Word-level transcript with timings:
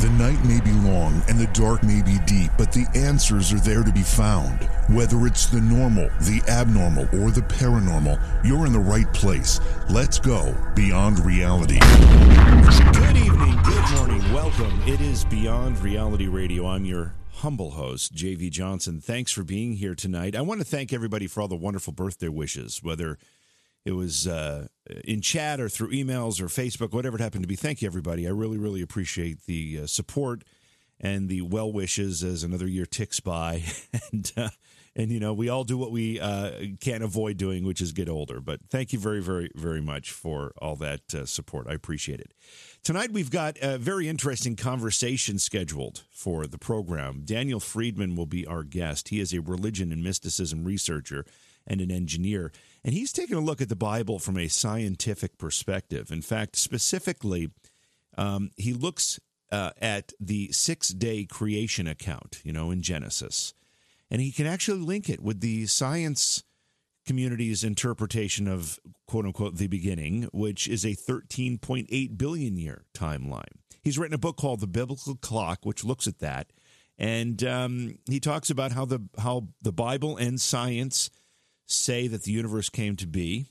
The 0.00 0.08
night 0.12 0.42
may 0.46 0.62
be 0.62 0.72
long 0.88 1.22
and 1.28 1.38
the 1.38 1.46
dark 1.48 1.82
may 1.82 2.00
be 2.00 2.16
deep, 2.24 2.50
but 2.56 2.72
the 2.72 2.86
answers 2.94 3.52
are 3.52 3.60
there 3.60 3.82
to 3.82 3.92
be 3.92 4.00
found. 4.00 4.64
Whether 4.88 5.26
it's 5.26 5.44
the 5.44 5.60
normal, 5.60 6.08
the 6.20 6.40
abnormal, 6.48 7.04
or 7.20 7.30
the 7.30 7.42
paranormal, 7.42 8.18
you're 8.42 8.64
in 8.64 8.72
the 8.72 8.78
right 8.78 9.12
place. 9.12 9.60
Let's 9.90 10.18
go 10.18 10.56
beyond 10.74 11.18
reality. 11.20 11.80
Good 12.94 13.18
evening, 13.18 13.58
good 13.62 13.90
morning, 13.96 14.32
welcome. 14.32 14.82
It 14.86 15.02
is 15.02 15.26
Beyond 15.26 15.78
Reality 15.80 16.28
Radio. 16.28 16.68
I'm 16.68 16.86
your 16.86 17.12
humble 17.34 17.72
host, 17.72 18.14
JV 18.14 18.50
Johnson. 18.50 19.02
Thanks 19.02 19.32
for 19.32 19.42
being 19.42 19.74
here 19.74 19.94
tonight. 19.94 20.34
I 20.34 20.40
want 20.40 20.62
to 20.62 20.66
thank 20.66 20.94
everybody 20.94 21.26
for 21.26 21.42
all 21.42 21.48
the 21.48 21.56
wonderful 21.56 21.92
birthday 21.92 22.28
wishes, 22.28 22.82
whether 22.82 23.18
it 23.84 23.92
was 23.92 24.26
uh, 24.26 24.68
in 25.04 25.20
chat 25.20 25.60
or 25.60 25.68
through 25.68 25.90
emails 25.90 26.40
or 26.40 26.46
Facebook, 26.46 26.92
whatever 26.92 27.16
it 27.16 27.20
happened 27.20 27.42
to 27.42 27.48
be. 27.48 27.56
Thank 27.56 27.82
you, 27.82 27.86
everybody. 27.86 28.26
I 28.26 28.30
really, 28.30 28.58
really 28.58 28.82
appreciate 28.82 29.46
the 29.46 29.80
uh, 29.82 29.86
support 29.86 30.44
and 31.00 31.28
the 31.28 31.40
well 31.40 31.72
wishes 31.72 32.22
as 32.22 32.42
another 32.42 32.66
year 32.66 32.84
ticks 32.84 33.20
by. 33.20 33.64
and, 34.12 34.30
uh, 34.36 34.50
and, 34.94 35.10
you 35.10 35.20
know, 35.20 35.32
we 35.32 35.48
all 35.48 35.64
do 35.64 35.78
what 35.78 35.92
we 35.92 36.20
uh, 36.20 36.50
can't 36.80 37.02
avoid 37.02 37.36
doing, 37.36 37.64
which 37.64 37.80
is 37.80 37.92
get 37.92 38.08
older. 38.08 38.40
But 38.40 38.60
thank 38.68 38.92
you 38.92 38.98
very, 38.98 39.22
very, 39.22 39.50
very 39.54 39.80
much 39.80 40.10
for 40.10 40.52
all 40.58 40.76
that 40.76 41.14
uh, 41.14 41.24
support. 41.24 41.66
I 41.68 41.72
appreciate 41.72 42.20
it. 42.20 42.34
Tonight, 42.82 43.12
we've 43.12 43.30
got 43.30 43.56
a 43.62 43.78
very 43.78 44.08
interesting 44.08 44.56
conversation 44.56 45.38
scheduled 45.38 46.04
for 46.10 46.46
the 46.46 46.58
program. 46.58 47.22
Daniel 47.24 47.60
Friedmann 47.60 48.16
will 48.16 48.26
be 48.26 48.46
our 48.46 48.64
guest. 48.64 49.08
He 49.08 49.20
is 49.20 49.32
a 49.32 49.40
religion 49.40 49.92
and 49.92 50.02
mysticism 50.02 50.64
researcher 50.64 51.24
and 51.66 51.80
an 51.80 51.90
engineer. 51.90 52.52
And 52.84 52.94
he's 52.94 53.12
taken 53.12 53.36
a 53.36 53.40
look 53.40 53.60
at 53.60 53.68
the 53.68 53.76
Bible 53.76 54.18
from 54.18 54.38
a 54.38 54.48
scientific 54.48 55.36
perspective. 55.38 56.10
In 56.10 56.22
fact, 56.22 56.56
specifically, 56.56 57.50
um, 58.16 58.50
he 58.56 58.72
looks 58.72 59.20
uh, 59.52 59.70
at 59.80 60.12
the 60.18 60.50
six 60.52 60.88
day 60.88 61.24
creation 61.24 61.86
account, 61.86 62.40
you 62.44 62.52
know, 62.52 62.70
in 62.70 62.82
Genesis. 62.82 63.54
And 64.10 64.20
he 64.20 64.32
can 64.32 64.46
actually 64.46 64.80
link 64.80 65.08
it 65.08 65.20
with 65.20 65.40
the 65.40 65.66
science 65.66 66.42
community's 67.06 67.64
interpretation 67.64 68.46
of 68.46 68.78
quote 69.06 69.24
unquote 69.24 69.56
the 69.56 69.66
beginning, 69.66 70.28
which 70.32 70.68
is 70.68 70.84
a 70.84 70.94
13.8 70.94 72.18
billion 72.18 72.56
year 72.56 72.84
timeline. 72.94 73.58
He's 73.82 73.98
written 73.98 74.14
a 74.14 74.18
book 74.18 74.36
called 74.36 74.60
The 74.60 74.66
Biblical 74.66 75.16
Clock, 75.16 75.60
which 75.64 75.84
looks 75.84 76.06
at 76.06 76.18
that. 76.18 76.52
And 76.98 77.42
um, 77.44 77.98
he 78.08 78.20
talks 78.20 78.50
about 78.50 78.72
how 78.72 78.84
the 78.84 79.00
how 79.18 79.48
the 79.62 79.72
Bible 79.72 80.18
and 80.18 80.38
science 80.40 81.10
say 81.70 82.06
that 82.08 82.24
the 82.24 82.32
universe 82.32 82.68
came 82.68 82.96
to 82.96 83.06
be? 83.06 83.46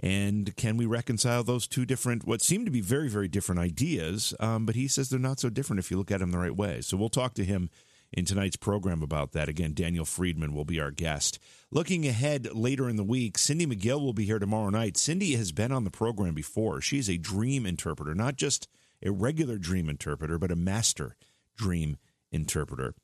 And 0.00 0.54
can 0.56 0.76
we 0.76 0.84
reconcile 0.84 1.42
those 1.42 1.66
two 1.66 1.86
different, 1.86 2.26
what 2.26 2.42
seem 2.42 2.66
to 2.66 2.70
be 2.70 2.82
very, 2.82 3.08
very 3.08 3.28
different 3.28 3.60
ideas? 3.60 4.34
Um, 4.38 4.66
but 4.66 4.74
he 4.74 4.88
says 4.88 5.08
they're 5.08 5.18
not 5.18 5.40
so 5.40 5.48
different 5.48 5.80
if 5.80 5.90
you 5.90 5.96
look 5.96 6.10
at 6.10 6.20
them 6.20 6.32
the 6.32 6.38
right 6.38 6.54
way. 6.54 6.82
So 6.82 6.96
we'll 6.96 7.08
talk 7.08 7.32
to 7.34 7.44
him 7.44 7.70
in 8.12 8.24
tonight's 8.24 8.56
program 8.56 9.02
about 9.02 9.32
that. 9.32 9.48
Again, 9.48 9.72
Daniel 9.74 10.04
Friedmann 10.04 10.52
will 10.52 10.64
be 10.64 10.80
our 10.80 10.90
guest. 10.90 11.38
Looking 11.70 12.06
ahead 12.06 12.54
later 12.54 12.88
in 12.88 12.96
the 12.96 13.04
week, 13.04 13.38
Cindy 13.38 13.66
McGill 13.66 14.00
will 14.00 14.12
be 14.12 14.26
here 14.26 14.38
tomorrow 14.38 14.70
night. 14.70 14.96
Cindy 14.96 15.34
has 15.36 15.50
been 15.50 15.72
on 15.72 15.84
the 15.84 15.90
program 15.90 16.34
before. 16.34 16.80
She's 16.80 17.08
a 17.08 17.16
dream 17.16 17.64
interpreter, 17.64 18.14
not 18.14 18.36
just 18.36 18.68
a 19.02 19.10
regular 19.10 19.58
dream 19.58 19.88
interpreter, 19.88 20.38
but 20.38 20.52
a 20.52 20.56
master 20.56 21.16
dream 21.56 21.96
interpreter. 22.30 22.94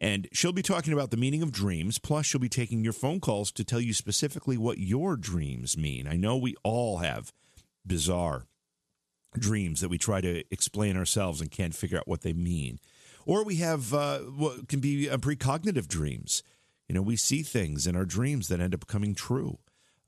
And 0.00 0.28
she'll 0.32 0.52
be 0.52 0.62
talking 0.62 0.94
about 0.94 1.10
the 1.10 1.18
meaning 1.18 1.42
of 1.42 1.52
dreams. 1.52 1.98
Plus, 1.98 2.24
she'll 2.24 2.40
be 2.40 2.48
taking 2.48 2.82
your 2.82 2.94
phone 2.94 3.20
calls 3.20 3.52
to 3.52 3.64
tell 3.64 3.80
you 3.80 3.92
specifically 3.92 4.56
what 4.56 4.78
your 4.78 5.16
dreams 5.16 5.76
mean. 5.76 6.08
I 6.08 6.16
know 6.16 6.36
we 6.36 6.56
all 6.62 6.98
have 6.98 7.32
bizarre 7.84 8.46
dreams 9.38 9.80
that 9.80 9.90
we 9.90 9.98
try 9.98 10.20
to 10.20 10.42
explain 10.50 10.96
ourselves 10.96 11.40
and 11.40 11.50
can't 11.50 11.74
figure 11.74 11.98
out 11.98 12.08
what 12.08 12.22
they 12.22 12.32
mean. 12.32 12.78
Or 13.26 13.44
we 13.44 13.56
have 13.56 13.92
uh, 13.92 14.20
what 14.20 14.68
can 14.68 14.80
be 14.80 15.08
uh, 15.08 15.18
precognitive 15.18 15.86
dreams. 15.86 16.42
You 16.88 16.94
know, 16.94 17.02
we 17.02 17.16
see 17.16 17.42
things 17.42 17.86
in 17.86 17.94
our 17.94 18.06
dreams 18.06 18.48
that 18.48 18.60
end 18.60 18.74
up 18.74 18.86
coming 18.86 19.14
true. 19.14 19.58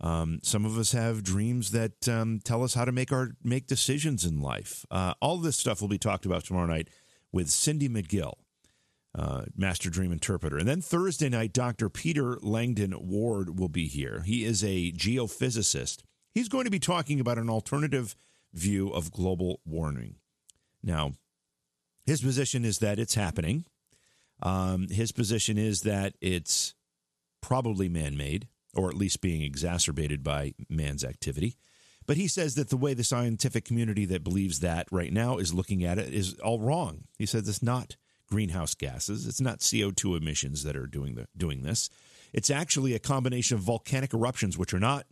Um, 0.01 0.41
some 0.43 0.65
of 0.65 0.77
us 0.79 0.93
have 0.93 1.23
dreams 1.23 1.71
that 1.71 2.09
um, 2.09 2.41
tell 2.43 2.65
us 2.65 2.75
how 2.75 2.85
to 2.85 2.91
make 2.91 3.13
our 3.13 3.33
make 3.45 3.69
decisions 3.69 4.25
in 4.25 4.41
life. 4.41 4.85
Uh, 4.91 5.15
all 5.21 5.37
this 5.37 5.57
stuff 5.57 5.81
will 5.81 5.89
be 5.89 5.99
talked 5.99 6.27
about 6.27 6.45
tomorrow 6.45 6.67
night 6.67 6.89
with 7.31 7.51
Cindy 7.51 7.89
McGill 7.89 8.42
uh, 9.15 9.43
Master 9.57 9.91
Dream 9.91 10.13
Interpreter. 10.13 10.59
And 10.59 10.67
then 10.67 10.81
Thursday 10.81 11.29
night, 11.29 11.53
Dr. 11.53 11.89
Peter 11.89 12.39
Langdon 12.41 12.95
Ward 12.99 13.59
will 13.59 13.69
be 13.69 13.87
here. 13.87 14.23
He 14.25 14.45
is 14.45 14.65
a 14.65 14.93
geophysicist. 14.93 16.03
He's 16.33 16.49
going 16.49 16.65
to 16.65 16.71
be 16.71 16.79
talking 16.79 17.21
about 17.21 17.39
an 17.39 17.51
alternative 17.51 18.17
view 18.55 18.91
of 18.91 19.13
global 19.13 19.61
warming. 19.67 20.17
Now, 20.83 21.13
his 22.07 22.23
position 22.23 22.65
is 22.65 22.79
that 22.79 22.99
it's 22.99 23.15
happening. 23.15 23.65
Um, 24.43 24.89
his 24.89 25.13
position 25.13 25.59
is 25.59 25.83
that 25.83 26.15
it's 26.21 26.75
probably 27.41 27.89
man 27.89 28.17
made, 28.17 28.49
or 28.75 28.89
at 28.89 28.97
least 28.97 29.21
being 29.21 29.43
exacerbated 29.43 30.23
by 30.25 30.55
man's 30.69 31.05
activity. 31.05 31.57
But 32.07 32.17
he 32.17 32.27
says 32.27 32.57
that 32.57 32.69
the 32.69 32.77
way 32.77 32.95
the 32.95 33.05
scientific 33.05 33.65
community 33.65 34.05
that 34.07 34.25
believes 34.25 34.61
that 34.61 34.89
right 34.91 35.13
now 35.13 35.39
is 35.39 35.55
looking 35.55 35.85
at 35.85 35.99
it 35.99 36.13
is 36.13 36.35
all 36.41 36.59
wrong. 36.59 37.05
He 37.19 37.27
says 37.27 37.49
it's 37.49 37.63
not 37.63 37.97
greenhouse 38.33 38.75
gases. 38.75 39.27
It's 39.27 39.43
not 39.43 39.59
CO2 39.59 40.17
emissions 40.17 40.65
that 40.65 40.75
are 40.75 40.87
doing 40.87 41.17
the 41.17 41.27
doing 41.37 41.61
this. 41.65 41.91
It's 42.33 42.49
actually 42.49 42.95
a 42.95 42.99
combination 42.99 43.59
of 43.59 43.63
volcanic 43.63 44.15
eruptions, 44.15 44.57
which 44.57 44.73
are 44.73 44.81
not 44.81 45.05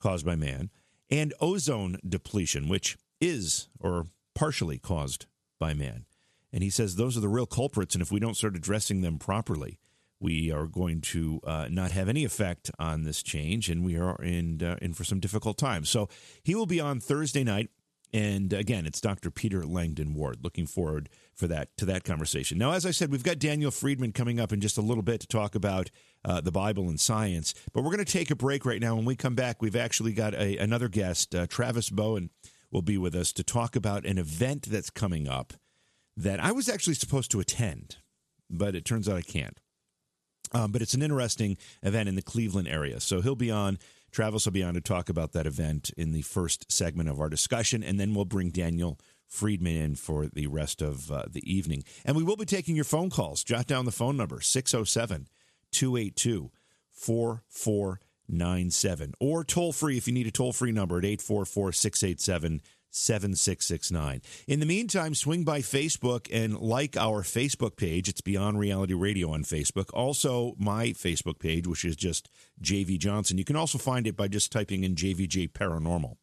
caused 0.00 0.26
by 0.26 0.34
man, 0.34 0.70
and 1.08 1.32
ozone 1.40 1.98
depletion, 2.06 2.68
which 2.68 2.98
is 3.20 3.68
or 3.78 4.06
partially 4.34 4.78
caused 4.78 5.26
by 5.60 5.74
man. 5.74 6.06
And 6.52 6.64
he 6.64 6.70
says 6.70 6.96
those 6.96 7.16
are 7.16 7.20
the 7.20 7.28
real 7.28 7.46
culprits, 7.46 7.94
and 7.94 8.02
if 8.02 8.10
we 8.10 8.18
don't 8.18 8.36
start 8.36 8.56
addressing 8.56 9.00
them 9.00 9.20
properly, 9.20 9.78
we 10.18 10.50
are 10.50 10.66
going 10.66 11.02
to 11.02 11.40
uh, 11.44 11.68
not 11.70 11.92
have 11.92 12.08
any 12.08 12.24
effect 12.24 12.68
on 12.80 13.04
this 13.04 13.22
change, 13.22 13.70
and 13.70 13.84
we 13.84 13.96
are 13.96 14.16
in 14.16 14.60
uh, 14.60 14.76
in 14.82 14.92
for 14.92 15.04
some 15.04 15.20
difficult 15.20 15.56
times. 15.56 15.88
So 15.88 16.08
he 16.42 16.56
will 16.56 16.66
be 16.66 16.80
on 16.80 16.98
Thursday 16.98 17.44
night 17.44 17.70
and 18.12 18.52
again, 18.52 18.86
it's 18.86 19.00
Dr. 19.00 19.30
Peter 19.30 19.64
Langdon 19.64 20.14
Ward. 20.14 20.38
Looking 20.42 20.66
forward 20.66 21.08
for 21.34 21.46
that 21.46 21.76
to 21.76 21.84
that 21.86 22.04
conversation. 22.04 22.58
Now, 22.58 22.72
as 22.72 22.84
I 22.84 22.90
said, 22.90 23.10
we've 23.12 23.22
got 23.22 23.38
Daniel 23.38 23.70
Friedmann 23.70 24.14
coming 24.14 24.40
up 24.40 24.52
in 24.52 24.60
just 24.60 24.78
a 24.78 24.82
little 24.82 25.02
bit 25.02 25.20
to 25.20 25.26
talk 25.26 25.54
about 25.54 25.90
uh, 26.24 26.40
the 26.40 26.50
Bible 26.50 26.88
and 26.88 26.98
science. 26.98 27.54
But 27.72 27.82
we're 27.82 27.92
going 27.92 28.04
to 28.04 28.12
take 28.12 28.30
a 28.30 28.36
break 28.36 28.64
right 28.64 28.80
now. 28.80 28.96
When 28.96 29.04
we 29.04 29.16
come 29.16 29.34
back, 29.34 29.62
we've 29.62 29.76
actually 29.76 30.12
got 30.12 30.34
a, 30.34 30.56
another 30.56 30.88
guest, 30.88 31.34
uh, 31.34 31.46
Travis 31.46 31.90
Bowen, 31.90 32.30
will 32.72 32.82
be 32.82 32.98
with 32.98 33.14
us 33.14 33.32
to 33.32 33.44
talk 33.44 33.76
about 33.76 34.04
an 34.04 34.18
event 34.18 34.66
that's 34.70 34.90
coming 34.90 35.28
up 35.28 35.54
that 36.16 36.40
I 36.40 36.52
was 36.52 36.68
actually 36.68 36.94
supposed 36.94 37.30
to 37.32 37.40
attend, 37.40 37.96
but 38.48 38.74
it 38.74 38.84
turns 38.84 39.08
out 39.08 39.16
I 39.16 39.22
can't. 39.22 39.58
Um, 40.52 40.72
but 40.72 40.82
it's 40.82 40.94
an 40.94 41.02
interesting 41.02 41.56
event 41.82 42.08
in 42.08 42.16
the 42.16 42.22
Cleveland 42.22 42.68
area, 42.68 42.98
so 43.00 43.20
he'll 43.20 43.36
be 43.36 43.52
on 43.52 43.78
Travis 44.10 44.44
will 44.44 44.52
be 44.52 44.62
on 44.62 44.74
to 44.74 44.80
talk 44.80 45.08
about 45.08 45.32
that 45.32 45.46
event 45.46 45.90
in 45.96 46.12
the 46.12 46.22
first 46.22 46.70
segment 46.70 47.08
of 47.08 47.20
our 47.20 47.28
discussion, 47.28 47.82
and 47.82 47.98
then 47.98 48.14
we'll 48.14 48.24
bring 48.24 48.50
Daniel 48.50 48.98
Friedmann 49.30 49.76
in 49.76 49.94
for 49.94 50.26
the 50.26 50.48
rest 50.48 50.82
of 50.82 51.10
uh, 51.10 51.24
the 51.30 51.48
evening. 51.50 51.84
And 52.04 52.16
we 52.16 52.22
will 52.22 52.36
be 52.36 52.44
taking 52.44 52.74
your 52.74 52.84
phone 52.84 53.10
calls. 53.10 53.44
Jot 53.44 53.66
down 53.66 53.84
the 53.84 53.92
phone 53.92 54.16
number 54.16 54.40
607 54.40 55.28
282 55.72 56.50
4497 56.90 59.14
or 59.20 59.44
toll 59.44 59.72
free 59.72 59.96
if 59.96 60.08
you 60.08 60.12
need 60.12 60.26
a 60.26 60.32
toll 60.32 60.52
free 60.52 60.72
number 60.72 60.98
at 60.98 61.04
844 61.04 61.72
687 61.72 62.60
7669. 62.90 64.22
In 64.46 64.60
the 64.60 64.66
meantime, 64.66 65.14
swing 65.14 65.44
by 65.44 65.60
Facebook 65.60 66.28
and 66.32 66.58
like 66.58 66.96
our 66.96 67.22
Facebook 67.22 67.76
page. 67.76 68.08
It's 68.08 68.20
Beyond 68.20 68.58
Reality 68.58 68.94
Radio 68.94 69.30
on 69.30 69.44
Facebook. 69.44 69.90
Also, 69.94 70.54
my 70.58 70.88
Facebook 70.88 71.38
page, 71.38 71.66
which 71.66 71.84
is 71.84 71.96
just 71.96 72.28
JV 72.62 72.98
Johnson. 72.98 73.38
You 73.38 73.44
can 73.44 73.56
also 73.56 73.78
find 73.78 74.06
it 74.06 74.16
by 74.16 74.28
just 74.28 74.52
typing 74.52 74.84
in 74.84 74.94
JVJ 74.94 75.52
Paranormal. 75.52 76.16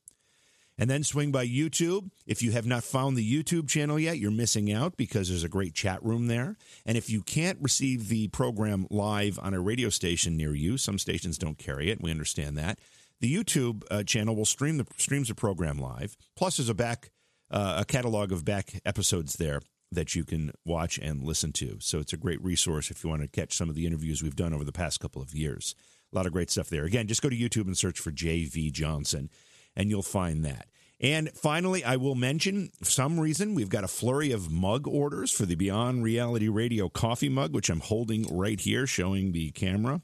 And 0.79 0.89
then 0.89 1.03
swing 1.03 1.31
by 1.31 1.47
YouTube. 1.47 2.11
If 2.27 2.43
you 2.43 2.51
have 2.51 2.67
not 2.67 2.83
found 2.83 3.17
the 3.17 3.43
YouTube 3.43 3.67
channel 3.67 3.97
yet, 3.97 4.19
you're 4.19 4.29
missing 4.29 4.71
out 4.71 4.95
because 4.95 5.27
there's 5.29 5.43
a 5.43 5.49
great 5.49 5.73
chat 5.73 6.03
room 6.03 6.27
there. 6.27 6.55
And 6.85 6.95
if 6.95 7.09
you 7.09 7.23
can't 7.23 7.57
receive 7.59 8.09
the 8.09 8.27
program 8.27 8.85
live 8.91 9.39
on 9.41 9.55
a 9.55 9.59
radio 9.59 9.89
station 9.89 10.37
near 10.37 10.53
you, 10.53 10.77
some 10.77 10.99
stations 10.99 11.39
don't 11.39 11.57
carry 11.57 11.89
it. 11.89 11.99
We 11.99 12.11
understand 12.11 12.57
that 12.59 12.77
the 13.19 13.33
YouTube 13.33 13.83
uh, 13.89 14.03
channel 14.03 14.35
will 14.35 14.45
stream 14.45 14.77
the 14.77 14.85
streams 14.97 15.29
the 15.29 15.35
program 15.35 15.79
live. 15.79 16.17
Plus, 16.35 16.57
there's 16.57 16.69
a 16.69 16.73
back 16.73 17.11
uh, 17.49 17.77
a 17.79 17.85
catalog 17.85 18.31
of 18.31 18.45
back 18.45 18.81
episodes 18.85 19.35
there 19.35 19.61
that 19.91 20.15
you 20.15 20.25
can 20.25 20.51
watch 20.65 20.97
and 20.97 21.23
listen 21.23 21.53
to. 21.53 21.77
So 21.79 21.99
it's 21.99 22.13
a 22.13 22.17
great 22.17 22.43
resource 22.43 22.91
if 22.91 23.03
you 23.03 23.09
want 23.09 23.21
to 23.21 23.27
catch 23.27 23.55
some 23.55 23.69
of 23.69 23.75
the 23.75 23.85
interviews 23.85 24.21
we've 24.21 24.35
done 24.35 24.53
over 24.53 24.65
the 24.65 24.73
past 24.73 24.99
couple 24.99 25.21
of 25.21 25.33
years. 25.33 25.75
A 26.11 26.15
lot 26.15 26.25
of 26.25 26.33
great 26.33 26.49
stuff 26.49 26.69
there. 26.69 26.83
Again, 26.83 27.07
just 27.07 27.21
go 27.21 27.29
to 27.29 27.37
YouTube 27.37 27.67
and 27.67 27.77
search 27.77 27.99
for 27.99 28.11
JV 28.11 28.71
Johnson, 28.71 29.29
and 29.75 29.89
you'll 29.89 30.03
find 30.03 30.43
that. 30.45 30.67
And 30.99 31.29
finally, 31.35 31.83
I 31.83 31.97
will 31.97 32.15
mention, 32.15 32.71
for 32.79 32.89
some 32.89 33.19
reason, 33.19 33.53
we've 33.53 33.69
got 33.69 33.83
a 33.83 33.87
flurry 33.87 34.31
of 34.31 34.51
mug 34.51 34.87
orders 34.87 35.31
for 35.31 35.45
the 35.45 35.55
Beyond 35.55 36.03
Reality 36.03 36.49
Radio 36.49 36.89
coffee 36.89 37.29
mug, 37.29 37.53
which 37.53 37.69
I'm 37.69 37.81
holding 37.81 38.25
right 38.35 38.59
here, 38.59 38.87
showing 38.87 39.31
the 39.31 39.51
camera 39.51 40.01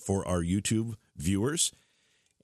for 0.00 0.26
our 0.26 0.42
YouTube 0.42 0.94
viewers. 1.16 1.72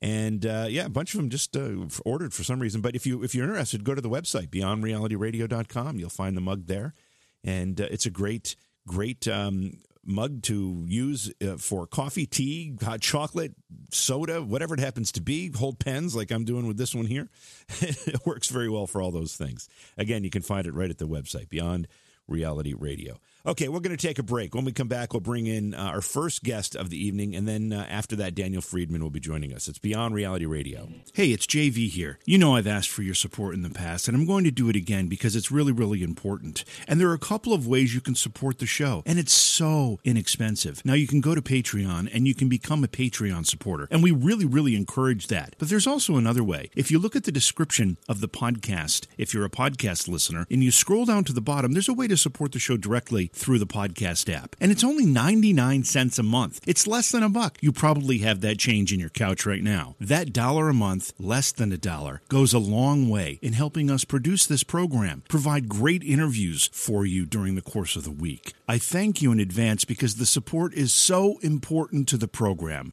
And 0.00 0.46
uh, 0.46 0.66
yeah, 0.68 0.86
a 0.86 0.90
bunch 0.90 1.14
of 1.14 1.18
them 1.18 1.28
just 1.28 1.56
uh, 1.56 1.70
ordered 2.04 2.32
for 2.32 2.44
some 2.44 2.60
reason. 2.60 2.80
But 2.80 2.94
if 2.94 3.06
you 3.06 3.22
if 3.24 3.34
you're 3.34 3.44
interested, 3.44 3.84
go 3.84 3.94
to 3.94 4.00
the 4.00 4.08
website 4.08 4.48
beyondrealityradio.com. 4.48 5.98
You'll 5.98 6.08
find 6.08 6.36
the 6.36 6.40
mug 6.40 6.66
there, 6.66 6.94
and 7.42 7.80
uh, 7.80 7.88
it's 7.90 8.06
a 8.06 8.10
great 8.10 8.54
great 8.86 9.26
um, 9.26 9.72
mug 10.04 10.42
to 10.42 10.84
use 10.86 11.32
uh, 11.42 11.56
for 11.56 11.86
coffee, 11.86 12.26
tea, 12.26 12.74
hot 12.82 13.00
chocolate, 13.00 13.54
soda, 13.90 14.42
whatever 14.42 14.74
it 14.74 14.80
happens 14.80 15.12
to 15.12 15.20
be. 15.20 15.52
Hold 15.56 15.78
pens 15.78 16.16
like 16.16 16.30
I'm 16.30 16.44
doing 16.44 16.66
with 16.66 16.78
this 16.78 16.94
one 16.94 17.06
here. 17.06 17.28
it 17.80 18.24
works 18.24 18.48
very 18.48 18.70
well 18.70 18.86
for 18.86 19.02
all 19.02 19.10
those 19.10 19.36
things. 19.36 19.68
Again, 19.96 20.24
you 20.24 20.30
can 20.30 20.42
find 20.42 20.66
it 20.66 20.74
right 20.74 20.90
at 20.90 20.98
the 20.98 21.06
website 21.06 21.48
Beyond 21.48 21.88
Reality 22.26 22.74
Radio. 22.76 23.20
Okay, 23.48 23.68
we're 23.70 23.80
going 23.80 23.96
to 23.96 24.06
take 24.06 24.18
a 24.18 24.22
break. 24.22 24.54
When 24.54 24.66
we 24.66 24.72
come 24.72 24.88
back, 24.88 25.14
we'll 25.14 25.20
bring 25.20 25.46
in 25.46 25.72
uh, 25.72 25.78
our 25.78 26.02
first 26.02 26.42
guest 26.42 26.76
of 26.76 26.90
the 26.90 27.02
evening, 27.02 27.34
and 27.34 27.48
then 27.48 27.72
uh, 27.72 27.86
after 27.88 28.14
that, 28.16 28.34
Daniel 28.34 28.60
Friedmann 28.60 29.00
will 29.00 29.08
be 29.08 29.20
joining 29.20 29.54
us. 29.54 29.68
It's 29.68 29.78
Beyond 29.78 30.14
Reality 30.14 30.44
Radio. 30.44 30.90
Hey, 31.14 31.28
it's 31.28 31.46
JV 31.46 31.88
here. 31.88 32.18
You 32.26 32.36
know 32.36 32.56
I've 32.56 32.66
asked 32.66 32.90
for 32.90 33.00
your 33.00 33.14
support 33.14 33.54
in 33.54 33.62
the 33.62 33.70
past, 33.70 34.06
and 34.06 34.14
I'm 34.14 34.26
going 34.26 34.44
to 34.44 34.50
do 34.50 34.68
it 34.68 34.76
again 34.76 35.08
because 35.08 35.34
it's 35.34 35.50
really, 35.50 35.72
really 35.72 36.02
important. 36.02 36.62
And 36.86 37.00
there 37.00 37.08
are 37.08 37.14
a 37.14 37.18
couple 37.18 37.54
of 37.54 37.66
ways 37.66 37.94
you 37.94 38.02
can 38.02 38.14
support 38.14 38.58
the 38.58 38.66
show, 38.66 39.02
and 39.06 39.18
it's 39.18 39.32
so 39.32 39.98
inexpensive. 40.04 40.84
Now, 40.84 40.92
you 40.92 41.06
can 41.06 41.22
go 41.22 41.34
to 41.34 41.40
Patreon 41.40 42.14
and 42.14 42.28
you 42.28 42.34
can 42.34 42.50
become 42.50 42.84
a 42.84 42.88
Patreon 42.88 43.46
supporter, 43.46 43.88
and 43.90 44.02
we 44.02 44.10
really, 44.10 44.44
really 44.44 44.76
encourage 44.76 45.28
that. 45.28 45.56
But 45.58 45.70
there's 45.70 45.86
also 45.86 46.16
another 46.16 46.44
way. 46.44 46.68
If 46.76 46.90
you 46.90 46.98
look 46.98 47.16
at 47.16 47.24
the 47.24 47.32
description 47.32 47.96
of 48.10 48.20
the 48.20 48.28
podcast, 48.28 49.06
if 49.16 49.32
you're 49.32 49.46
a 49.46 49.50
podcast 49.50 50.06
listener, 50.06 50.46
and 50.50 50.62
you 50.62 50.70
scroll 50.70 51.06
down 51.06 51.24
to 51.24 51.32
the 51.32 51.40
bottom, 51.40 51.72
there's 51.72 51.88
a 51.88 51.94
way 51.94 52.08
to 52.08 52.16
support 52.18 52.52
the 52.52 52.58
show 52.58 52.76
directly 52.76 53.30
through 53.38 53.58
the 53.58 53.66
podcast 53.66 54.32
app. 54.32 54.56
And 54.60 54.70
it's 54.70 54.84
only 54.84 55.06
99 55.06 55.84
cents 55.84 56.18
a 56.18 56.22
month. 56.22 56.60
It's 56.66 56.86
less 56.86 57.10
than 57.10 57.22
a 57.22 57.28
buck. 57.28 57.58
You 57.60 57.72
probably 57.72 58.18
have 58.18 58.40
that 58.40 58.58
change 58.58 58.92
in 58.92 59.00
your 59.00 59.08
couch 59.08 59.46
right 59.46 59.62
now. 59.62 59.96
That 60.00 60.32
dollar 60.32 60.68
a 60.68 60.74
month, 60.74 61.12
less 61.18 61.52
than 61.52 61.72
a 61.72 61.78
dollar, 61.78 62.20
goes 62.28 62.52
a 62.52 62.58
long 62.58 63.08
way 63.08 63.38
in 63.40 63.52
helping 63.52 63.90
us 63.90 64.04
produce 64.04 64.46
this 64.46 64.64
program, 64.64 65.22
provide 65.28 65.68
great 65.68 66.02
interviews 66.02 66.68
for 66.72 67.06
you 67.06 67.24
during 67.24 67.54
the 67.54 67.62
course 67.62 67.96
of 67.96 68.04
the 68.04 68.10
week. 68.10 68.52
I 68.68 68.78
thank 68.78 69.22
you 69.22 69.32
in 69.32 69.40
advance 69.40 69.84
because 69.84 70.16
the 70.16 70.26
support 70.26 70.74
is 70.74 70.92
so 70.92 71.38
important 71.42 72.08
to 72.08 72.16
the 72.16 72.28
program. 72.28 72.92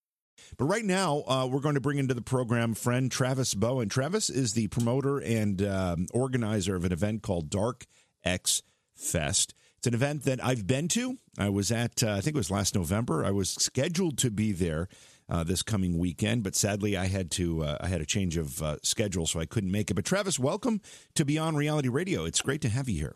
But 0.61 0.67
right 0.67 0.85
now, 0.85 1.23
uh, 1.27 1.47
we're 1.51 1.59
going 1.59 1.73
to 1.73 1.81
bring 1.81 1.97
into 1.97 2.13
the 2.13 2.21
program 2.21 2.75
friend 2.75 3.11
Travis 3.11 3.55
Bowen. 3.55 3.89
Travis 3.89 4.29
is 4.29 4.53
the 4.53 4.67
promoter 4.67 5.17
and 5.17 5.59
um, 5.63 6.05
organizer 6.13 6.75
of 6.75 6.85
an 6.85 6.91
event 6.91 7.23
called 7.23 7.49
Dark 7.49 7.87
X 8.23 8.61
Fest. 8.93 9.55
It's 9.79 9.87
an 9.87 9.95
event 9.95 10.21
that 10.25 10.39
I've 10.45 10.67
been 10.67 10.87
to. 10.89 11.17
I 11.35 11.49
was 11.49 11.71
at, 11.71 12.03
uh, 12.03 12.11
I 12.11 12.21
think 12.21 12.35
it 12.35 12.37
was 12.37 12.51
last 12.51 12.75
November. 12.75 13.25
I 13.25 13.31
was 13.31 13.49
scheduled 13.49 14.19
to 14.19 14.29
be 14.29 14.51
there. 14.51 14.87
Uh, 15.27 15.45
this 15.45 15.63
coming 15.63 15.97
weekend, 15.97 16.43
but 16.43 16.55
sadly 16.55 16.97
I 16.97 17.07
had 17.07 17.31
to 17.31 17.63
uh, 17.63 17.77
I 17.79 17.87
had 17.87 18.01
a 18.01 18.05
change 18.05 18.35
of 18.35 18.61
uh, 18.61 18.75
schedule, 18.83 19.25
so 19.25 19.39
I 19.39 19.45
couldn't 19.45 19.71
make 19.71 19.89
it. 19.89 19.93
But 19.93 20.03
Travis, 20.03 20.37
welcome 20.37 20.81
to 21.15 21.23
Beyond 21.23 21.55
Reality 21.55 21.87
Radio. 21.87 22.25
It's 22.25 22.41
great 22.41 22.59
to 22.63 22.69
have 22.69 22.89
you 22.89 22.99
here. 22.99 23.15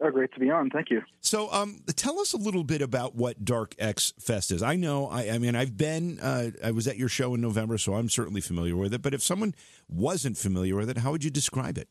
Oh, 0.00 0.10
great 0.10 0.32
to 0.34 0.40
be 0.40 0.48
on. 0.50 0.70
Thank 0.70 0.90
you. 0.90 1.02
So, 1.20 1.50
um, 1.52 1.80
tell 1.96 2.20
us 2.20 2.32
a 2.32 2.36
little 2.36 2.62
bit 2.62 2.82
about 2.82 3.16
what 3.16 3.44
Dark 3.44 3.74
X 3.80 4.12
Fest 4.20 4.52
is. 4.52 4.62
I 4.62 4.76
know, 4.76 5.08
I, 5.08 5.30
I 5.30 5.38
mean, 5.38 5.56
I've 5.56 5.76
been, 5.76 6.20
uh, 6.20 6.50
I 6.62 6.70
was 6.70 6.86
at 6.86 6.96
your 6.96 7.08
show 7.08 7.34
in 7.34 7.40
November, 7.40 7.78
so 7.78 7.94
I'm 7.94 8.08
certainly 8.08 8.40
familiar 8.40 8.76
with 8.76 8.94
it. 8.94 9.02
But 9.02 9.12
if 9.12 9.22
someone 9.22 9.54
wasn't 9.88 10.36
familiar 10.36 10.76
with 10.76 10.88
it, 10.88 10.98
how 10.98 11.10
would 11.10 11.24
you 11.24 11.30
describe 11.30 11.78
it? 11.78 11.88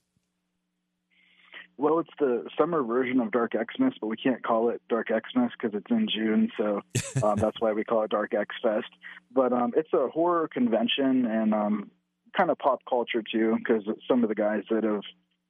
Well, 1.75 1.99
it's 1.99 2.09
the 2.17 2.45
summer 2.57 2.81
version 2.81 3.19
of 3.19 3.31
Dark 3.31 3.51
Xmas, 3.53 3.93
but 4.01 4.07
we 4.07 4.17
can't 4.17 4.41
call 4.41 4.69
it 4.69 4.81
Dark 4.89 5.09
Xmas 5.09 5.51
because 5.59 5.77
it's 5.77 5.91
in 5.91 6.07
June, 6.07 6.49
so 6.57 6.81
um, 7.23 7.35
that's 7.35 7.59
why 7.59 7.73
we 7.73 7.83
call 7.83 8.03
it 8.03 8.09
Dark 8.09 8.33
X 8.33 8.55
Fest. 8.63 8.89
But 9.31 9.53
um, 9.53 9.73
it's 9.75 9.91
a 9.93 10.07
horror 10.07 10.47
convention 10.47 11.25
and 11.25 11.53
um, 11.53 11.91
kind 12.35 12.49
of 12.49 12.57
pop 12.57 12.79
culture 12.89 13.21
too, 13.21 13.57
because 13.57 13.83
some 14.07 14.23
of 14.23 14.29
the 14.29 14.35
guys 14.35 14.63
that 14.71 14.85
have 14.85 15.03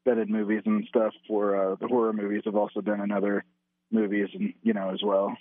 vetted 0.08 0.30
movies 0.30 0.62
and 0.66 0.86
stuff 0.88 1.14
for 1.28 1.56
uh, 1.56 1.76
the 1.80 1.88
horror 1.88 2.14
movies 2.14 2.44
have 2.46 2.56
also 2.56 2.82
been 2.82 3.02
in 3.02 3.12
other 3.12 3.44
movies 3.92 4.30
and 4.34 4.54
you 4.64 4.74
know 4.74 4.90
as 4.90 5.02
well. 5.04 5.36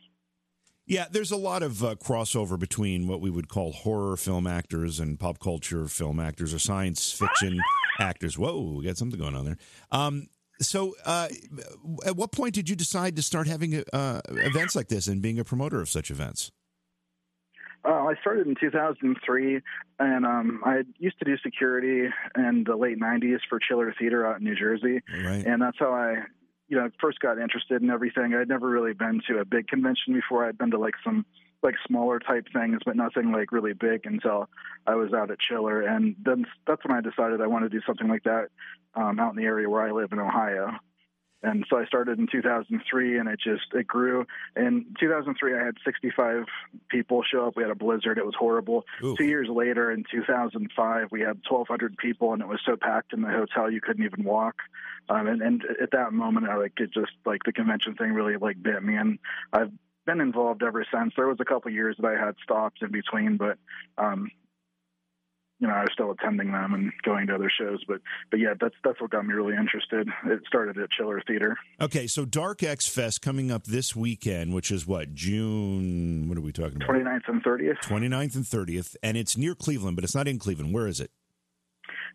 Yeah, 0.86 1.06
there's 1.10 1.32
a 1.32 1.36
lot 1.36 1.64
of 1.64 1.82
uh, 1.82 1.96
crossover 1.96 2.56
between 2.56 3.08
what 3.08 3.20
we 3.20 3.28
would 3.28 3.48
call 3.48 3.72
horror 3.72 4.16
film 4.16 4.46
actors 4.46 5.00
and 5.00 5.18
pop 5.18 5.40
culture 5.40 5.88
film 5.88 6.20
actors 6.20 6.54
or 6.54 6.60
science 6.60 7.10
fiction 7.10 7.60
actors. 7.98 8.38
Whoa, 8.38 8.60
we 8.78 8.84
got 8.84 8.96
something 8.96 9.18
going 9.18 9.34
on 9.34 9.44
there. 9.44 9.58
Um, 9.90 10.28
so, 10.60 10.94
uh, 11.04 11.28
at 12.06 12.16
what 12.16 12.32
point 12.32 12.54
did 12.54 12.68
you 12.68 12.76
decide 12.76 13.16
to 13.16 13.22
start 13.22 13.46
having 13.46 13.82
uh, 13.92 14.20
events 14.28 14.76
like 14.76 14.88
this 14.88 15.06
and 15.06 15.20
being 15.20 15.38
a 15.38 15.44
promoter 15.44 15.80
of 15.80 15.88
such 15.88 16.10
events? 16.10 16.50
Uh, 17.86 18.06
I 18.06 18.14
started 18.20 18.46
in 18.46 18.56
2003, 18.58 19.60
and 20.00 20.26
um, 20.26 20.60
I 20.64 20.82
used 20.98 21.18
to 21.20 21.24
do 21.24 21.36
security 21.38 22.08
in 22.36 22.64
the 22.66 22.74
late 22.74 22.98
90s 22.98 23.38
for 23.48 23.60
Chiller 23.60 23.94
Theater 23.96 24.26
out 24.26 24.38
in 24.38 24.44
New 24.44 24.56
Jersey, 24.56 25.02
right. 25.24 25.46
and 25.46 25.62
that's 25.62 25.78
how 25.78 25.92
I, 25.92 26.24
you 26.68 26.76
know, 26.76 26.90
first 27.00 27.20
got 27.20 27.38
interested 27.38 27.82
in 27.82 27.90
everything. 27.90 28.34
I'd 28.34 28.48
never 28.48 28.68
really 28.68 28.92
been 28.92 29.20
to 29.28 29.38
a 29.38 29.44
big 29.44 29.68
convention 29.68 30.14
before. 30.14 30.44
I'd 30.44 30.58
been 30.58 30.72
to 30.72 30.78
like 30.78 30.94
some 31.04 31.24
like 31.62 31.76
smaller 31.86 32.18
type 32.18 32.46
things, 32.52 32.80
but 32.84 32.96
nothing 32.96 33.30
like 33.30 33.52
really 33.52 33.72
big 33.72 34.04
until 34.04 34.48
I 34.86 34.96
was 34.96 35.12
out 35.12 35.30
at 35.30 35.38
Chiller, 35.38 35.82
and 35.82 36.16
then 36.24 36.44
that's 36.66 36.84
when 36.84 36.96
I 36.96 37.00
decided 37.00 37.40
I 37.40 37.46
wanted 37.46 37.70
to 37.70 37.78
do 37.78 37.84
something 37.86 38.08
like 38.08 38.24
that 38.24 38.48
um, 38.96 39.20
out 39.20 39.30
in 39.30 39.36
the 39.36 39.44
area 39.44 39.70
where 39.70 39.86
I 39.86 39.92
live 39.92 40.10
in 40.10 40.18
Ohio 40.18 40.72
and 41.42 41.64
so 41.68 41.78
I 41.78 41.84
started 41.84 42.18
in 42.18 42.26
2003, 42.30 43.18
and 43.18 43.28
it 43.28 43.38
just 43.40 43.66
it 43.72 43.86
grew. 43.86 44.26
In 44.56 44.86
2003, 44.98 45.54
I 45.54 45.64
had 45.64 45.76
65 45.84 46.44
people 46.88 47.22
show 47.22 47.46
up. 47.46 47.56
We 47.56 47.62
had 47.62 47.70
a 47.70 47.76
blizzard; 47.76 48.18
it 48.18 48.24
was 48.26 48.34
horrible. 48.38 48.84
Ooh. 49.04 49.16
Two 49.16 49.24
years 49.24 49.48
later, 49.48 49.92
in 49.92 50.04
2005, 50.10 51.08
we 51.10 51.20
had 51.20 51.40
1,200 51.48 51.96
people, 51.98 52.32
and 52.32 52.42
it 52.42 52.48
was 52.48 52.60
so 52.64 52.76
packed 52.76 53.12
in 53.12 53.22
the 53.22 53.28
hotel 53.28 53.70
you 53.70 53.80
couldn't 53.80 54.04
even 54.04 54.24
walk. 54.24 54.56
Um, 55.08 55.28
and, 55.28 55.42
and 55.42 55.64
at 55.80 55.92
that 55.92 56.12
moment, 56.12 56.48
I 56.48 56.56
like 56.56 56.72
it 56.78 56.92
just 56.92 57.12
like 57.24 57.42
the 57.44 57.52
convention 57.52 57.94
thing 57.94 58.12
really 58.12 58.36
like 58.36 58.60
bit 58.62 58.82
me, 58.82 58.96
and 58.96 59.18
I've 59.52 59.72
been 60.06 60.20
involved 60.20 60.62
ever 60.62 60.86
since. 60.92 61.12
There 61.16 61.26
was 61.26 61.38
a 61.40 61.44
couple 61.44 61.70
years 61.70 61.96
that 62.00 62.06
I 62.06 62.24
had 62.24 62.36
stopped 62.42 62.82
in 62.82 62.90
between, 62.90 63.36
but 63.36 63.58
um, 63.98 64.30
you 65.58 65.66
know, 65.66 65.74
I 65.74 65.80
was 65.80 65.90
still 65.92 66.10
attending 66.10 66.52
them 66.52 66.74
and 66.74 66.92
going 67.02 67.26
to 67.28 67.34
other 67.34 67.50
shows. 67.50 67.82
But 67.88 68.00
but 68.30 68.40
yeah, 68.40 68.54
that's 68.60 68.74
that's 68.84 69.00
what 69.00 69.10
got 69.10 69.26
me 69.26 69.34
really 69.34 69.54
interested. 69.56 70.08
It 70.26 70.40
started 70.46 70.78
at 70.78 70.90
Chiller 70.90 71.22
Theater. 71.26 71.56
Okay, 71.80 72.06
so 72.06 72.24
Dark 72.24 72.62
X 72.62 72.86
Fest 72.86 73.22
coming 73.22 73.50
up 73.50 73.64
this 73.64 73.96
weekend, 73.96 74.54
which 74.54 74.70
is 74.70 74.86
what 74.86 75.14
June? 75.14 76.28
What 76.28 76.38
are 76.38 76.42
we 76.42 76.52
talking 76.52 76.76
about? 76.76 76.88
29th 76.88 77.28
and 77.28 77.42
30th. 77.42 77.82
29th 77.82 78.34
and 78.36 78.44
30th, 78.44 78.96
and 79.02 79.16
it's 79.16 79.36
near 79.36 79.54
Cleveland, 79.54 79.96
but 79.96 80.04
it's 80.04 80.14
not 80.14 80.28
in 80.28 80.38
Cleveland. 80.38 80.74
Where 80.74 80.86
is 80.86 81.00
it? 81.00 81.10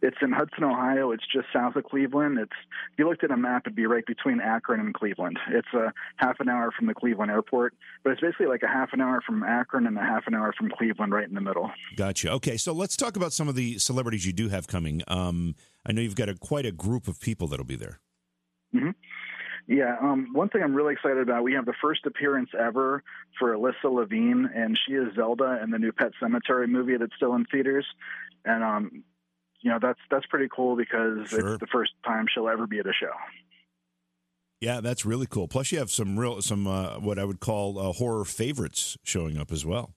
It's 0.02 0.18
in 0.22 0.32
Hudson, 0.32 0.64
Ohio. 0.64 1.12
It's 1.12 1.24
just 1.32 1.48
south 1.54 1.76
of 1.76 1.84
Cleveland. 1.84 2.40
It's 2.40 2.52
if 2.92 3.00
you 3.00 3.08
looked 3.08 3.24
at 3.24 3.32
a 3.32 3.38
map, 3.38 3.64
it'd 3.66 3.76
be 3.76 3.86
right 3.86 4.06
between 4.06 4.40
Akron 4.40 4.80
and 4.80 4.94
Cleveland. 4.94 5.38
It's 5.50 5.68
a 5.74 5.94
half 6.18 6.40
an 6.40 6.50
hour 6.50 6.72
from 6.72 6.88
the 6.88 6.94
Cleveland 6.94 7.32
airport, 7.32 7.76
but 8.04 8.12
it's 8.12 8.22
basically 8.22 8.48
like 8.48 8.64
a 8.64 8.68
half 8.68 8.90
an 8.94 9.02
hour 9.02 9.22
from 9.26 9.44
Akron 9.44 9.86
and 9.86 9.98
a 9.98 10.02
half 10.02 10.24
an 10.28 10.34
hour 10.34 10.54
from 10.58 10.72
Cleveland, 10.76 11.14
right 11.14 11.28
in 11.28 11.36
the 11.36 11.42
middle. 11.42 11.70
Gotcha. 11.96 12.32
Okay, 12.32 12.58
so 12.58 12.74
let's 12.74 12.98
talk 12.98 13.16
about 13.16 13.34
some 13.34 13.48
of 13.48 13.56
the 13.56 13.78
celebrities 13.78 14.26
you 14.26 14.34
do 14.34 14.50
have 14.50 14.68
coming. 14.68 15.02
Um, 15.08 15.56
I 15.86 15.92
know 15.92 16.02
you've 16.02 16.16
got 16.16 16.30
a, 16.30 16.36
quite 16.36 16.66
a 16.66 16.72
group 16.72 17.08
of 17.08 17.20
people 17.20 17.48
that'll 17.48 17.66
be 17.66 17.76
there. 17.76 18.00
Mm-hmm. 18.76 18.92
Yeah, 19.68 19.96
um, 20.02 20.30
one 20.34 20.50
thing 20.50 20.64
I'm 20.64 20.74
really 20.74 20.94
excited 20.94 21.20
about, 21.20 21.44
we 21.44 21.54
have 21.54 21.66
the 21.66 21.76
first 21.82 22.06
appearance 22.06 22.50
ever 22.60 23.04
for 23.38 23.56
Alyssa 23.56 23.94
Levine, 23.94 24.50
and 24.54 24.78
she 24.86 24.96
is 24.96 25.14
Zelda 25.16 25.60
in 25.64 25.70
the 25.70 25.78
new 25.78 25.92
Pet 25.92 26.12
Sematary 26.22 26.68
movie 26.68 26.98
that's 26.98 27.16
still 27.16 27.36
in 27.36 27.46
theaters. 27.46 27.86
And 28.44 28.64
um, 28.64 29.04
you 29.62 29.72
know 29.72 29.80
that's 29.82 30.00
that's 30.10 30.26
pretty 30.28 30.48
cool 30.56 30.76
because 30.76 31.30
Sure. 31.30 31.54
it's 31.54 31.60
the 31.60 31.68
first 31.68 31.92
time 32.06 32.26
she'll 32.34 32.50
ever 32.50 32.68
be 32.68 32.80
at 32.80 32.86
a 32.88 32.94
show. 32.94 33.12
Yeah, 34.60 34.80
that's 34.80 35.06
really 35.06 35.26
cool. 35.26 35.48
Plus, 35.48 35.72
you 35.72 35.80
have 35.80 35.90
some 35.90 36.20
real, 36.20 36.40
some 36.42 36.68
uh, 36.68 37.00
what 37.00 37.18
I 37.18 37.26
would 37.26 37.40
call 37.40 37.80
uh, 37.80 37.92
horror 37.94 38.26
favorites 38.26 38.96
showing 39.04 39.38
up 39.38 39.52
as 39.52 39.66
well. 39.66 39.96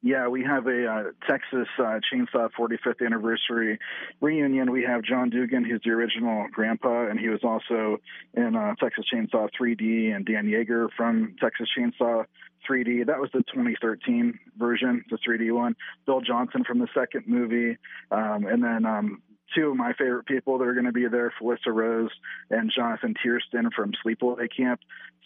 Yeah, 0.00 0.28
we 0.28 0.44
have 0.44 0.68
a 0.68 0.86
uh, 0.86 1.02
Texas 1.28 1.66
uh, 1.78 1.98
Chainsaw 2.12 2.48
45th 2.56 3.04
anniversary 3.04 3.80
reunion. 4.20 4.70
We 4.70 4.84
have 4.84 5.02
John 5.02 5.28
Dugan, 5.28 5.64
who's 5.64 5.80
the 5.84 5.90
original 5.90 6.46
grandpa, 6.52 7.08
and 7.08 7.18
he 7.18 7.28
was 7.28 7.40
also 7.42 7.98
in 8.34 8.54
uh, 8.54 8.76
Texas 8.76 9.06
Chainsaw 9.12 9.48
3D, 9.60 10.14
and 10.14 10.24
Dan 10.24 10.46
Yeager 10.46 10.88
from 10.96 11.34
Texas 11.40 11.68
Chainsaw 11.76 12.26
3D. 12.68 13.06
That 13.06 13.18
was 13.18 13.30
the 13.32 13.40
2013 13.52 14.38
version, 14.56 15.04
the 15.10 15.18
3D 15.18 15.52
one. 15.52 15.74
Bill 16.06 16.20
Johnson 16.20 16.62
from 16.62 16.78
the 16.78 16.88
second 16.94 17.24
movie, 17.26 17.76
um, 18.12 18.46
and 18.46 18.62
then 18.62 18.86
um, 18.86 19.20
two 19.54 19.70
of 19.70 19.76
my 19.76 19.92
favorite 19.92 20.26
people 20.26 20.58
that 20.58 20.66
are 20.66 20.74
going 20.74 20.86
to 20.86 20.92
be 20.92 21.08
there, 21.08 21.32
Felissa 21.40 21.72
Rose 21.72 22.10
and 22.50 22.72
Jonathan 22.74 23.14
Tiersten 23.24 23.72
from 23.74 23.92
Sleepaway 24.04 24.48
Camp. 24.54 24.80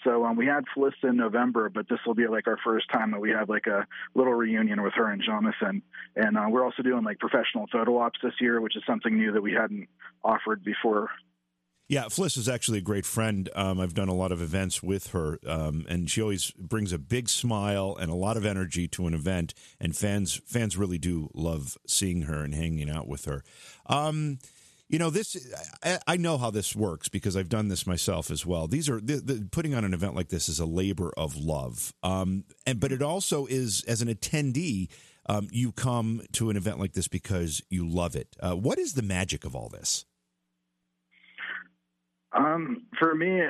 So 0.05 0.25
um, 0.25 0.37
we 0.37 0.47
had 0.47 0.64
Felissa 0.76 1.11
in 1.11 1.17
November, 1.17 1.69
but 1.69 1.88
this 1.88 2.00
will 2.07 2.14
be 2.14 2.26
like 2.26 2.47
our 2.47 2.59
first 2.64 2.87
time 2.93 3.12
that 3.12 3.21
we 3.21 3.31
have 3.31 3.49
like 3.49 3.67
a 3.67 3.87
little 4.14 4.35
reunion 4.35 4.83
with 4.83 4.95
her 4.95 5.11
and 5.11 5.23
Jonathan. 5.23 5.83
And 6.17 6.37
uh, 6.37 6.47
we're 6.49 6.64
also 6.64 6.83
doing 6.83 7.05
like 7.05 7.19
professional 7.19 7.67
photo 7.71 7.99
ops 7.99 8.19
this 8.23 8.35
year, 8.41 8.61
which 8.61 8.76
is 8.76 8.83
something 8.87 9.17
new 9.17 9.33
that 9.33 9.43
we 9.43 9.52
hadn't 9.52 9.88
offered 10.25 10.64
before. 10.64 11.11
Yeah, 11.89 12.05
Fliss 12.05 12.39
is 12.39 12.49
actually 12.49 12.79
a 12.79 12.83
great 12.83 13.05
friend. 13.05 13.51
Um, 13.55 13.79
I've 13.79 13.93
done 13.93 14.09
a 14.09 14.15
lot 14.15 14.33
of 14.33 14.41
events 14.41 14.83
with 14.83 15.09
her, 15.09 15.39
um, 15.47 15.85
and 15.89 16.11
she 16.11 16.23
always 16.23 16.51
brings 16.53 16.93
a 16.93 16.99
big 16.99 17.29
smile 17.29 17.97
and 18.01 18.11
a 18.11 18.15
lot 18.15 18.37
of 18.37 18.47
energy 18.47 18.89
to 18.89 19.07
an 19.07 19.15
event. 19.15 19.53
And 19.79 19.95
fans 19.95 20.41
fans 20.47 20.77
really 20.77 20.99
do 20.99 21.29
love 21.35 21.77
seeing 21.87 22.23
her 22.23 22.45
and 22.45 22.55
hanging 22.55 22.89
out 22.89 23.09
with 23.09 23.27
her. 23.27 23.45
Um, 23.87 24.39
you 24.93 24.99
know 24.99 25.11
this 25.11 25.37
I, 26.07 26.19
know 26.19 26.37
how 26.37 26.51
this 26.51 26.77
works 26.77 27.09
because 27.09 27.35
i've 27.35 27.49
done 27.49 27.69
this 27.69 27.87
myself 27.87 28.31
as 28.31 28.45
well 28.45 28.69
these 28.69 28.91
are 28.91 29.01
the, 29.01 29.17
the, 29.17 29.49
putting 29.51 29.75
on 29.75 29.85
an 29.85 29.95
event 29.95 30.15
like 30.15 30.29
this 30.29 30.49
is 30.49 30.61
a 30.61 30.67
labor 30.67 31.12
of 31.17 31.35
love 31.35 31.95
um, 32.03 32.45
and 32.67 32.79
but 32.79 32.93
it 32.93 33.03
also 33.03 33.47
is 33.47 33.83
as 33.89 34.03
an 34.03 34.09
attendee 34.09 34.89
um, 35.27 35.49
you 35.51 35.73
come 35.73 36.21
to 36.33 36.51
an 36.51 36.57
event 36.57 36.79
like 36.79 36.93
this 36.93 37.09
because 37.09 37.62
you 37.71 37.89
love 37.89 38.15
it 38.15 38.37
uh, 38.41 38.55
what 38.55 38.79
is 38.79 38.93
the 38.93 39.03
magic 39.03 39.45
of 39.45 39.57
all 39.57 39.71
this 39.71 40.05
um, 42.35 42.83
for 42.99 43.15
me, 43.15 43.43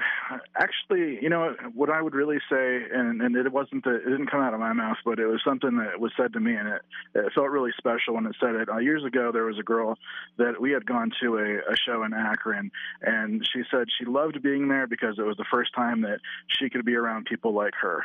actually, 0.56 1.18
you 1.22 1.28
know, 1.28 1.54
what 1.74 1.88
I 1.90 2.02
would 2.02 2.14
really 2.14 2.38
say, 2.50 2.82
and, 2.92 3.22
and 3.22 3.36
it 3.36 3.52
wasn't 3.52 3.84
that 3.84 3.96
it 3.96 4.10
didn't 4.10 4.30
come 4.30 4.40
out 4.40 4.54
of 4.54 4.60
my 4.60 4.72
mouth, 4.72 4.96
but 5.04 5.20
it 5.20 5.26
was 5.26 5.40
something 5.44 5.76
that 5.76 6.00
was 6.00 6.12
said 6.16 6.32
to 6.32 6.40
me, 6.40 6.54
and 6.54 6.68
it, 6.68 6.82
it 7.14 7.32
felt 7.32 7.48
really 7.50 7.70
special 7.78 8.14
when 8.14 8.26
it 8.26 8.34
said 8.40 8.56
it. 8.56 8.68
Uh, 8.68 8.78
years 8.78 9.04
ago, 9.04 9.30
there 9.32 9.44
was 9.44 9.58
a 9.58 9.62
girl 9.62 9.96
that 10.38 10.60
we 10.60 10.72
had 10.72 10.84
gone 10.84 11.12
to 11.22 11.38
a, 11.38 11.72
a 11.72 11.76
show 11.86 12.02
in 12.02 12.12
Akron, 12.12 12.72
and 13.02 13.46
she 13.52 13.62
said 13.70 13.86
she 13.98 14.04
loved 14.04 14.42
being 14.42 14.68
there 14.68 14.86
because 14.86 15.18
it 15.18 15.22
was 15.22 15.36
the 15.36 15.46
first 15.50 15.72
time 15.74 16.02
that 16.02 16.18
she 16.48 16.68
could 16.68 16.84
be 16.84 16.96
around 16.96 17.26
people 17.26 17.52
like 17.52 17.74
her. 17.80 18.02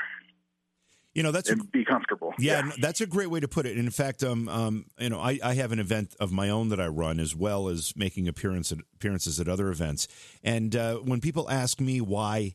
You 1.17 1.23
know, 1.23 1.31
that's 1.31 1.49
and 1.49 1.61
a, 1.61 1.63
be 1.63 1.83
comfortable. 1.83 2.31
Yeah, 2.37 2.63
yeah, 2.63 2.71
that's 2.79 3.01
a 3.01 3.07
great 3.07 3.31
way 3.31 3.39
to 3.39 3.47
put 3.47 3.65
it. 3.65 3.75
And 3.75 3.85
In 3.85 3.89
fact, 3.89 4.23
um, 4.23 4.47
um, 4.47 4.85
you 4.99 5.09
know, 5.09 5.19
I, 5.19 5.39
I 5.43 5.55
have 5.55 5.71
an 5.71 5.79
event 5.79 6.15
of 6.19 6.31
my 6.31 6.49
own 6.49 6.69
that 6.69 6.79
I 6.79 6.85
run 6.85 7.19
as 7.19 7.35
well 7.35 7.69
as 7.69 7.95
making 7.95 8.27
appearance 8.27 8.71
at, 8.71 8.77
appearances 8.93 9.39
at 9.39 9.47
other 9.47 9.69
events. 9.69 10.07
And 10.43 10.75
uh, 10.75 10.97
when 10.97 11.19
people 11.19 11.49
ask 11.49 11.81
me 11.81 12.01
why 12.01 12.53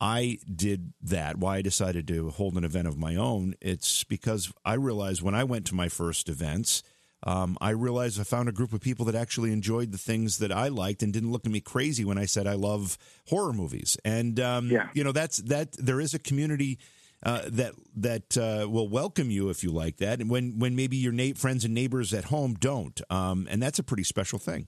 I 0.00 0.38
did 0.52 0.94
that, 1.02 1.38
why 1.38 1.58
I 1.58 1.62
decided 1.62 2.08
to 2.08 2.30
hold 2.30 2.56
an 2.56 2.64
event 2.64 2.88
of 2.88 2.98
my 2.98 3.14
own, 3.14 3.54
it's 3.60 4.02
because 4.02 4.52
I 4.64 4.74
realized 4.74 5.22
when 5.22 5.36
I 5.36 5.44
went 5.44 5.66
to 5.66 5.76
my 5.76 5.88
first 5.88 6.28
events. 6.28 6.82
Um, 7.24 7.56
I 7.60 7.70
realized 7.70 8.18
I 8.18 8.24
found 8.24 8.48
a 8.48 8.52
group 8.52 8.72
of 8.72 8.80
people 8.80 9.04
that 9.04 9.14
actually 9.14 9.52
enjoyed 9.52 9.92
the 9.92 9.96
things 9.96 10.38
that 10.38 10.50
I 10.50 10.66
liked 10.66 11.04
and 11.04 11.12
didn't 11.12 11.30
look 11.30 11.46
at 11.46 11.52
me 11.52 11.60
crazy 11.60 12.04
when 12.04 12.18
I 12.18 12.24
said 12.24 12.48
I 12.48 12.54
love 12.54 12.98
horror 13.28 13.52
movies. 13.52 13.96
And 14.04 14.40
um, 14.40 14.66
yeah. 14.66 14.88
you 14.92 15.04
know, 15.04 15.12
that's 15.12 15.36
that. 15.36 15.70
There 15.74 16.00
is 16.00 16.14
a 16.14 16.18
community 16.18 16.80
uh, 17.22 17.42
that 17.46 17.74
that 17.96 18.36
uh, 18.36 18.68
will 18.68 18.88
welcome 18.88 19.30
you 19.30 19.48
if 19.48 19.62
you 19.62 19.70
like 19.70 19.98
that, 19.98 20.20
and 20.20 20.28
when 20.28 20.58
when 20.58 20.74
maybe 20.74 20.96
your 20.96 21.12
na- 21.12 21.34
friends 21.34 21.64
and 21.64 21.74
neighbors 21.74 22.12
at 22.12 22.24
home 22.24 22.54
don't, 22.54 23.00
um, 23.10 23.46
and 23.50 23.62
that's 23.62 23.78
a 23.78 23.82
pretty 23.82 24.04
special 24.04 24.38
thing. 24.38 24.66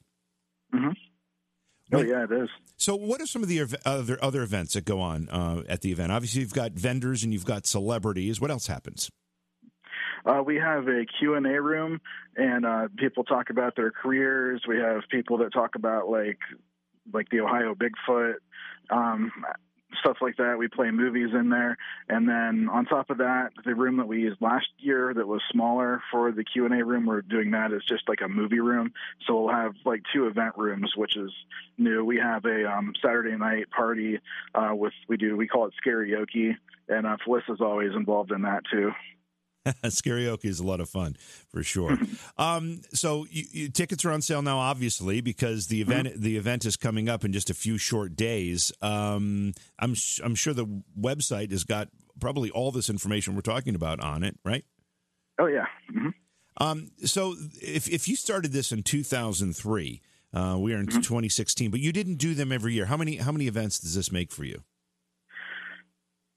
Mm-hmm. 0.75 0.91
Oh 1.93 1.99
when, 1.99 2.09
yeah, 2.09 2.25
it 2.25 2.33
is. 2.33 2.49
So, 2.77 2.97
what 2.97 3.21
are 3.21 3.27
some 3.27 3.43
of 3.43 3.49
the 3.49 3.61
other 3.85 4.19
other 4.23 4.43
events 4.43 4.75
that 4.75 4.85
go 4.85 5.01
on 5.01 5.29
uh, 5.31 5.63
at 5.69 5.81
the 5.81 5.93
event? 5.93 6.13
Obviously, 6.13 6.41
you've 6.41 6.55
got 6.55 6.73
vendors 6.73 7.23
and 7.25 7.33
you've 7.33 7.45
got 7.45 7.67
celebrities. 7.67 8.41
What 8.41 8.51
else 8.51 8.67
happens? 8.67 9.11
Uh, 10.27 10.43
we 10.45 10.57
have 10.57 10.89
a 10.89 11.05
Q&A 11.19 11.61
room, 11.61 12.01
and 12.35 12.65
uh, 12.65 12.89
people 12.97 13.25
talk 13.25 13.51
about 13.51 13.77
their 13.77 13.91
careers. 13.91 14.63
We 14.67 14.79
have 14.79 15.03
people 15.11 15.39
that 15.39 15.53
talk 15.53 15.75
about 15.75 16.09
like 16.09 16.39
like 17.13 17.29
the 17.31 17.41
Ohio 17.41 17.75
Bigfoot. 17.75 18.35
Um, 18.91 19.31
stuff 20.01 20.19
like 20.21 20.37
that. 20.37 20.59
We 20.59 20.69
play 20.69 20.91
movies 20.91 21.31
in 21.33 21.51
there, 21.51 21.77
and 22.09 22.29
then 22.29 22.69
on 22.71 22.87
top 22.87 23.11
of 23.11 23.19
that, 23.19 23.51
the 23.65 23.75
room 23.75 23.97
that 23.99 24.09
we 24.09 24.23
used 24.23 24.41
last 24.41 24.69
year 24.79 25.13
that 25.15 25.27
was 25.27 25.41
smaller 25.51 26.03
for 26.11 26.33
the 26.33 26.45
Q 26.45 26.67
and 26.67 26.81
A 26.81 26.85
room, 26.85 27.07
we're 27.07 27.23
doing 27.23 27.51
that 27.53 27.73
as 27.73 27.83
just 27.85 28.09
like 28.09 28.21
a 28.23 28.29
movie 28.29 28.61
room. 28.61 28.93
So 29.27 29.43
we'll 29.43 29.55
have 29.55 29.75
like 29.85 30.03
two 30.13 30.27
event 30.27 30.55
rooms, 30.57 30.93
which 30.97 31.17
is 31.17 31.31
new. 31.79 32.05
We 32.05 32.19
have 32.19 32.45
a 32.45 32.71
um, 32.71 32.93
Saturday 33.03 33.37
night 33.37 33.71
party 33.71 34.21
uh, 34.55 34.75
with 34.75 34.93
we 35.09 35.17
do 35.17 35.37
we 35.37 35.49
call 35.49 35.67
it 35.67 35.75
Scarioke, 35.85 36.57
and 36.89 37.07
uh, 37.07 37.17
Felissa's 37.27 37.61
always 37.61 37.93
involved 37.95 38.33
in 38.33 38.43
that 38.43 38.63
too. 38.71 38.93
Scarioke 39.85 40.45
is 40.45 40.61
a 40.61 40.65
lot 40.65 40.81
of 40.81 40.89
fun 40.89 41.17
for 41.49 41.63
sure. 41.63 41.99
um, 42.39 42.83
so 42.93 43.27
you, 43.31 43.45
you, 43.51 43.69
tickets 43.69 44.05
are 44.05 44.13
on 44.13 44.23
sale 44.23 44.43
now, 44.43 44.59
obviously, 44.59 45.21
because 45.21 45.69
the 45.69 45.81
event 45.81 46.09
mm-hmm. 46.09 46.23
the 46.23 46.37
event 46.37 46.65
is 46.65 46.77
coming 46.77 47.09
up 47.09 47.25
in 47.25 47.33
just 47.33 47.51
a 47.51 47.55
few 47.55 47.79
short 47.79 48.17
days. 48.17 48.73
Um, 48.83 49.55
I'm 49.79 49.95
sh- 49.95 50.21
I'm 50.23 50.35
sure 50.35 50.53
the 50.53 50.67
website 50.99 51.51
has 51.51 51.65
got 51.65 51.89
probably 52.21 52.51
all 52.51 52.71
this 52.71 52.91
information 52.91 53.35
we're 53.35 53.41
talking 53.41 53.75
about 53.75 54.01
on 54.01 54.23
it, 54.23 54.39
right? 54.45 54.65
Oh 55.39 55.47
yeah. 55.47 55.67
Mm-hmm. 55.91 56.11
Um, 56.59 56.91
so 57.05 57.35
if 57.61 57.89
if 57.89 58.09
you 58.09 58.17
started 58.17 58.53
this 58.53 58.71
in 58.71 58.83
2003, 58.83 60.03
uh, 60.33 60.57
we 60.59 60.73
are 60.75 60.79
in 60.79 60.87
mm-hmm. 60.87 61.01
2016, 61.01 61.71
but 61.71 61.81
you 61.81 61.93
didn't 61.93 62.17
do 62.17 62.35
them 62.35 62.53
every 62.53 62.75
year. 62.75 62.87
How 62.87 62.97
many 62.97 63.17
how 63.17 63.33
many 63.33 63.47
events 63.47 63.79
does 63.79 63.95
this 63.95 64.13
make 64.13 64.31
for 64.31 64.45
you? 64.45 64.63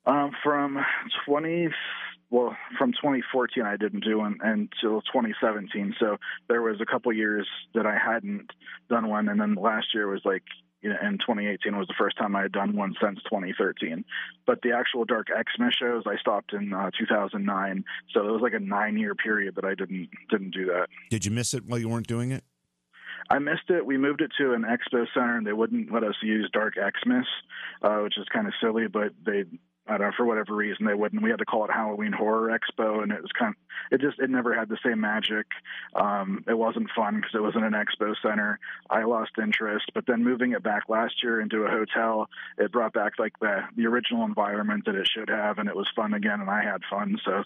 Um, 0.06 0.32
from 0.42 0.78
20 1.26 1.68
well, 2.30 2.56
from 2.78 2.92
2014 2.92 3.64
I 3.64 3.78
didn't 3.78 4.04
do 4.04 4.20
one 4.20 4.38
until 4.42 5.02
2017. 5.02 5.96
So 6.00 6.18
there 6.48 6.62
was 6.62 6.82
a 6.82 6.86
couple 6.86 7.12
years 7.14 7.48
that 7.74 7.86
I 7.86 7.98
hadn't 7.98 8.52
done 8.90 9.08
one, 9.08 9.30
and 9.30 9.40
then 9.40 9.56
last 9.56 9.88
year 9.94 10.08
was 10.08 10.22
like 10.26 10.44
you 10.82 10.90
know, 10.90 10.96
in 11.02 11.18
2018 11.18 11.76
was 11.76 11.88
the 11.88 11.96
first 11.98 12.18
time 12.18 12.36
I 12.36 12.44
had 12.44 12.52
done 12.52 12.76
one 12.76 12.94
since 13.02 13.20
2013. 13.24 14.06
But 14.46 14.62
the 14.62 14.74
actual 14.74 15.06
Dark 15.06 15.28
Xmas 15.28 15.74
shows 15.74 16.04
I 16.06 16.18
stopped 16.18 16.54
in 16.54 16.74
uh, 16.74 16.92
2009, 16.98 17.84
so 18.14 18.28
it 18.28 18.32
was 18.32 18.42
like 18.42 18.54
a 18.54 18.60
nine-year 18.60 19.16
period 19.16 19.56
that 19.56 19.66
I 19.66 19.74
didn't 19.76 20.10
didn't 20.30 20.52
do 20.52 20.66
that. 20.68 20.88
Did 21.10 21.26
you 21.26 21.32
miss 21.32 21.54
it 21.54 21.66
while 21.66 21.80
you 21.80 21.90
weren't 21.90 22.08
doing 22.08 22.32
it? 22.32 22.44
I 23.30 23.40
missed 23.40 23.70
it. 23.70 23.86
We 23.86 23.98
moved 23.98 24.22
it 24.22 24.32
to 24.38 24.54
an 24.54 24.64
expo 24.64 25.06
center, 25.14 25.36
and 25.36 25.46
they 25.46 25.54
wouldn't 25.54 25.92
let 25.92 26.04
us 26.04 26.16
use 26.22 26.50
Dark 26.54 26.76
Xmas, 26.76 27.26
uh, 27.82 27.98
which 27.98 28.18
is 28.18 28.26
kind 28.32 28.48
of 28.48 28.54
silly. 28.62 28.88
But 28.88 29.14
they 29.26 29.46
I 29.88 29.98
don't 29.98 30.08
know 30.08 30.12
for 30.16 30.26
whatever 30.26 30.56
reason 30.56 30.86
they 30.86 30.94
wouldn't. 30.94 31.22
We 31.22 31.30
had 31.30 31.40
to 31.40 31.46
call 31.46 31.66
it 31.66 31.72
Halloween 31.72 32.12
Horror 32.12 32.50
Expo, 32.50 33.02
and 33.02 33.12
it 33.12 33.22
was 33.22 33.32
kind 33.38 33.54
of 33.54 33.56
it 33.92 34.02
just 34.02 34.20
it 34.20 34.30
never 34.30 34.54
had 34.54 34.70
the 34.70 34.78
same 34.84 35.00
magic. 35.00 35.46
Um, 35.96 36.44
it 36.48 36.58
wasn't 36.58 36.90
fun 36.96 37.16
because 37.16 37.32
it 37.34 37.42
wasn't 37.42 37.66
an 37.66 37.74
expo 37.74 38.14
center. 38.22 38.60
I 38.90 39.04
lost 39.04 39.32
interest, 39.42 39.92
but 39.94 40.06
then 40.08 40.24
moving 40.24 40.52
it 40.52 40.64
back 40.64 40.84
last 40.90 41.24
year 41.24 41.40
into 41.40 41.64
a 41.64 41.70
hotel, 41.70 42.30
it 42.58 42.72
brought 42.72 42.94
back 42.94 43.14
like 43.20 43.40
the 43.40 43.62
the 43.76 43.86
original 43.86 44.26
environment 44.26 44.86
that 44.86 44.96
it 44.96 45.08
should 45.08 45.30
have, 45.30 45.58
and 45.58 45.70
it 45.70 45.76
was 45.76 45.88
fun 45.96 46.14
again, 46.14 46.42
and 46.42 46.50
I 46.50 46.64
had 46.64 46.82
fun. 46.90 47.18
So 47.24 47.44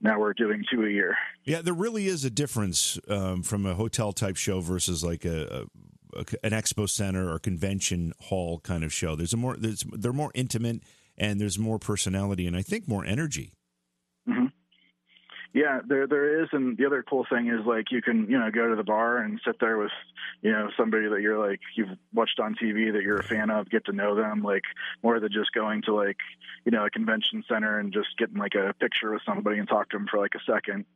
now 0.00 0.18
we're 0.18 0.34
doing 0.34 0.64
two 0.70 0.84
a 0.84 0.90
year. 0.90 1.16
Yeah, 1.44 1.62
there 1.62 1.74
really 1.74 2.06
is 2.06 2.24
a 2.24 2.30
difference 2.30 2.98
um, 3.08 3.42
from 3.42 3.66
a 3.66 3.74
hotel 3.74 4.12
type 4.12 4.36
show 4.36 4.60
versus 4.60 5.04
like 5.04 5.24
a, 5.24 5.66
a 6.14 6.24
an 6.42 6.52
expo 6.52 6.88
center 6.88 7.30
or 7.30 7.38
convention 7.38 8.12
hall 8.20 8.60
kind 8.60 8.84
of 8.84 8.92
show. 8.92 9.16
There's 9.16 9.32
a 9.32 9.36
more 9.36 9.56
there's 9.56 9.84
they're 9.92 10.12
more 10.12 10.30
intimate 10.34 10.82
and 11.16 11.40
there's 11.40 11.58
more 11.58 11.78
personality 11.78 12.46
and 12.46 12.56
I 12.56 12.62
think 12.62 12.88
more 12.88 13.04
energy. 13.04 13.52
Mm-hmm. 14.28 14.46
Yeah, 15.54 15.80
there 15.86 16.08
there 16.08 16.42
is, 16.42 16.48
and 16.50 16.76
the 16.76 16.84
other 16.84 17.04
cool 17.08 17.24
thing 17.30 17.46
is 17.46 17.64
like 17.64 17.92
you 17.92 18.02
can 18.02 18.28
you 18.28 18.36
know 18.36 18.50
go 18.50 18.68
to 18.68 18.74
the 18.74 18.82
bar 18.82 19.18
and 19.18 19.40
sit 19.46 19.60
there 19.60 19.78
with 19.78 19.92
you 20.42 20.50
know 20.50 20.68
somebody 20.76 21.08
that 21.08 21.20
you're 21.20 21.38
like 21.38 21.60
you've 21.76 21.96
watched 22.12 22.40
on 22.40 22.56
TV 22.56 22.92
that 22.92 23.02
you're 23.02 23.20
a 23.20 23.22
fan 23.22 23.50
of, 23.50 23.70
get 23.70 23.84
to 23.84 23.92
know 23.92 24.16
them 24.16 24.42
like 24.42 24.64
more 25.04 25.20
than 25.20 25.30
just 25.32 25.52
going 25.52 25.82
to 25.82 25.94
like 25.94 26.16
you 26.64 26.72
know 26.72 26.84
a 26.84 26.90
convention 26.90 27.44
center 27.48 27.78
and 27.78 27.92
just 27.92 28.08
getting 28.18 28.36
like 28.36 28.56
a 28.56 28.74
picture 28.80 29.12
with 29.12 29.22
somebody 29.24 29.58
and 29.58 29.68
talk 29.68 29.88
to 29.90 29.96
them 29.96 30.08
for 30.10 30.18
like 30.18 30.34
a 30.34 30.52
second. 30.52 30.86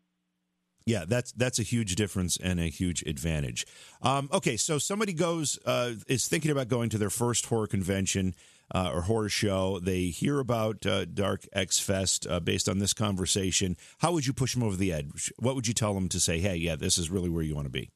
Yeah, 0.88 1.04
that's 1.06 1.30
that's 1.32 1.60
a 1.60 1.62
huge 1.62 1.94
difference 1.94 2.36
and 2.36 2.58
a 2.58 2.66
huge 2.66 3.02
advantage. 3.02 3.64
Um, 4.02 4.28
okay, 4.32 4.56
so 4.56 4.78
somebody 4.78 5.12
goes 5.12 5.56
uh, 5.66 5.92
is 6.08 6.26
thinking 6.26 6.50
about 6.50 6.66
going 6.66 6.88
to 6.88 6.98
their 6.98 7.10
first 7.10 7.46
horror 7.46 7.68
convention 7.68 8.34
uh, 8.74 8.90
or 8.92 9.02
horror 9.02 9.28
show. 9.28 9.78
They 9.80 10.06
hear 10.06 10.38
about 10.38 10.86
uh, 10.86 11.04
Dark 11.06 11.46
X 11.52 11.78
Fest 11.78 12.26
uh, 12.28 12.40
based 12.40 12.68
on 12.68 12.78
this 12.78 12.94
conversation. 12.94 13.76
How 13.98 14.12
would 14.12 14.26
you 14.26 14.32
push 14.32 14.54
them 14.54 14.62
over 14.62 14.76
the 14.76 14.92
edge? 14.92 15.32
What 15.38 15.54
would 15.54 15.66
you 15.66 15.74
tell 15.74 15.94
them 15.94 16.08
to 16.10 16.20
say, 16.20 16.38
hey, 16.38 16.56
yeah, 16.56 16.76
this 16.76 16.98
is 16.98 17.10
really 17.10 17.28
where 17.28 17.42
you 17.42 17.54
want 17.54 17.66
to 17.66 17.72
be? 17.72 17.90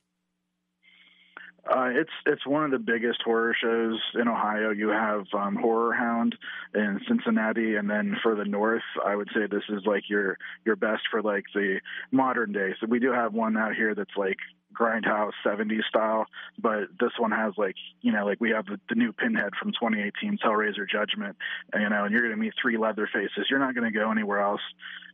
Uh, 1.65 1.91
it's 1.95 2.11
it's 2.27 2.45
one 2.45 2.65
of 2.65 2.73
the 2.73 2.79
biggest 2.79 3.23
horror 3.25 3.55
shows 3.61 4.01
in 4.21 4.27
Ohio. 4.27 4.71
You 4.71 4.89
have 4.89 5.27
um, 5.33 5.55
Horror 5.55 5.95
Hound 5.95 6.35
in 6.75 7.01
Cincinnati, 7.07 7.77
and 7.77 7.89
then 7.89 8.17
for 8.21 8.35
the 8.35 8.45
north, 8.45 8.83
I 9.05 9.15
would 9.15 9.29
say 9.33 9.47
this 9.47 9.63
is 9.69 9.83
like 9.87 10.03
your 10.11 10.39
your 10.65 10.75
best 10.75 11.03
for 11.09 11.23
like 11.23 11.45
the 11.55 11.79
modern 12.11 12.51
day. 12.51 12.75
So 12.81 12.89
we 12.89 12.99
do 12.99 13.13
have 13.13 13.33
one 13.33 13.57
out 13.57 13.77
here 13.77 13.95
that's 13.95 14.17
like 14.17 14.39
grindhouse 14.73 15.33
70s 15.45 15.85
style 15.89 16.27
but 16.59 16.85
this 17.01 17.13
one 17.19 17.31
has 17.31 17.55
like 17.57 17.77
you 18.01 18.13
know 18.13 18.25
like 18.25 18.41
we 18.41 18.51
have 18.51 18.67
the, 18.67 18.79
the 18.89 18.95
new 18.95 19.13
pinhead 19.13 19.51
from 19.61 19.73
2018's 19.73 20.41
hellraiser 20.43 20.89
judgment 20.91 21.37
you 21.75 21.89
know 21.89 22.05
and 22.05 22.13
you're 22.13 22.23
going 22.23 22.35
to 22.35 22.41
meet 22.41 22.53
three 22.61 22.77
leather 22.77 23.09
faces. 23.13 23.47
You're 23.49 23.59
not 23.59 23.75
going 23.75 23.91
to 23.91 23.99
go 23.99 24.11
anywhere 24.11 24.41
else 24.41 24.61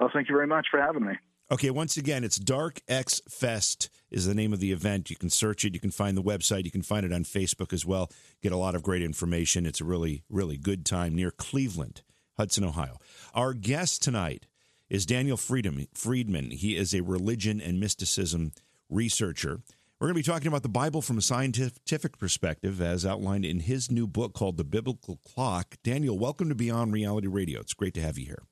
Well, 0.00 0.10
thank 0.12 0.28
you 0.28 0.34
very 0.34 0.48
much 0.48 0.66
for 0.68 0.80
having 0.80 1.06
me. 1.06 1.12
Okay, 1.52 1.70
once 1.70 1.96
again, 1.96 2.22
it's 2.22 2.36
Dark 2.36 2.80
X 2.86 3.20
Fest 3.28 3.90
is 4.08 4.24
the 4.24 4.36
name 4.36 4.52
of 4.52 4.60
the 4.60 4.70
event. 4.70 5.10
You 5.10 5.16
can 5.16 5.30
search 5.30 5.64
it. 5.64 5.74
You 5.74 5.80
can 5.80 5.90
find 5.90 6.16
the 6.16 6.22
website. 6.22 6.64
You 6.64 6.70
can 6.70 6.82
find 6.82 7.04
it 7.04 7.12
on 7.12 7.24
Facebook 7.24 7.72
as 7.72 7.84
well. 7.84 8.08
Get 8.40 8.52
a 8.52 8.56
lot 8.56 8.76
of 8.76 8.84
great 8.84 9.02
information. 9.02 9.66
It's 9.66 9.80
a 9.80 9.84
really, 9.84 10.22
really 10.28 10.56
good 10.56 10.86
time 10.86 11.16
near 11.16 11.32
Cleveland, 11.32 12.02
Hudson, 12.36 12.62
Ohio. 12.62 12.98
Our 13.34 13.52
guest 13.52 14.00
tonight 14.00 14.46
is 14.88 15.04
Daniel 15.04 15.36
Friedmann. 15.36 15.88
Friedmann. 15.92 16.52
He 16.52 16.76
is 16.76 16.94
a 16.94 17.02
religion 17.02 17.60
and 17.60 17.80
mysticism 17.80 18.52
researcher. 18.88 19.60
We're 19.98 20.06
going 20.06 20.22
to 20.22 20.28
be 20.28 20.32
talking 20.32 20.46
about 20.46 20.62
the 20.62 20.68
Bible 20.68 21.02
from 21.02 21.18
a 21.18 21.22
scientific 21.22 22.16
perspective, 22.16 22.80
as 22.80 23.04
outlined 23.04 23.44
in 23.44 23.58
his 23.58 23.90
new 23.90 24.06
book 24.06 24.34
called 24.34 24.56
The 24.56 24.62
Biblical 24.62 25.18
Clock. 25.26 25.78
Daniel, 25.82 26.16
welcome 26.16 26.48
to 26.48 26.54
Beyond 26.54 26.92
Reality 26.92 27.26
Radio. 27.26 27.58
It's 27.58 27.74
great 27.74 27.94
to 27.94 28.00
have 28.00 28.18
you 28.18 28.26
here. 28.26 28.44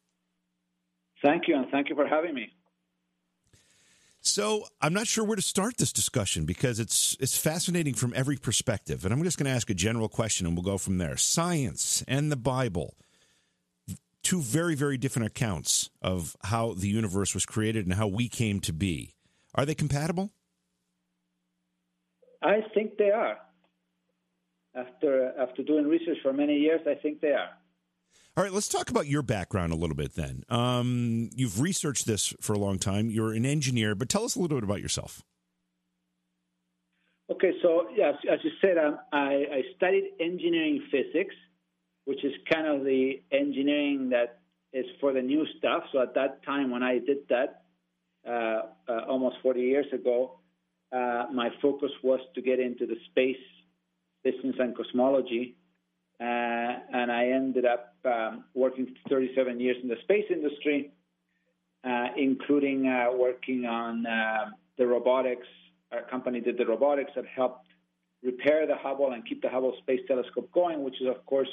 Thank 1.25 1.47
you, 1.47 1.55
and 1.55 1.71
thank 1.71 1.91
you 1.91 1.95
for 1.95 2.09
having 2.09 2.35
me. 2.35 2.49
So 4.29 4.67
I'm 4.81 4.93
not 4.93 5.07
sure 5.07 5.25
where 5.25 5.37
to 5.37 5.43
start 5.43 5.79
this 5.79 5.93
discussion 5.93 6.45
because 6.45 6.79
it's 6.79 7.17
it's 7.19 7.37
fascinating 7.37 7.95
from 7.95 8.13
every 8.15 8.37
perspective. 8.37 9.05
And 9.05 9.13
I'm 9.13 9.25
just 9.25 9.39
going 9.39 9.47
to 9.47 9.51
ask 9.51 9.71
a 9.71 9.75
general 9.75 10.09
question 10.09 10.47
and 10.47 10.55
we'll 10.55 10.65
go 10.65 10.79
from 10.79 10.99
there. 10.99 11.17
Science 11.17 12.05
and 12.07 12.31
the 12.31 12.37
Bible, 12.37 12.95
two 14.23 14.43
very, 14.43 14.75
very 14.75 14.99
different 14.99 15.27
accounts 15.27 15.91
of 16.03 16.37
how 16.45 16.75
the 16.75 16.89
universe 16.89 17.35
was 17.35 17.47
created 17.47 17.87
and 17.87 17.95
how 17.95 18.07
we 18.07 18.29
came 18.29 18.61
to 18.61 18.73
be. 18.73 19.15
Are 19.55 19.65
they 19.65 19.75
compatible? 19.75 20.31
I 22.43 22.61
think 22.75 22.99
they 22.99 23.11
are. 23.11 23.39
After 24.75 25.33
after 25.41 25.63
doing 25.63 25.89
research 25.89 26.19
for 26.23 26.33
many 26.33 26.59
years, 26.59 26.83
I 26.87 26.95
think 26.95 27.21
they 27.21 27.33
are. 27.33 27.58
All 28.39 28.45
right, 28.45 28.53
let's 28.53 28.69
talk 28.69 28.89
about 28.89 29.09
your 29.09 29.23
background 29.23 29.73
a 29.73 29.75
little 29.75 29.97
bit 29.97 30.15
then. 30.15 30.45
Um, 30.49 31.29
you've 31.35 31.61
researched 31.61 32.07
this 32.07 32.33
for 32.41 32.53
a 32.53 32.57
long 32.57 32.79
time. 32.79 33.11
You're 33.11 33.33
an 33.33 33.45
engineer, 33.45 33.97
but 33.97 34.09
tell 34.09 34.25
us 34.25 34.37
a 34.37 34.39
little 34.39 34.57
bit 34.57 34.63
about 34.63 34.81
yourself. 34.81 35.25
Okay, 37.29 37.51
so 37.61 37.89
as 38.01 38.39
you 38.45 38.51
said, 38.61 38.79
um, 38.79 39.01
I, 39.13 39.45
I, 39.51 39.63
studied 39.77 40.13
engineering 40.21 40.85
physics, 40.89 41.35
which 42.05 42.25
is 42.25 42.33
kind 42.49 42.69
of 42.69 42.85
the 42.85 43.21
engineering 43.33 44.11
that 44.11 44.39
is 44.73 44.87
for 45.01 45.13
the 45.13 45.21
new 45.21 45.45
stuff. 45.59 45.83
So 45.91 46.01
at 46.01 46.15
that 46.15 46.45
time, 46.45 46.71
when 46.71 46.85
I 46.85 47.01
did 47.01 47.27
that, 47.31 47.63
uh, 48.25 48.61
uh, 48.89 49.01
almost 49.09 49.39
40 49.43 49.63
years 49.63 49.87
ago, 49.93 50.39
uh, 50.93 51.27
my 51.35 51.49
focus 51.61 51.91
was 52.05 52.21
to 52.37 52.41
get 52.41 52.61
into 52.61 52.87
the 52.87 52.99
space 53.11 53.37
business 54.23 54.55
and 54.61 54.77
cosmology. 54.77 55.57
Uh, 56.21 56.25
and 56.93 57.13
I 57.13 57.31
ended 57.31 57.65
up 57.65 57.95
working 58.55 58.95
37 59.09 59.61
years 59.61 59.77
in 59.83 59.89
the 59.89 59.97
space 60.03 60.25
industry, 60.31 60.93
uh, 61.85 62.07
including 62.17 62.87
uh, 62.87 63.07
working 63.15 63.65
on 63.65 64.03
the 64.77 64.87
robotics. 64.87 65.47
Our 65.93 66.03
company 66.03 66.41
did 66.41 66.59
the 66.59 66.67
robotics 66.67 67.13
that 67.17 67.25
helped 67.27 67.67
repair 68.23 68.67
the 68.67 68.77
Hubble 68.77 69.13
and 69.13 69.27
keep 69.27 69.43
the 69.43 69.49
Hubble 69.49 69.75
Space 69.83 70.01
Telescope 70.07 70.51
going, 70.53 70.83
which 70.83 71.01
is, 71.01 71.09
of 71.09 71.25
course, 71.25 71.49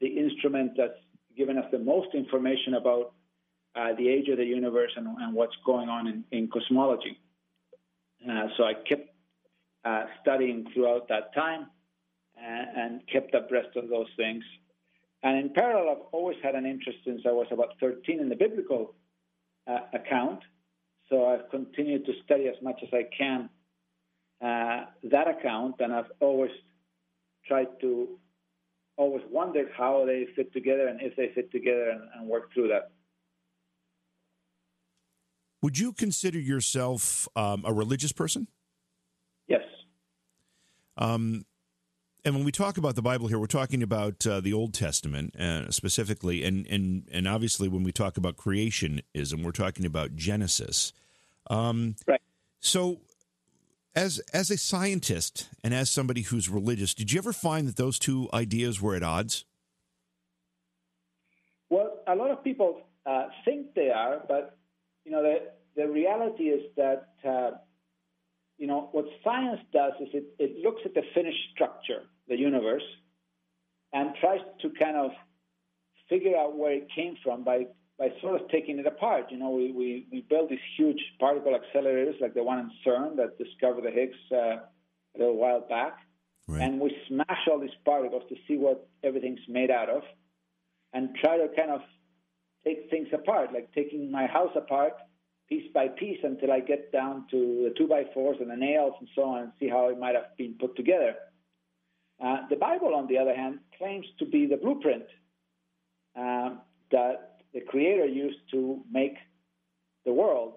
the 0.00 0.06
instrument 0.06 0.72
that's 0.76 0.98
given 1.36 1.58
us 1.58 1.64
the 1.72 1.78
most 1.78 2.08
information 2.14 2.74
about 2.74 3.12
uh, 3.74 3.94
the 3.98 4.08
age 4.08 4.28
of 4.28 4.38
the 4.38 4.44
universe 4.44 4.90
and, 4.96 5.34
what's 5.34 5.56
going 5.64 5.88
on 5.88 6.24
in, 6.30 6.48
cosmology. 6.48 7.18
So 8.56 8.64
I 8.64 8.74
kept 8.88 9.10
studying 10.22 10.66
throughout 10.72 11.08
that 11.08 11.34
time 11.34 11.66
and 12.36 13.00
kept 13.12 13.34
abreast 13.34 13.76
of 13.76 13.88
those 13.88 14.08
things. 14.16 14.44
And 15.26 15.36
in 15.38 15.52
parallel, 15.52 15.90
I've 15.90 16.06
always 16.12 16.36
had 16.40 16.54
an 16.54 16.64
interest 16.64 16.98
since 17.04 17.22
I 17.26 17.32
was 17.32 17.48
about 17.50 17.70
13 17.80 18.20
in 18.20 18.28
the 18.28 18.36
biblical 18.36 18.94
uh, 19.66 19.80
account. 19.92 20.38
So 21.10 21.26
I've 21.26 21.50
continued 21.50 22.06
to 22.06 22.12
study 22.24 22.46
as 22.46 22.54
much 22.62 22.80
as 22.80 22.88
I 22.92 23.08
can 23.18 23.48
uh, 24.40 24.84
that 25.02 25.26
account, 25.26 25.76
and 25.80 25.92
I've 25.92 26.12
always 26.20 26.52
tried 27.44 27.66
to 27.80 28.20
always 28.96 29.24
wondered 29.28 29.68
how 29.76 30.04
they 30.06 30.28
fit 30.36 30.52
together 30.52 30.86
and 30.86 31.00
if 31.02 31.16
they 31.16 31.32
fit 31.34 31.50
together 31.50 31.90
and, 31.90 32.02
and 32.16 32.28
work 32.28 32.52
through 32.54 32.68
that. 32.68 32.92
Would 35.60 35.76
you 35.76 35.92
consider 35.92 36.38
yourself 36.38 37.26
um, 37.34 37.64
a 37.66 37.72
religious 37.72 38.12
person? 38.12 38.46
Yes. 39.48 39.62
Um, 40.96 41.44
and 42.26 42.34
when 42.34 42.44
we 42.44 42.50
talk 42.50 42.76
about 42.76 42.96
the 42.96 43.02
Bible 43.02 43.28
here, 43.28 43.38
we're 43.38 43.46
talking 43.46 43.84
about 43.84 44.26
uh, 44.26 44.40
the 44.40 44.52
Old 44.52 44.74
Testament 44.74 45.36
uh, 45.36 45.70
specifically, 45.70 46.42
and 46.42 46.66
and 46.66 47.04
and 47.12 47.28
obviously 47.28 47.68
when 47.68 47.84
we 47.84 47.92
talk 47.92 48.16
about 48.16 48.36
creationism, 48.36 49.44
we're 49.44 49.52
talking 49.52 49.86
about 49.86 50.16
Genesis. 50.16 50.92
Um, 51.48 51.94
right. 52.04 52.20
So, 52.58 52.98
as 53.94 54.18
as 54.34 54.50
a 54.50 54.56
scientist 54.56 55.48
and 55.62 55.72
as 55.72 55.88
somebody 55.88 56.22
who's 56.22 56.48
religious, 56.48 56.94
did 56.94 57.12
you 57.12 57.18
ever 57.18 57.32
find 57.32 57.68
that 57.68 57.76
those 57.76 57.96
two 57.96 58.28
ideas 58.34 58.82
were 58.82 58.96
at 58.96 59.04
odds? 59.04 59.44
Well, 61.70 62.00
a 62.08 62.16
lot 62.16 62.32
of 62.32 62.42
people 62.42 62.80
uh, 63.06 63.26
think 63.44 63.72
they 63.74 63.90
are, 63.90 64.20
but 64.26 64.58
you 65.04 65.12
know 65.12 65.22
the 65.22 65.52
the 65.76 65.86
reality 65.86 66.48
is 66.48 66.64
that 66.76 67.10
uh, 67.24 67.50
you 68.58 68.66
know 68.66 68.88
what 68.90 69.04
science 69.22 69.60
does 69.72 69.92
is 70.00 70.08
it, 70.12 70.24
it 70.40 70.64
looks 70.64 70.82
at 70.84 70.92
the 70.92 71.02
finished 71.14 71.38
structure 71.54 72.02
the 72.28 72.36
universe 72.36 72.82
and 73.92 74.10
tries 74.20 74.40
to 74.62 74.70
kind 74.78 74.96
of 74.96 75.10
figure 76.08 76.36
out 76.36 76.56
where 76.56 76.72
it 76.72 76.88
came 76.94 77.16
from 77.22 77.44
by 77.44 77.66
by 77.98 78.08
sort 78.20 78.40
of 78.40 78.46
taking 78.50 78.78
it 78.78 78.86
apart. 78.86 79.24
You 79.30 79.38
know, 79.38 79.50
we, 79.50 79.72
we, 79.72 80.06
we 80.12 80.20
build 80.28 80.50
these 80.50 80.58
huge 80.76 81.00
particle 81.18 81.58
accelerators 81.58 82.20
like 82.20 82.34
the 82.34 82.42
one 82.42 82.58
in 82.58 82.70
CERN 82.84 83.16
that 83.16 83.38
discovered 83.38 83.84
the 83.84 83.90
Higgs 83.90 84.18
uh, 84.30 84.36
a 84.36 85.18
little 85.18 85.36
while 85.36 85.60
back. 85.66 85.96
right. 86.46 86.60
and 86.60 86.78
we 86.78 86.94
smash 87.08 87.48
all 87.50 87.58
these 87.58 87.70
particles 87.86 88.22
to 88.28 88.36
see 88.46 88.58
what 88.58 88.86
everything's 89.02 89.40
made 89.48 89.70
out 89.70 89.88
of, 89.88 90.02
and 90.92 91.16
try 91.22 91.38
to 91.38 91.48
kind 91.56 91.70
of 91.70 91.80
take 92.64 92.90
things 92.90 93.08
apart, 93.14 93.52
like 93.54 93.72
taking 93.72 94.10
my 94.10 94.26
house 94.26 94.52
apart 94.54 94.92
piece 95.48 95.70
by 95.72 95.88
piece 95.88 96.18
until 96.22 96.52
I 96.52 96.60
get 96.60 96.92
down 96.92 97.24
to 97.30 97.68
the 97.68 97.74
two 97.78 97.86
by 97.86 98.04
fours 98.12 98.36
and 98.40 98.50
the 98.50 98.56
nails 98.56 98.94
and 98.98 99.08
so 99.14 99.22
on, 99.22 99.42
and 99.44 99.52
see 99.58 99.68
how 99.68 99.88
it 99.88 99.98
might 99.98 100.14
have 100.14 100.36
been 100.36 100.54
put 100.58 100.76
together. 100.76 101.14
Uh, 102.22 102.38
the 102.48 102.56
Bible, 102.56 102.94
on 102.94 103.06
the 103.06 103.18
other 103.18 103.34
hand, 103.34 103.60
claims 103.76 104.06
to 104.18 104.26
be 104.26 104.46
the 104.46 104.56
blueprint 104.56 105.04
um, 106.16 106.60
that 106.90 107.42
the 107.52 107.60
Creator 107.60 108.06
used 108.06 108.38
to 108.52 108.82
make 108.90 109.16
the 110.04 110.12
world. 110.12 110.54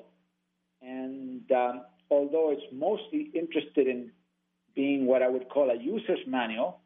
And 0.81 1.51
um, 1.51 1.81
although 2.09 2.51
it's 2.51 2.63
mostly 2.71 3.31
interested 3.33 3.87
in 3.87 4.11
being 4.75 5.05
what 5.05 5.21
I 5.21 5.27
would 5.27 5.49
call 5.49 5.69
a 5.69 5.75
user's 5.75 6.19
manual, 6.27 6.79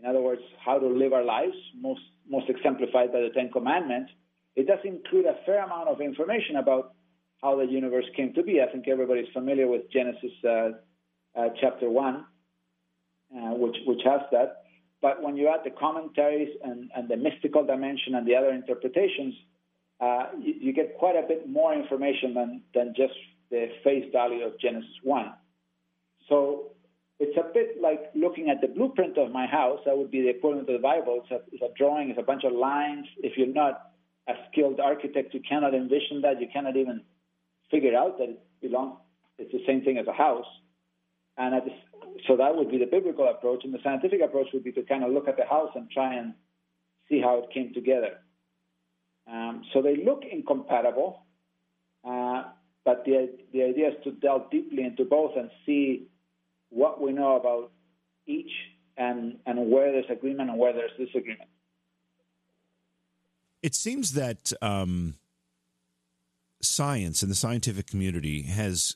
in 0.00 0.06
other 0.06 0.20
words, 0.20 0.42
how 0.64 0.78
to 0.78 0.86
live 0.86 1.12
our 1.12 1.24
lives, 1.24 1.56
most, 1.80 2.02
most 2.28 2.48
exemplified 2.48 3.12
by 3.12 3.20
the 3.20 3.30
Ten 3.34 3.50
Commandments, 3.50 4.12
it 4.56 4.66
does 4.66 4.78
include 4.84 5.26
a 5.26 5.36
fair 5.44 5.64
amount 5.64 5.88
of 5.88 6.00
information 6.00 6.56
about 6.56 6.94
how 7.42 7.56
the 7.56 7.64
universe 7.64 8.04
came 8.16 8.32
to 8.34 8.42
be. 8.42 8.60
I 8.60 8.70
think 8.70 8.86
everybody's 8.88 9.32
familiar 9.32 9.66
with 9.66 9.90
Genesis 9.92 10.32
uh, 10.44 10.70
uh, 11.36 11.48
chapter 11.60 11.90
1, 11.90 12.14
uh, 12.16 12.22
which, 13.34 13.76
which 13.86 14.00
has 14.04 14.20
that. 14.32 14.64
But 15.02 15.22
when 15.22 15.36
you 15.36 15.48
add 15.48 15.60
the 15.64 15.70
commentaries 15.70 16.48
and, 16.62 16.90
and 16.96 17.08
the 17.08 17.16
mystical 17.16 17.64
dimension 17.64 18.14
and 18.14 18.26
the 18.26 18.34
other 18.36 18.50
interpretations, 18.50 19.34
uh, 20.00 20.26
you, 20.40 20.54
you, 20.60 20.72
get 20.72 20.96
quite 20.98 21.16
a 21.16 21.26
bit 21.26 21.48
more 21.48 21.74
information 21.74 22.34
than, 22.34 22.62
than 22.74 22.94
just 22.96 23.14
the 23.50 23.68
face 23.84 24.04
value 24.12 24.44
of 24.44 24.58
Genesis 24.58 24.90
1. 25.02 25.32
So 26.28 26.72
it's 27.20 27.36
a 27.36 27.52
bit 27.52 27.80
like 27.80 28.10
looking 28.14 28.50
at 28.50 28.60
the 28.60 28.68
blueprint 28.68 29.18
of 29.18 29.30
my 29.30 29.46
house. 29.46 29.80
That 29.84 29.96
would 29.96 30.10
be 30.10 30.22
the 30.22 30.30
equivalent 30.30 30.68
of 30.68 30.74
the 30.74 30.82
Bible. 30.82 31.22
It's 31.22 31.30
a, 31.30 31.40
it's 31.52 31.62
a 31.62 31.72
drawing, 31.76 32.10
it's 32.10 32.18
a 32.18 32.22
bunch 32.22 32.44
of 32.44 32.52
lines. 32.52 33.06
If 33.18 33.36
you're 33.36 33.46
not 33.46 33.92
a 34.28 34.32
skilled 34.50 34.80
architect, 34.80 35.34
you 35.34 35.40
cannot 35.46 35.74
envision 35.74 36.22
that. 36.22 36.40
You 36.40 36.48
cannot 36.52 36.76
even 36.76 37.02
figure 37.70 37.96
out 37.96 38.18
that 38.18 38.30
it 38.30 38.42
belongs. 38.60 38.98
It's 39.38 39.52
the 39.52 39.62
same 39.66 39.82
thing 39.82 39.98
as 39.98 40.06
a 40.06 40.12
house. 40.12 40.46
And 41.36 41.54
at 41.54 41.64
the, 41.64 41.72
so 42.26 42.36
that 42.36 42.54
would 42.56 42.70
be 42.70 42.78
the 42.78 42.86
biblical 42.86 43.28
approach. 43.28 43.64
And 43.64 43.72
the 43.72 43.78
scientific 43.82 44.20
approach 44.22 44.48
would 44.52 44.64
be 44.64 44.72
to 44.72 44.82
kind 44.82 45.04
of 45.04 45.10
look 45.12 45.28
at 45.28 45.36
the 45.36 45.44
house 45.44 45.70
and 45.74 45.90
try 45.90 46.14
and 46.14 46.34
see 47.08 47.20
how 47.20 47.38
it 47.38 47.50
came 47.52 47.72
together. 47.74 48.18
Um, 49.30 49.62
so 49.72 49.82
they 49.82 49.96
look 49.96 50.22
incompatible, 50.30 51.22
uh, 52.04 52.44
but 52.84 53.04
the, 53.04 53.30
the 53.52 53.62
idea 53.62 53.88
is 53.88 53.94
to 54.04 54.12
delve 54.12 54.50
deeply 54.50 54.82
into 54.84 55.04
both 55.04 55.32
and 55.36 55.50
see 55.64 56.08
what 56.68 57.00
we 57.00 57.12
know 57.12 57.36
about 57.36 57.70
each 58.26 58.50
and, 58.96 59.38
and 59.46 59.70
where 59.70 59.92
there's 59.92 60.10
agreement 60.10 60.50
and 60.50 60.58
where 60.58 60.72
there's 60.72 60.90
disagreement. 60.98 61.48
It 63.62 63.74
seems 63.74 64.12
that 64.12 64.52
um, 64.60 65.14
science 66.60 67.22
and 67.22 67.30
the 67.30 67.36
scientific 67.36 67.86
community 67.86 68.42
has 68.42 68.94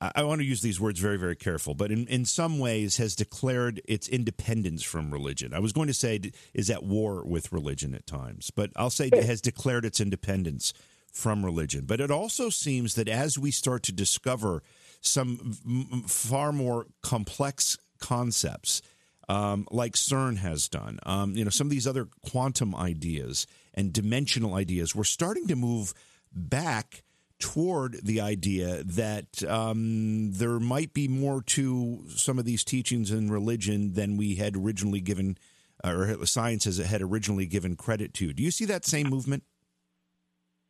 I 0.00 0.22
want 0.22 0.40
to 0.40 0.46
use 0.46 0.62
these 0.62 0.80
words 0.80 1.00
very, 1.00 1.18
very 1.18 1.34
careful, 1.34 1.74
but 1.74 1.90
in, 1.90 2.06
in 2.06 2.24
some 2.24 2.60
ways 2.60 2.98
has 2.98 3.16
declared 3.16 3.82
its 3.84 4.06
independence 4.06 4.84
from 4.84 5.10
religion. 5.10 5.52
I 5.52 5.58
was 5.58 5.72
going 5.72 5.88
to 5.88 5.94
say 5.94 6.20
is 6.54 6.70
at 6.70 6.84
war 6.84 7.24
with 7.24 7.52
religion 7.52 7.94
at 7.94 8.06
times, 8.06 8.52
but 8.52 8.70
I'll 8.76 8.90
say 8.90 9.10
has 9.12 9.40
declared 9.40 9.84
its 9.84 10.00
independence 10.00 10.72
from 11.12 11.44
religion. 11.44 11.84
But 11.84 12.00
it 12.00 12.12
also 12.12 12.48
seems 12.48 12.94
that 12.94 13.08
as 13.08 13.38
we 13.38 13.50
start 13.50 13.82
to 13.84 13.92
discover 13.92 14.62
some 15.00 16.04
far 16.06 16.52
more 16.52 16.86
complex 17.02 17.76
concepts, 17.98 18.82
um, 19.28 19.66
like 19.70 19.94
CERN 19.94 20.38
has 20.38 20.68
done, 20.68 21.00
um, 21.04 21.34
you 21.34 21.44
know, 21.44 21.50
some 21.50 21.66
of 21.66 21.70
these 21.70 21.86
other 21.88 22.08
quantum 22.24 22.74
ideas 22.74 23.46
and 23.74 23.92
dimensional 23.92 24.54
ideas, 24.54 24.94
we're 24.94 25.04
starting 25.04 25.48
to 25.48 25.56
move 25.56 25.92
back 26.32 27.02
toward 27.38 28.00
the 28.02 28.20
idea 28.20 28.82
that 28.84 29.42
um, 29.44 30.32
there 30.32 30.58
might 30.58 30.92
be 30.92 31.08
more 31.08 31.42
to 31.42 32.04
some 32.08 32.38
of 32.38 32.44
these 32.44 32.64
teachings 32.64 33.10
in 33.10 33.30
religion 33.30 33.94
than 33.94 34.16
we 34.16 34.36
had 34.36 34.56
originally 34.56 35.00
given, 35.00 35.38
or 35.84 36.26
science 36.26 36.64
has 36.64 36.78
had 36.78 37.02
originally 37.02 37.46
given 37.46 37.76
credit 37.76 38.12
to. 38.14 38.32
Do 38.32 38.42
you 38.42 38.50
see 38.50 38.64
that 38.66 38.84
same 38.84 39.08
movement? 39.08 39.44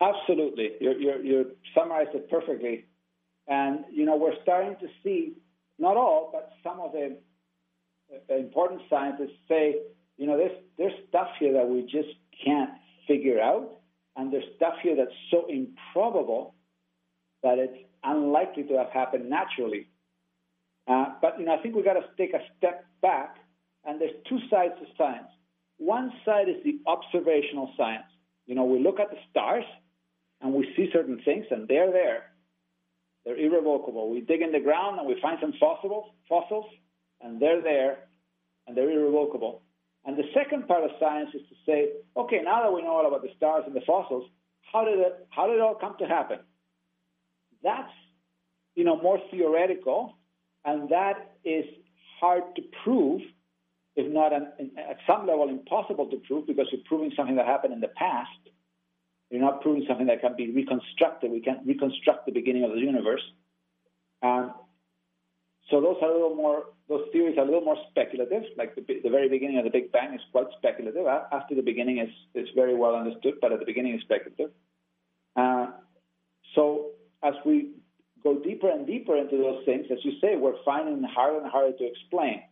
Absolutely. 0.00 0.72
You're, 0.81 0.98
you're, 0.98 1.24
you 1.24 1.57
summarized 1.74 2.14
it 2.14 2.31
perfectly. 2.31 2.87
And, 3.48 3.85
you 3.90 4.04
know, 4.04 4.16
we're 4.16 4.40
starting 4.42 4.76
to 4.81 4.88
see, 5.02 5.33
not 5.78 5.96
all, 5.96 6.31
but 6.33 6.52
some 6.62 6.81
of 6.81 6.92
the 6.92 7.16
important 8.28 8.83
scientists 8.90 9.38
say, 9.48 9.76
you 10.16 10.26
know, 10.26 10.37
there's, 10.37 10.59
there's 10.76 10.92
stuff 11.09 11.28
here 11.40 11.54
that 11.54 11.68
we 11.68 11.83
just 11.83 12.14
can't 12.44 12.70
figure 13.07 13.40
out. 13.40 13.76
And 14.16 14.33
there's 14.33 14.44
stuff 14.57 14.74
here 14.83 14.96
that's 14.96 15.14
so 15.31 15.46
improbable 15.48 16.54
that 17.42 17.59
it's 17.59 17.79
unlikely 18.05 18.64
to 18.64 18.79
have 18.79 18.90
happened 18.90 19.29
naturally. 19.29 19.88
Uh, 20.87 21.07
but 21.20 21.38
you 21.38 21.46
know, 21.46 21.55
I 21.55 21.62
think 21.62 21.74
we've 21.74 21.85
got 21.85 21.94
to 21.94 22.05
take 22.16 22.35
a 22.35 22.40
step 22.57 22.85
back, 23.03 23.37
and 23.85 24.01
there's 24.01 24.14
two 24.29 24.38
sides 24.51 24.74
to 24.81 24.87
science. 24.96 25.29
One 25.77 26.12
side 26.24 26.48
is 26.48 26.57
the 26.64 26.81
observational 26.87 27.72
science. 27.77 28.07
You 28.46 28.55
know, 28.55 28.64
we 28.64 28.81
look 28.81 28.98
at 28.98 29.11
the 29.11 29.18
stars 29.31 29.64
and 30.40 30.55
we 30.55 30.72
see 30.77 30.88
certain 30.92 31.20
things, 31.24 31.46
and 31.51 31.68
they're 31.68 31.92
there. 31.92 32.24
They're 33.24 33.37
irrevocable. 33.37 34.11
We 34.11 34.20
dig 34.20 34.40
in 34.40 34.53
the 34.53 34.61
ground 34.61 34.98
and 34.98 35.07
we 35.07 35.20
find 35.20 35.38
some 35.40 35.53
fossils, 35.61 36.11
fossils, 36.29 36.66
and 37.20 37.40
they're 37.40 37.61
there, 37.61 37.98
and 38.66 38.77
they're 38.77 38.90
irrevocable. 38.90 39.62
And 40.05 40.16
the 40.16 40.24
second 40.33 40.66
part 40.66 40.85
of 40.85 40.90
science 40.98 41.31
is 41.35 41.42
to 41.48 41.55
say, 41.66 41.88
okay, 42.16 42.40
now 42.42 42.62
that 42.62 42.72
we 42.72 42.83
know 42.83 42.96
all 42.96 43.07
about 43.07 43.22
the 43.22 43.29
stars 43.37 43.64
and 43.66 43.74
the 43.74 43.83
fossils, 43.87 44.31
how 44.72 44.85
did 44.85 44.98
it, 44.98 45.27
how 45.31 45.46
did 45.46 45.57
it 45.57 45.61
all 45.61 45.74
come 45.74 45.96
to 45.98 46.07
happen? 46.07 46.38
That's, 47.62 47.90
you 48.74 48.84
know, 48.84 49.00
more 49.00 49.18
theoretical, 49.30 50.16
and 50.64 50.88
that 50.90 51.36
is 51.44 51.64
hard 52.20 52.42
to 52.56 52.62
prove, 52.84 53.20
if 53.96 54.12
not 54.12 54.32
an, 54.32 54.70
at 54.78 54.98
some 55.06 55.26
level 55.26 55.48
impossible 55.48 56.06
to 56.10 56.16
prove, 56.26 56.46
because 56.46 56.66
you're 56.70 56.82
proving 56.86 57.12
something 57.16 57.36
that 57.36 57.46
happened 57.46 57.72
in 57.72 57.80
the 57.80 57.88
past. 57.88 58.30
You're 59.30 59.40
not 59.40 59.60
proving 59.60 59.84
something 59.86 60.06
that 60.06 60.20
can 60.20 60.36
be 60.36 60.50
reconstructed. 60.50 61.30
We 61.30 61.40
can't 61.40 61.66
reconstruct 61.66 62.26
the 62.26 62.32
beginning 62.32 62.64
of 62.64 62.70
the 62.70 62.78
universe. 62.78 63.22
Um, 64.22 64.54
so 65.70 65.80
those 65.82 65.96
are 66.00 66.08
a 66.08 66.12
little 66.12 66.34
more, 66.34 66.64
those 66.88 67.06
theories 67.12 67.36
are 67.36 67.42
a 67.42 67.44
little 67.44 67.60
more 67.60 67.76
speculative. 67.90 68.44
Like 68.56 68.74
the, 68.74 68.82
the 69.02 69.10
very 69.10 69.28
beginning 69.28 69.58
of 69.58 69.64
the 69.64 69.70
Big 69.70 69.92
Bang 69.92 70.14
is 70.14 70.20
quite 70.32 70.46
speculative. 70.56 71.06
After 71.06 71.54
the 71.54 71.62
beginning 71.62 71.98
is, 71.98 72.08
is 72.34 72.48
very 72.54 72.74
well 72.74 72.94
understood, 72.94 73.34
but 73.40 73.52
at 73.52 73.58
the 73.58 73.66
beginning 73.66 73.94
is 73.94 74.00
speculative. 74.00 74.50
Uh, 75.36 75.66
so 76.54 76.92
as 77.22 77.35
we 77.44 77.72
go 78.22 78.38
deeper 78.38 78.70
and 78.70 78.87
deeper 78.87 79.16
into 79.16 79.37
those 79.37 79.64
things, 79.64 79.87
as 79.90 79.98
you 80.04 80.12
say, 80.20 80.37
we're 80.37 80.62
finding 80.64 81.02
harder 81.02 81.38
and 81.38 81.50
harder 81.50 81.76
to 81.76 81.85
explain. 81.85 82.42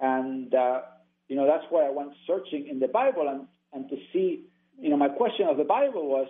And, 0.00 0.52
uh, 0.54 0.82
you 1.28 1.36
know, 1.36 1.46
that's 1.46 1.64
why 1.70 1.86
I 1.86 1.90
went 1.90 2.12
searching 2.26 2.66
in 2.68 2.80
the 2.80 2.88
Bible 2.88 3.28
and, 3.28 3.46
and 3.72 3.88
to 3.88 3.96
see, 4.12 4.44
you 4.78 4.90
know, 4.90 4.96
my 4.96 5.08
question 5.08 5.46
of 5.48 5.56
the 5.56 5.64
Bible 5.64 6.08
was, 6.08 6.28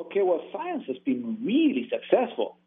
okay, 0.00 0.22
well, 0.22 0.42
science 0.52 0.84
has 0.86 0.96
been 1.04 1.38
really 1.44 1.90
successful. 1.90 2.58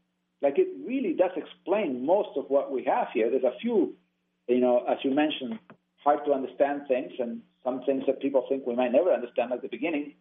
Like 0.42 0.58
it 0.58 0.68
really 0.86 1.14
does 1.14 1.32
explain 1.36 2.06
most 2.06 2.30
of 2.36 2.46
what 2.50 2.72
we 2.72 2.84
have 2.86 3.08
here. 3.14 3.30
There's 3.30 3.44
a 3.44 3.58
few, 3.62 3.96
you 4.48 4.60
know, 4.60 4.86
as 4.90 4.98
you 5.04 5.12
mentioned, 5.12 5.60
hard 6.04 6.26
to 6.26 6.34
understand 6.34 6.84
things 6.88 7.12
and 7.20 7.42
some 7.64 7.84
things 7.84 8.04
that 8.08 8.22
people 8.22 8.46
think 8.50 8.66
we 8.66 8.76
might 8.76 8.92
never 8.92 9.12
understand 9.12 9.54
at 9.54 9.62
the 9.62 9.68
beginning. 9.68 10.16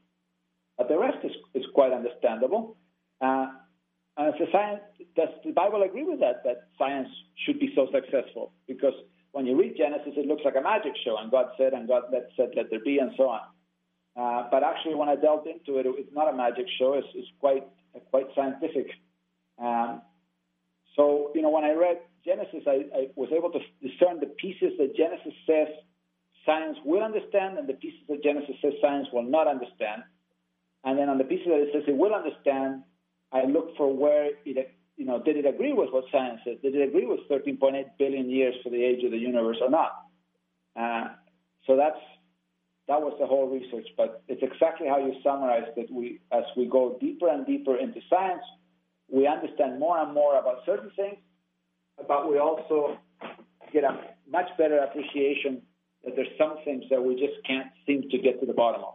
But 0.77 0.89
the 0.89 0.99
rest 0.99 1.19
is, 1.25 1.33
is 1.55 1.65
quite 1.75 1.93
understandable. 1.93 2.77
Uh, 3.21 3.49
uh, 4.21 4.33
so 4.39 4.45
science, 4.53 4.81
does 5.17 5.29
the 5.45 5.53
Bible 5.53 5.83
agree 5.83 6.05
with 6.05 6.21
that, 6.21 6.45
that 6.45 6.69
science 6.79 7.09
should 7.47 7.59
be 7.59 7.73
so 7.75 7.89
successful? 7.93 8.53
Because 8.69 8.95
when 9.33 9.47
you 9.47 9.59
read 9.59 9.77
Genesis, 9.79 10.13
it 10.17 10.27
looks 10.27 10.43
like 10.45 10.57
a 10.57 10.61
magic 10.61 10.93
show, 11.05 11.17
and 11.17 11.31
God 11.31 11.47
said, 11.57 11.73
and 11.73 11.89
God 11.89 12.03
let, 12.13 12.29
said, 12.37 12.51
let 12.55 12.69
there 12.71 12.85
be, 12.85 12.99
and 12.99 13.13
so 13.17 13.31
on. 13.31 13.41
Uh, 14.17 14.49
but 14.51 14.63
actually, 14.63 14.95
when 14.95 15.09
I 15.09 15.17
delved 15.17 15.47
into 15.47 15.79
it, 15.79 15.87
it's 15.87 16.13
not 16.13 16.33
a 16.33 16.37
magic 16.37 16.67
show. 16.79 16.95
It's, 16.95 17.07
it's 17.15 17.29
quite 17.39 17.65
quite 18.11 18.27
scientific. 18.37 18.87
Um, 19.59 20.03
so, 20.97 21.31
you 21.35 21.43
know, 21.43 21.51
when 21.51 21.65
I 21.65 21.73
read 21.73 21.99
Genesis, 22.25 22.63
I, 22.67 22.85
I, 22.95 23.07
was 23.17 23.31
able 23.37 23.51
to 23.51 23.61
discern 23.81 24.21
the 24.21 24.27
pieces 24.27 24.73
that 24.79 24.97
Genesis 24.97 25.33
says 25.47 25.69
science 26.45 26.77
will 26.85 27.03
understand 27.03 27.59
and 27.59 27.69
the 27.69 27.75
pieces 27.75 28.01
that 28.09 28.23
Genesis 28.23 28.57
says 28.63 28.73
science 28.81 29.09
will 29.13 29.23
not 29.23 29.47
understand. 29.47 30.03
And 30.85 30.99
then 30.99 31.09
on 31.09 31.19
the 31.19 31.25
pieces 31.25 31.47
that 31.47 31.61
it 31.61 31.69
says 31.73 31.83
it 31.87 31.97
will 31.97 32.15
understand, 32.15 32.83
I 33.33 33.45
look 33.45 33.77
for 33.77 33.95
where 33.95 34.31
it, 34.45 34.75
you 34.97 35.07
know, 35.07 35.23
did 35.23 35.37
it 35.37 35.47
agree 35.47 35.73
with 35.73 35.91
what 35.93 36.05
science 36.13 36.41
says? 36.45 36.59
Did 36.63 36.75
it 36.75 36.89
agree 36.89 37.07
with 37.07 37.21
13.8 37.31 37.85
billion 37.99 38.29
years 38.29 38.55
for 38.63 38.71
the 38.71 38.83
age 38.83 39.05
of 39.05 39.13
the 39.13 39.19
universe 39.19 39.59
or 39.61 39.71
not? 39.71 39.93
Uh, 40.79 41.09
so 41.67 41.77
that's 41.77 41.99
that 42.89 43.01
was 43.01 43.15
the 43.21 43.27
whole 43.27 43.49
research. 43.49 43.87
But 43.97 44.23
it's 44.27 44.43
exactly 44.43 44.89
how 44.89 44.99
you 44.99 45.15
summarized 45.23 45.77
that 45.77 45.91
We, 45.91 46.21
as 46.33 46.45
we 46.57 46.67
go 46.67 46.99
deeper 47.01 47.29
and 47.29 47.47
deeper 47.47 47.77
into 47.77 48.01
science, 48.11 48.43
we 49.09 49.27
understand 49.27 49.79
more 49.79 49.99
and 49.99 50.13
more 50.13 50.39
about 50.39 50.59
certain 50.67 50.91
things, 50.97 51.19
but 52.09 52.29
we 52.29 52.39
also 52.39 52.99
get 53.73 53.85
a 53.85 53.97
much 54.29 54.49
better 54.59 54.79
appreciation 54.79 55.63
that 56.05 56.17
there's 56.17 56.35
some 56.39 56.57
things 56.65 56.85
that 56.91 57.03
we 57.03 57.15
just 57.15 57.35
can't 57.47 57.69
seem 57.87 58.09
to 58.11 58.19
get 58.19 58.41
to 58.41 58.47
the 58.47 58.53
bottom 58.53 58.83
of. 58.83 58.95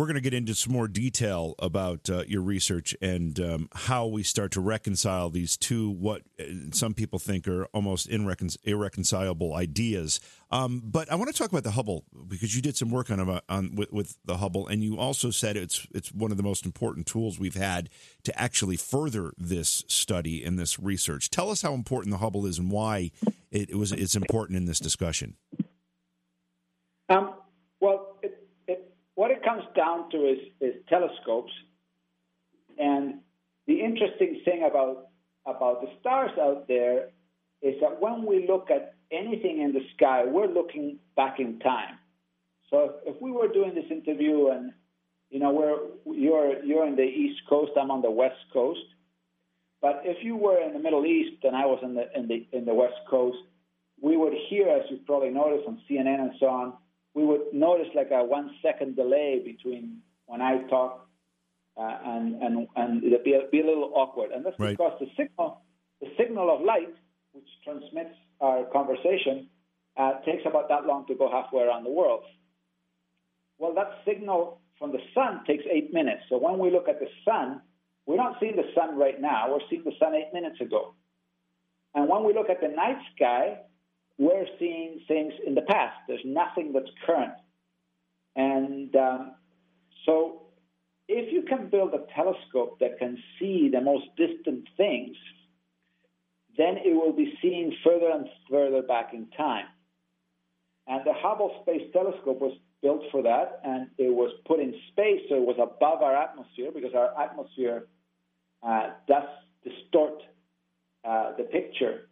We're 0.00 0.06
going 0.06 0.14
to 0.14 0.22
get 0.22 0.32
into 0.32 0.54
some 0.54 0.72
more 0.72 0.88
detail 0.88 1.54
about 1.58 2.08
uh, 2.08 2.24
your 2.26 2.40
research 2.40 2.96
and 3.02 3.38
um, 3.38 3.68
how 3.74 4.06
we 4.06 4.22
start 4.22 4.50
to 4.52 4.60
reconcile 4.62 5.28
these 5.28 5.58
two, 5.58 5.90
what 5.90 6.22
uh, 6.40 6.44
some 6.72 6.94
people 6.94 7.18
think 7.18 7.46
are 7.46 7.66
almost 7.74 8.08
irrecon- 8.08 8.56
irreconcilable 8.64 9.52
ideas. 9.52 10.18
Um, 10.50 10.80
but 10.82 11.12
I 11.12 11.16
want 11.16 11.30
to 11.30 11.36
talk 11.36 11.50
about 11.50 11.64
the 11.64 11.72
Hubble 11.72 12.06
because 12.28 12.56
you 12.56 12.62
did 12.62 12.78
some 12.78 12.90
work 12.90 13.10
on, 13.10 13.42
on 13.46 13.74
with, 13.74 13.92
with, 13.92 14.16
the 14.24 14.38
Hubble, 14.38 14.66
and 14.68 14.82
you 14.82 14.96
also 14.96 15.30
said 15.30 15.58
it's 15.58 15.86
it's 15.94 16.10
one 16.12 16.30
of 16.30 16.38
the 16.38 16.42
most 16.42 16.64
important 16.64 17.06
tools 17.06 17.38
we've 17.38 17.54
had 17.54 17.90
to 18.22 18.40
actually 18.40 18.76
further 18.76 19.34
this 19.36 19.84
study 19.86 20.42
and 20.42 20.58
this 20.58 20.80
research. 20.80 21.28
Tell 21.28 21.50
us 21.50 21.60
how 21.60 21.74
important 21.74 22.12
the 22.12 22.18
Hubble 22.20 22.46
is 22.46 22.58
and 22.58 22.70
why 22.70 23.10
it, 23.50 23.68
it 23.68 23.76
was 23.76 23.92
it's 23.92 24.16
important 24.16 24.56
in 24.56 24.64
this 24.64 24.80
discussion. 24.80 25.36
Um, 27.10 27.34
well, 27.80 28.16
what 29.20 29.30
it 29.30 29.44
comes 29.44 29.64
down 29.76 30.08
to 30.08 30.16
is, 30.16 30.38
is 30.62 30.74
telescopes. 30.88 31.52
And 32.78 33.16
the 33.66 33.78
interesting 33.78 34.40
thing 34.46 34.66
about, 34.66 35.08
about 35.44 35.82
the 35.82 35.88
stars 36.00 36.30
out 36.40 36.66
there 36.68 37.10
is 37.60 37.74
that 37.82 38.00
when 38.00 38.24
we 38.24 38.46
look 38.48 38.70
at 38.70 38.94
anything 39.12 39.60
in 39.60 39.74
the 39.74 39.82
sky, 39.94 40.24
we're 40.24 40.46
looking 40.46 41.00
back 41.16 41.38
in 41.38 41.58
time. 41.58 41.98
So 42.70 42.94
if 43.04 43.20
we 43.20 43.30
were 43.30 43.48
doing 43.48 43.74
this 43.74 43.84
interview 43.90 44.48
and 44.52 44.72
you 45.28 45.38
know 45.38 45.52
we're 45.52 46.14
you're 46.16 46.64
you're 46.64 46.86
in 46.86 46.96
the 46.96 47.02
East 47.02 47.42
Coast, 47.46 47.72
I'm 47.78 47.90
on 47.90 48.00
the 48.00 48.10
West 48.10 48.42
Coast, 48.54 48.86
but 49.82 50.00
if 50.04 50.24
you 50.24 50.34
were 50.36 50.62
in 50.62 50.72
the 50.72 50.78
Middle 50.78 51.04
East 51.04 51.44
and 51.44 51.54
I 51.54 51.66
was 51.66 51.80
in 51.82 51.94
the 51.94 52.06
in 52.18 52.26
the 52.26 52.46
in 52.56 52.64
the 52.64 52.74
West 52.74 53.00
Coast, 53.10 53.38
we 54.00 54.16
would 54.16 54.32
hear, 54.48 54.68
as 54.68 54.90
you 54.90 54.98
probably 55.04 55.28
noticed 55.28 55.68
on 55.68 55.78
CNN 55.86 56.20
and 56.20 56.32
so 56.40 56.46
on, 56.46 56.72
we 57.14 57.24
would 57.24 57.52
notice 57.52 57.88
like 57.94 58.10
a 58.12 58.24
one 58.24 58.50
second 58.62 58.96
delay 58.96 59.40
between 59.44 59.98
when 60.26 60.40
I 60.40 60.62
talk 60.68 61.08
uh, 61.76 61.98
and 62.04 62.42
and 62.42 62.68
and 62.76 63.04
it'd 63.04 63.24
be 63.24 63.34
a, 63.34 63.48
be 63.50 63.60
a 63.60 63.66
little 63.66 63.92
awkward, 63.94 64.30
and 64.32 64.44
that's 64.44 64.58
right. 64.58 64.76
because 64.76 64.92
the 65.00 65.06
signal 65.16 65.62
the 66.00 66.08
signal 66.18 66.54
of 66.54 66.62
light, 66.62 66.94
which 67.32 67.48
transmits 67.64 68.14
our 68.40 68.64
conversation, 68.72 69.48
uh, 69.96 70.20
takes 70.24 70.42
about 70.46 70.68
that 70.68 70.86
long 70.86 71.06
to 71.06 71.14
go 71.14 71.30
halfway 71.30 71.62
around 71.62 71.84
the 71.84 71.90
world. 71.90 72.22
Well, 73.58 73.74
that 73.74 74.00
signal 74.06 74.60
from 74.78 74.92
the 74.92 75.00
sun 75.14 75.44
takes 75.46 75.64
eight 75.70 75.92
minutes. 75.92 76.22
So 76.28 76.38
when 76.38 76.58
we 76.58 76.70
look 76.70 76.88
at 76.88 76.98
the 77.00 77.08
sun, 77.24 77.60
we're 78.06 78.16
not 78.16 78.36
seeing 78.40 78.56
the 78.56 78.70
sun 78.74 78.96
right 78.98 79.20
now. 79.20 79.52
We're 79.52 79.60
seeing 79.68 79.84
the 79.84 79.92
sun 79.98 80.14
eight 80.14 80.32
minutes 80.32 80.60
ago. 80.60 80.94
And 81.94 82.08
when 82.08 82.24
we 82.24 82.32
look 82.32 82.48
at 82.48 82.60
the 82.60 82.68
night 82.68 82.96
sky, 83.14 83.58
we're 84.20 84.46
seeing 84.58 85.00
things 85.08 85.32
in 85.46 85.54
the 85.54 85.62
past. 85.62 85.96
There's 86.06 86.20
nothing 86.26 86.74
that's 86.74 86.90
current. 87.06 87.32
And 88.36 88.94
um, 88.94 89.32
so, 90.04 90.42
if 91.08 91.32
you 91.32 91.42
can 91.42 91.70
build 91.70 91.94
a 91.94 92.04
telescope 92.14 92.78
that 92.80 92.98
can 92.98 93.18
see 93.38 93.70
the 93.72 93.80
most 93.80 94.04
distant 94.16 94.68
things, 94.76 95.16
then 96.56 96.76
it 96.84 96.94
will 96.94 97.14
be 97.14 97.32
seen 97.40 97.74
further 97.82 98.10
and 98.10 98.28
further 98.50 98.82
back 98.82 99.14
in 99.14 99.26
time. 99.36 99.64
And 100.86 101.00
the 101.06 101.14
Hubble 101.14 101.62
Space 101.62 101.90
Telescope 101.92 102.40
was 102.40 102.56
built 102.82 103.02
for 103.10 103.22
that, 103.22 103.60
and 103.64 103.88
it 103.96 104.12
was 104.12 104.32
put 104.44 104.60
in 104.60 104.74
space, 104.92 105.22
so 105.30 105.36
it 105.36 105.46
was 105.46 105.56
above 105.58 106.02
our 106.02 106.14
atmosphere 106.14 106.70
because 106.74 106.94
our 106.94 107.18
atmosphere 107.20 107.86
uh, 108.62 108.90
does 109.08 109.28
distort 109.64 110.22
uh, 111.04 111.32
the 111.38 111.44
picture. 111.44 112.09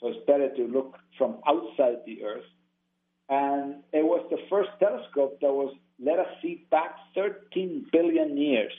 So 0.00 0.08
it's 0.08 0.26
better 0.26 0.48
to 0.56 0.66
look 0.66 0.96
from 1.18 1.36
outside 1.46 1.98
the 2.06 2.24
Earth. 2.24 2.48
And 3.28 3.76
it 3.92 4.04
was 4.04 4.26
the 4.30 4.38
first 4.48 4.70
telescope 4.80 5.38
that 5.40 5.52
was 5.52 5.74
let 6.02 6.18
us 6.18 6.26
see 6.42 6.66
back 6.70 6.96
13 7.14 7.86
billion 7.92 8.36
years. 8.36 8.72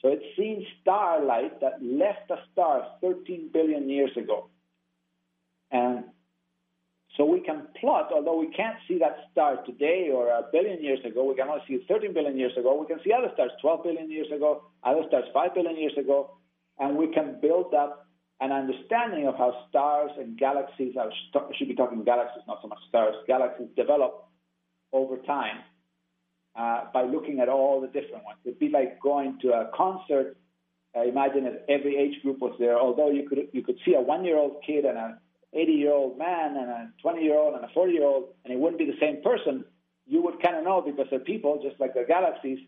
So 0.00 0.08
it's 0.08 0.24
seen 0.36 0.66
starlight 0.80 1.60
that 1.60 1.82
left 1.82 2.30
a 2.30 2.38
star 2.52 2.86
13 3.02 3.50
billion 3.52 3.88
years 3.88 4.10
ago. 4.16 4.48
And 5.70 6.04
so 7.16 7.24
we 7.24 7.40
can 7.40 7.68
plot, 7.80 8.10
although 8.12 8.38
we 8.38 8.48
can't 8.48 8.76
see 8.86 8.98
that 8.98 9.16
star 9.32 9.62
today 9.64 10.10
or 10.12 10.28
a 10.28 10.44
billion 10.52 10.82
years 10.82 11.00
ago, 11.04 11.24
we 11.24 11.34
can 11.34 11.48
only 11.48 11.62
see 11.66 11.84
13 11.88 12.12
billion 12.12 12.38
years 12.38 12.52
ago. 12.58 12.78
We 12.78 12.86
can 12.86 13.02
see 13.04 13.12
other 13.12 13.30
stars 13.34 13.52
12 13.60 13.84
billion 13.84 14.10
years 14.10 14.28
ago, 14.34 14.64
other 14.84 15.02
stars 15.08 15.24
5 15.32 15.54
billion 15.54 15.76
years 15.76 15.94
ago, 15.98 16.36
and 16.78 16.96
we 16.96 17.08
can 17.08 17.38
build 17.40 17.72
up 17.74 18.05
an 18.40 18.52
understanding 18.52 19.26
of 19.26 19.36
how 19.36 19.64
stars 19.68 20.10
and 20.18 20.38
galaxies, 20.38 20.94
I 20.98 21.08
should 21.58 21.68
be 21.68 21.74
talking 21.74 22.04
galaxies, 22.04 22.42
not 22.46 22.58
so 22.60 22.68
much 22.68 22.78
stars, 22.88 23.14
galaxies 23.26 23.68
develop 23.76 24.26
over 24.92 25.16
time 25.18 25.58
uh, 26.54 26.84
by 26.92 27.04
looking 27.04 27.40
at 27.40 27.48
all 27.48 27.80
the 27.80 27.86
different 27.86 28.24
ones. 28.24 28.38
It'd 28.44 28.58
be 28.58 28.68
like 28.68 29.00
going 29.00 29.38
to 29.42 29.52
a 29.52 29.70
concert. 29.74 30.36
Uh, 30.94 31.04
imagine 31.04 31.46
if 31.46 31.54
every 31.68 31.96
age 31.96 32.22
group 32.22 32.38
was 32.40 32.54
there. 32.58 32.78
Although 32.78 33.10
you 33.10 33.28
could 33.28 33.48
you 33.52 33.62
could 33.62 33.78
see 33.84 33.94
a 33.94 34.00
one-year-old 34.00 34.62
kid 34.66 34.84
and 34.84 34.98
an 34.98 35.18
80-year-old 35.54 36.18
man 36.18 36.56
and 36.56 36.70
a 36.70 36.92
20-year-old 37.04 37.54
and 37.54 37.64
a 37.64 37.68
40-year-old, 37.68 38.28
and 38.44 38.52
it 38.52 38.58
wouldn't 38.58 38.78
be 38.78 38.86
the 38.86 38.98
same 39.00 39.22
person. 39.22 39.64
You 40.06 40.22
would 40.22 40.42
kind 40.42 40.56
of 40.56 40.64
know 40.64 40.82
because 40.82 41.06
they're 41.10 41.18
people, 41.18 41.60
just 41.62 41.80
like 41.80 41.94
they're 41.94 42.06
galaxies. 42.06 42.58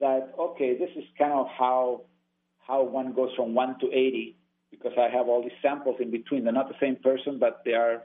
That 0.00 0.32
okay, 0.38 0.78
this 0.78 0.90
is 0.96 1.04
kind 1.18 1.32
of 1.32 1.46
how 1.58 2.02
how 2.66 2.84
one 2.84 3.12
goes 3.12 3.30
from 3.36 3.54
one 3.54 3.78
to 3.80 3.86
80 3.86 4.36
because 4.70 4.92
I 4.98 5.08
have 5.08 5.28
all 5.28 5.42
these 5.42 5.58
samples 5.62 5.96
in 6.00 6.10
between. 6.10 6.44
They're 6.44 6.52
not 6.52 6.68
the 6.68 6.80
same 6.80 6.96
person, 6.96 7.38
but 7.38 7.62
they 7.64 7.72
are 7.72 8.04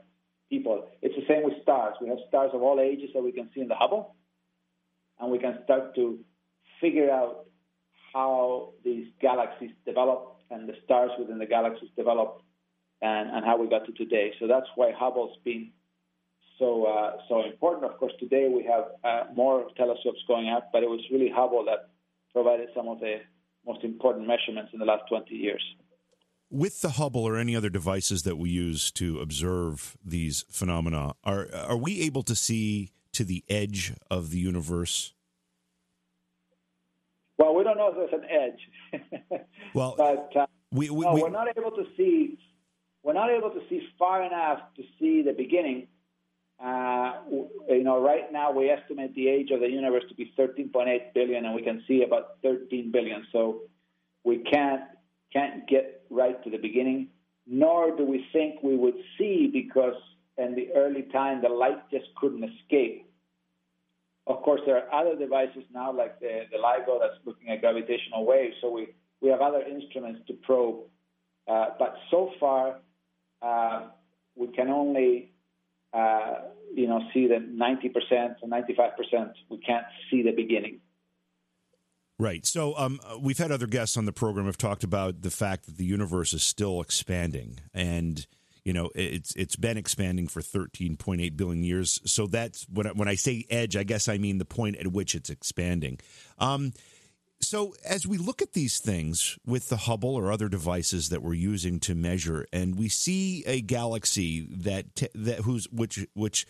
people. 0.50 0.88
It's 1.02 1.14
the 1.14 1.26
same 1.28 1.44
with 1.44 1.54
stars. 1.62 1.94
We 2.00 2.08
have 2.08 2.18
stars 2.28 2.50
of 2.54 2.62
all 2.62 2.80
ages 2.80 3.10
that 3.14 3.22
we 3.22 3.32
can 3.32 3.48
see 3.54 3.60
in 3.60 3.68
the 3.68 3.74
Hubble, 3.74 4.14
and 5.20 5.30
we 5.30 5.38
can 5.38 5.58
start 5.64 5.94
to 5.94 6.18
figure 6.80 7.10
out 7.10 7.46
how 8.12 8.72
these 8.84 9.06
galaxies 9.20 9.70
develop 9.84 10.36
and 10.50 10.68
the 10.68 10.74
stars 10.84 11.10
within 11.18 11.38
the 11.38 11.46
galaxies 11.46 11.90
develop 11.96 12.42
and, 13.02 13.30
and 13.30 13.44
how 13.44 13.60
we 13.60 13.68
got 13.68 13.84
to 13.86 13.92
today. 13.92 14.32
So 14.38 14.46
that's 14.46 14.66
why 14.74 14.92
Hubble's 14.92 15.36
been 15.44 15.70
so 16.58 16.84
uh, 16.84 17.18
so 17.28 17.44
important. 17.44 17.84
Of 17.84 17.98
course, 17.98 18.12
today 18.18 18.48
we 18.48 18.64
have 18.64 18.84
uh, 19.04 19.24
more 19.34 19.66
telescopes 19.76 20.20
going 20.26 20.48
up, 20.48 20.70
but 20.72 20.82
it 20.82 20.88
was 20.88 21.00
really 21.10 21.28
Hubble 21.28 21.64
that 21.66 21.90
provided 22.32 22.68
some 22.74 22.88
of 22.88 23.00
the 23.00 23.16
most 23.66 23.84
important 23.84 24.26
measurements 24.26 24.70
in 24.72 24.78
the 24.78 24.84
last 24.84 25.02
20 25.08 25.34
years. 25.34 25.62
With 26.48 26.80
the 26.80 26.90
Hubble 26.90 27.24
or 27.24 27.36
any 27.36 27.56
other 27.56 27.68
devices 27.68 28.22
that 28.22 28.36
we 28.36 28.50
use 28.50 28.92
to 28.92 29.18
observe 29.18 29.96
these 30.04 30.44
phenomena, 30.48 31.14
are 31.24 31.48
are 31.52 31.76
we 31.76 32.00
able 32.02 32.22
to 32.22 32.36
see 32.36 32.92
to 33.12 33.24
the 33.24 33.44
edge 33.48 33.92
of 34.10 34.30
the 34.30 34.38
universe? 34.38 35.12
Well, 37.38 37.54
we 37.54 37.64
don't 37.64 37.76
know 37.76 37.92
if 37.92 38.10
there's 38.10 38.22
an 38.22 38.28
edge. 38.30 39.40
well, 39.74 39.94
but 39.96 40.32
uh, 40.36 40.46
we, 40.70 40.88
we, 40.90 41.04
no, 41.04 41.14
we, 41.14 41.22
we're 41.22 41.30
not 41.30 41.48
able 41.56 41.72
to 41.72 41.84
see. 41.96 42.38
We're 43.02 43.12
not 43.12 43.30
able 43.30 43.50
to 43.50 43.60
see 43.68 43.82
far 43.98 44.22
enough 44.24 44.60
to 44.76 44.82
see 44.98 45.22
the 45.22 45.32
beginning. 45.32 45.88
Uh, 46.62 47.12
you 47.68 47.84
know, 47.84 48.00
right 48.00 48.32
now 48.32 48.50
we 48.50 48.70
estimate 48.70 49.14
the 49.14 49.28
age 49.28 49.50
of 49.50 49.60
the 49.60 49.68
universe 49.68 50.04
to 50.08 50.14
be 50.14 50.32
13.8 50.38 51.12
billion, 51.14 51.44
and 51.44 51.54
we 51.54 51.62
can 51.62 51.82
see 51.86 52.02
about 52.02 52.38
13 52.42 52.90
billion. 52.90 53.26
So 53.32 53.62
we 54.24 54.38
can't 54.38 54.82
can't 55.32 55.68
get 55.68 55.95
right 56.10 56.42
to 56.44 56.50
the 56.50 56.58
beginning, 56.58 57.08
nor 57.46 57.96
do 57.96 58.04
we 58.04 58.26
think 58.32 58.62
we 58.62 58.76
would 58.76 58.96
see 59.18 59.48
because 59.52 59.94
in 60.38 60.54
the 60.54 60.68
early 60.74 61.02
time 61.12 61.42
the 61.42 61.48
light 61.48 61.90
just 61.90 62.06
couldn't 62.16 62.44
escape. 62.44 63.10
Of 64.26 64.42
course, 64.42 64.60
there 64.66 64.76
are 64.76 65.00
other 65.00 65.16
devices 65.16 65.62
now 65.72 65.92
like 65.92 66.18
the, 66.18 66.42
the 66.50 66.58
LIGO 66.58 66.98
that's 67.00 67.18
looking 67.24 67.48
at 67.50 67.60
gravitational 67.60 68.26
waves, 68.26 68.56
so 68.60 68.70
we, 68.70 68.88
we 69.20 69.28
have 69.28 69.40
other 69.40 69.62
instruments 69.62 70.20
to 70.26 70.34
probe. 70.34 70.80
Uh, 71.46 71.66
but 71.78 71.94
so 72.10 72.32
far, 72.40 72.80
uh, 73.40 73.88
we 74.34 74.48
can 74.48 74.68
only 74.68 75.30
uh, 75.92 76.34
you 76.74 76.88
know 76.88 77.00
see 77.14 77.28
the 77.28 77.36
90% 77.36 78.36
or 78.42 78.48
95%. 78.48 79.32
We 79.48 79.58
can't 79.58 79.86
see 80.10 80.22
the 80.22 80.32
beginning. 80.32 80.80
Right. 82.18 82.46
So 82.46 82.74
um, 82.78 82.98
we've 83.20 83.36
had 83.36 83.52
other 83.52 83.66
guests 83.66 83.96
on 83.96 84.06
the 84.06 84.12
program 84.12 84.46
have 84.46 84.56
talked 84.56 84.84
about 84.84 85.20
the 85.20 85.30
fact 85.30 85.66
that 85.66 85.76
the 85.76 85.84
universe 85.84 86.32
is 86.32 86.42
still 86.42 86.80
expanding, 86.80 87.58
and 87.74 88.26
you 88.64 88.72
know 88.72 88.90
it's 88.94 89.34
it's 89.36 89.56
been 89.56 89.76
expanding 89.76 90.26
for 90.26 90.40
13.8 90.40 91.36
billion 91.36 91.62
years. 91.62 92.00
So 92.06 92.26
that's 92.26 92.66
when 92.72 92.86
I, 92.86 92.90
when 92.92 93.06
I 93.06 93.16
say 93.16 93.44
edge, 93.50 93.76
I 93.76 93.82
guess 93.82 94.08
I 94.08 94.16
mean 94.16 94.38
the 94.38 94.46
point 94.46 94.76
at 94.76 94.86
which 94.86 95.14
it's 95.14 95.28
expanding. 95.28 95.98
Um, 96.38 96.72
so 97.38 97.74
as 97.84 98.06
we 98.06 98.16
look 98.16 98.40
at 98.40 98.54
these 98.54 98.78
things 98.78 99.38
with 99.44 99.68
the 99.68 99.76
Hubble 99.76 100.14
or 100.14 100.32
other 100.32 100.48
devices 100.48 101.10
that 101.10 101.22
we're 101.22 101.34
using 101.34 101.78
to 101.80 101.94
measure, 101.94 102.46
and 102.50 102.78
we 102.78 102.88
see 102.88 103.44
a 103.46 103.60
galaxy 103.60 104.46
that 104.50 104.96
t- 104.96 105.08
that 105.14 105.40
who's 105.40 105.66
which 105.70 106.06
which 106.14 106.46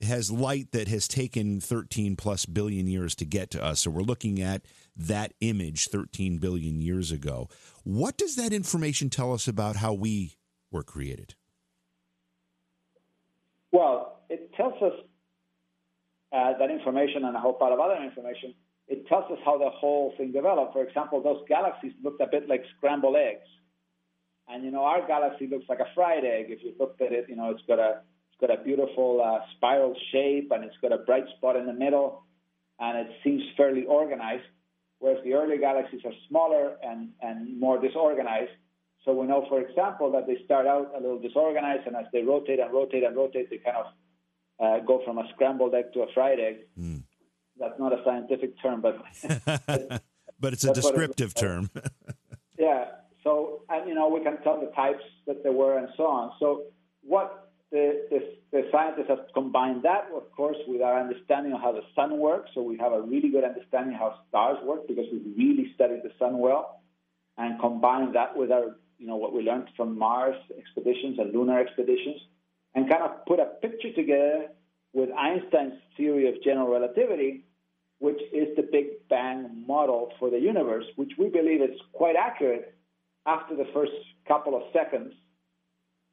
has 0.00 0.30
light 0.30 0.70
that 0.72 0.88
has 0.88 1.08
taken 1.08 1.60
13 1.60 2.14
plus 2.16 2.46
billion 2.46 2.86
years 2.86 3.14
to 3.16 3.24
get 3.24 3.50
to 3.50 3.62
us. 3.62 3.80
So 3.80 3.90
we're 3.90 4.02
looking 4.02 4.40
at 4.40 4.62
that 4.98 5.32
image 5.40 5.88
13 5.88 6.38
billion 6.38 6.80
years 6.80 7.10
ago. 7.10 7.48
What 7.84 8.18
does 8.18 8.36
that 8.36 8.52
information 8.52 9.08
tell 9.08 9.32
us 9.32 9.48
about 9.48 9.76
how 9.76 9.94
we 9.94 10.36
were 10.70 10.82
created? 10.82 11.34
Well, 13.72 14.20
it 14.28 14.52
tells 14.54 14.74
us 14.82 14.92
uh, 16.32 16.58
that 16.58 16.70
information 16.70 17.24
and 17.24 17.36
a 17.36 17.40
whole 17.40 17.56
lot 17.60 17.72
of 17.72 17.80
other 17.80 18.02
information. 18.02 18.54
It 18.86 19.06
tells 19.06 19.30
us 19.30 19.38
how 19.44 19.58
the 19.58 19.70
whole 19.70 20.14
thing 20.16 20.32
developed. 20.32 20.72
For 20.72 20.82
example, 20.82 21.22
those 21.22 21.42
galaxies 21.48 21.92
looked 22.02 22.20
a 22.20 22.26
bit 22.30 22.48
like 22.48 22.64
scrambled 22.76 23.16
eggs, 23.16 23.46
and 24.48 24.64
you 24.64 24.70
know 24.70 24.84
our 24.84 25.06
galaxy 25.06 25.46
looks 25.46 25.66
like 25.68 25.80
a 25.80 25.88
fried 25.94 26.24
egg. 26.24 26.46
If 26.48 26.62
you 26.62 26.74
looked 26.78 27.00
at 27.02 27.12
it, 27.12 27.26
you 27.28 27.36
know 27.36 27.50
it's 27.50 27.62
got 27.68 27.78
a 27.78 28.00
it's 28.30 28.40
got 28.40 28.58
a 28.58 28.62
beautiful 28.62 29.22
uh, 29.22 29.40
spiral 29.56 29.94
shape 30.10 30.50
and 30.52 30.64
it's 30.64 30.76
got 30.80 30.92
a 30.92 30.98
bright 30.98 31.24
spot 31.36 31.56
in 31.56 31.66
the 31.66 31.72
middle, 31.72 32.24
and 32.78 32.98
it 32.98 33.08
seems 33.22 33.42
fairly 33.56 33.84
organized. 33.84 34.44
Whereas 34.98 35.22
the 35.24 35.34
early 35.34 35.58
galaxies 35.58 36.00
are 36.04 36.12
smaller 36.28 36.76
and, 36.82 37.10
and 37.22 37.58
more 37.60 37.80
disorganized. 37.80 38.50
So 39.04 39.12
we 39.12 39.26
know, 39.26 39.46
for 39.48 39.60
example, 39.60 40.10
that 40.12 40.26
they 40.26 40.38
start 40.44 40.66
out 40.66 40.92
a 40.96 41.00
little 41.00 41.20
disorganized, 41.20 41.86
and 41.86 41.96
as 41.96 42.06
they 42.12 42.22
rotate 42.22 42.58
and 42.58 42.72
rotate 42.72 43.04
and 43.04 43.16
rotate, 43.16 43.48
they 43.48 43.58
kind 43.58 43.76
of 43.76 43.86
uh, 44.60 44.84
go 44.84 45.00
from 45.04 45.18
a 45.18 45.28
scrambled 45.34 45.74
egg 45.74 45.92
to 45.94 46.00
a 46.00 46.12
fried 46.12 46.40
egg. 46.40 46.56
Mm. 46.78 47.04
That's 47.58 47.78
not 47.78 47.92
a 47.92 48.02
scientific 48.04 48.60
term, 48.60 48.80
but 48.80 48.98
but 50.40 50.52
it's 50.52 50.64
a 50.64 50.72
descriptive 50.74 51.32
it 51.36 51.40
term. 51.40 51.70
yeah. 52.58 52.86
So 53.24 53.62
and 53.68 53.88
you 53.88 53.94
know 53.94 54.08
we 54.08 54.22
can 54.22 54.40
tell 54.42 54.60
the 54.60 54.70
types 54.72 55.02
that 55.26 55.42
there 55.42 55.52
were 55.52 55.78
and 55.78 55.88
so 55.96 56.06
on. 56.06 56.32
So 56.38 56.64
what 57.02 57.47
the, 57.70 58.06
the, 58.10 58.18
the 58.50 58.68
scientists 58.72 59.08
have 59.08 59.26
combined 59.34 59.82
that, 59.82 60.08
of 60.14 60.30
course, 60.32 60.56
with 60.66 60.80
our 60.80 60.98
understanding 60.98 61.52
of 61.52 61.60
how 61.60 61.72
the 61.72 61.82
sun 61.94 62.18
works. 62.18 62.50
So 62.54 62.62
we 62.62 62.78
have 62.78 62.92
a 62.92 63.02
really 63.02 63.30
good 63.30 63.44
understanding 63.44 63.94
how 63.94 64.20
stars 64.28 64.58
work 64.64 64.88
because 64.88 65.04
we've 65.12 65.36
really 65.36 65.72
studied 65.74 66.02
the 66.02 66.12
sun 66.18 66.38
well, 66.38 66.80
and 67.36 67.60
combined 67.60 68.14
that 68.14 68.36
with 68.36 68.50
our 68.50 68.76
you 68.98 69.06
know 69.06 69.16
what 69.16 69.32
we 69.32 69.42
learned 69.42 69.68
from 69.76 69.96
Mars 69.96 70.34
expeditions 70.58 71.18
and 71.18 71.32
lunar 71.32 71.60
expeditions 71.60 72.20
and 72.74 72.88
kind 72.90 73.02
of 73.02 73.24
put 73.26 73.38
a 73.38 73.46
picture 73.62 73.92
together 73.92 74.48
with 74.92 75.10
Einstein's 75.10 75.74
theory 75.96 76.28
of 76.28 76.42
general 76.42 76.68
relativity, 76.68 77.44
which 77.98 78.20
is 78.32 78.56
the 78.56 78.62
Big 78.62 79.08
Bang 79.08 79.64
model 79.66 80.12
for 80.18 80.30
the 80.30 80.38
universe, 80.38 80.84
which 80.96 81.12
we 81.18 81.28
believe 81.28 81.62
is 81.62 81.78
quite 81.92 82.16
accurate 82.16 82.74
after 83.26 83.54
the 83.54 83.66
first 83.72 83.92
couple 84.26 84.56
of 84.56 84.62
seconds 84.72 85.12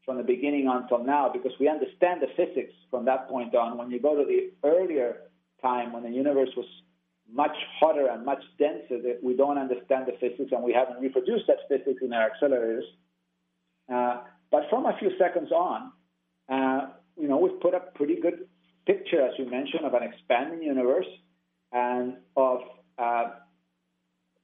from 0.05 0.17
the 0.17 0.23
beginning 0.23 0.67
until 0.67 1.03
now, 1.03 1.29
because 1.31 1.51
we 1.59 1.67
understand 1.67 2.21
the 2.21 2.27
physics 2.35 2.73
from 2.91 3.05
that 3.05 3.27
point 3.27 3.55
on. 3.55 3.77
When 3.77 3.89
you 3.89 3.99
go 3.99 4.15
to 4.15 4.23
the 4.23 4.51
earlier 4.63 5.21
time 5.61 5.93
when 5.93 6.03
the 6.03 6.09
universe 6.09 6.49
was 6.55 6.67
much 7.31 7.55
hotter 7.79 8.07
and 8.07 8.23
much 8.23 8.43
denser, 8.59 9.01
that 9.01 9.19
we 9.23 9.35
don't 9.35 9.57
understand 9.57 10.05
the 10.05 10.13
physics 10.19 10.51
and 10.51 10.63
we 10.63 10.73
haven't 10.73 11.01
reproduced 11.01 11.47
that 11.47 11.57
physics 11.67 12.01
in 12.03 12.13
our 12.13 12.29
accelerators. 12.29 12.83
Uh, 13.91 14.21
but 14.51 14.63
from 14.69 14.85
a 14.85 14.95
few 14.99 15.11
seconds 15.17 15.51
on, 15.51 15.91
uh, 16.49 16.87
you 17.17 17.27
know, 17.27 17.37
we've 17.37 17.59
put 17.59 17.73
a 17.73 17.79
pretty 17.95 18.19
good 18.21 18.47
picture, 18.85 19.21
as 19.21 19.33
you 19.39 19.49
mentioned, 19.49 19.85
of 19.85 19.93
an 19.93 20.03
expanding 20.03 20.61
universe 20.61 21.07
and 21.71 22.17
of 22.37 22.59
uh, 22.97 23.25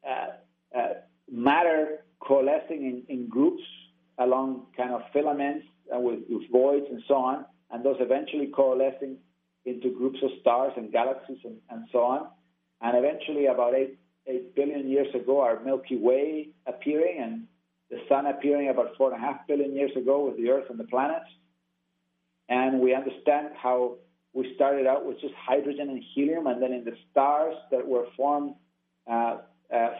uh, 0.07 0.27
uh 0.75 0.87
matter 1.31 2.03
coalescing 2.19 2.83
in, 2.83 3.03
in, 3.07 3.27
groups 3.27 3.63
along 4.23 4.67
kind 4.75 4.91
of 4.91 5.01
filaments 5.13 5.65
with, 5.91 6.19
with 6.29 6.49
voids 6.51 6.85
and 6.89 7.01
so 7.07 7.15
on, 7.15 7.45
and 7.71 7.83
those 7.83 7.97
eventually 7.99 8.47
coalescing 8.47 9.17
into 9.65 9.91
groups 9.95 10.19
of 10.23 10.31
stars 10.41 10.73
and 10.77 10.91
galaxies 10.91 11.39
and, 11.43 11.57
and 11.69 11.87
so 11.91 11.99
on. 11.99 12.27
And 12.81 12.97
eventually, 12.97 13.45
about 13.45 13.75
eight, 13.75 13.99
8 14.27 14.55
billion 14.55 14.89
years 14.89 15.13
ago, 15.13 15.41
our 15.41 15.59
Milky 15.63 15.97
Way 15.97 16.49
appearing 16.65 17.19
and 17.21 17.47
the 17.89 17.99
sun 18.07 18.25
appearing 18.25 18.69
about 18.69 18.97
4.5 18.97 19.39
billion 19.47 19.75
years 19.75 19.91
ago 19.95 20.25
with 20.25 20.37
the 20.37 20.49
Earth 20.49 20.69
and 20.69 20.79
the 20.79 20.85
planets 20.85 21.29
and 22.51 22.81
we 22.81 22.93
understand 22.93 23.47
how 23.55 23.95
we 24.33 24.53
started 24.55 24.85
out 24.85 25.05
with 25.05 25.19
just 25.21 25.33
hydrogen 25.35 25.89
and 25.89 26.03
helium, 26.13 26.47
and 26.47 26.61
then 26.61 26.73
in 26.73 26.83
the 26.83 26.95
stars 27.09 27.55
that 27.71 27.87
were 27.87 28.05
formed 28.15 28.55
uh, 29.09 29.37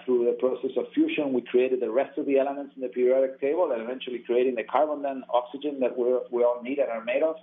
through 0.03 0.25
the 0.25 0.33
process 0.33 0.71
of 0.75 0.85
fusion, 0.93 1.31
we 1.31 1.41
created 1.41 1.79
the 1.79 1.89
rest 1.89 2.17
of 2.17 2.25
the 2.25 2.37
elements 2.37 2.73
in 2.75 2.81
the 2.81 2.89
periodic 2.89 3.39
table, 3.39 3.71
and 3.71 3.81
eventually 3.81 4.19
creating 4.19 4.55
the 4.55 4.63
carbon, 4.63 5.05
and 5.05 5.23
oxygen 5.33 5.79
that 5.79 5.97
we 5.97 6.05
we 6.29 6.43
all 6.43 6.61
need 6.61 6.77
and 6.79 6.89
are 6.89 7.03
made 7.03 7.23
of. 7.23 7.35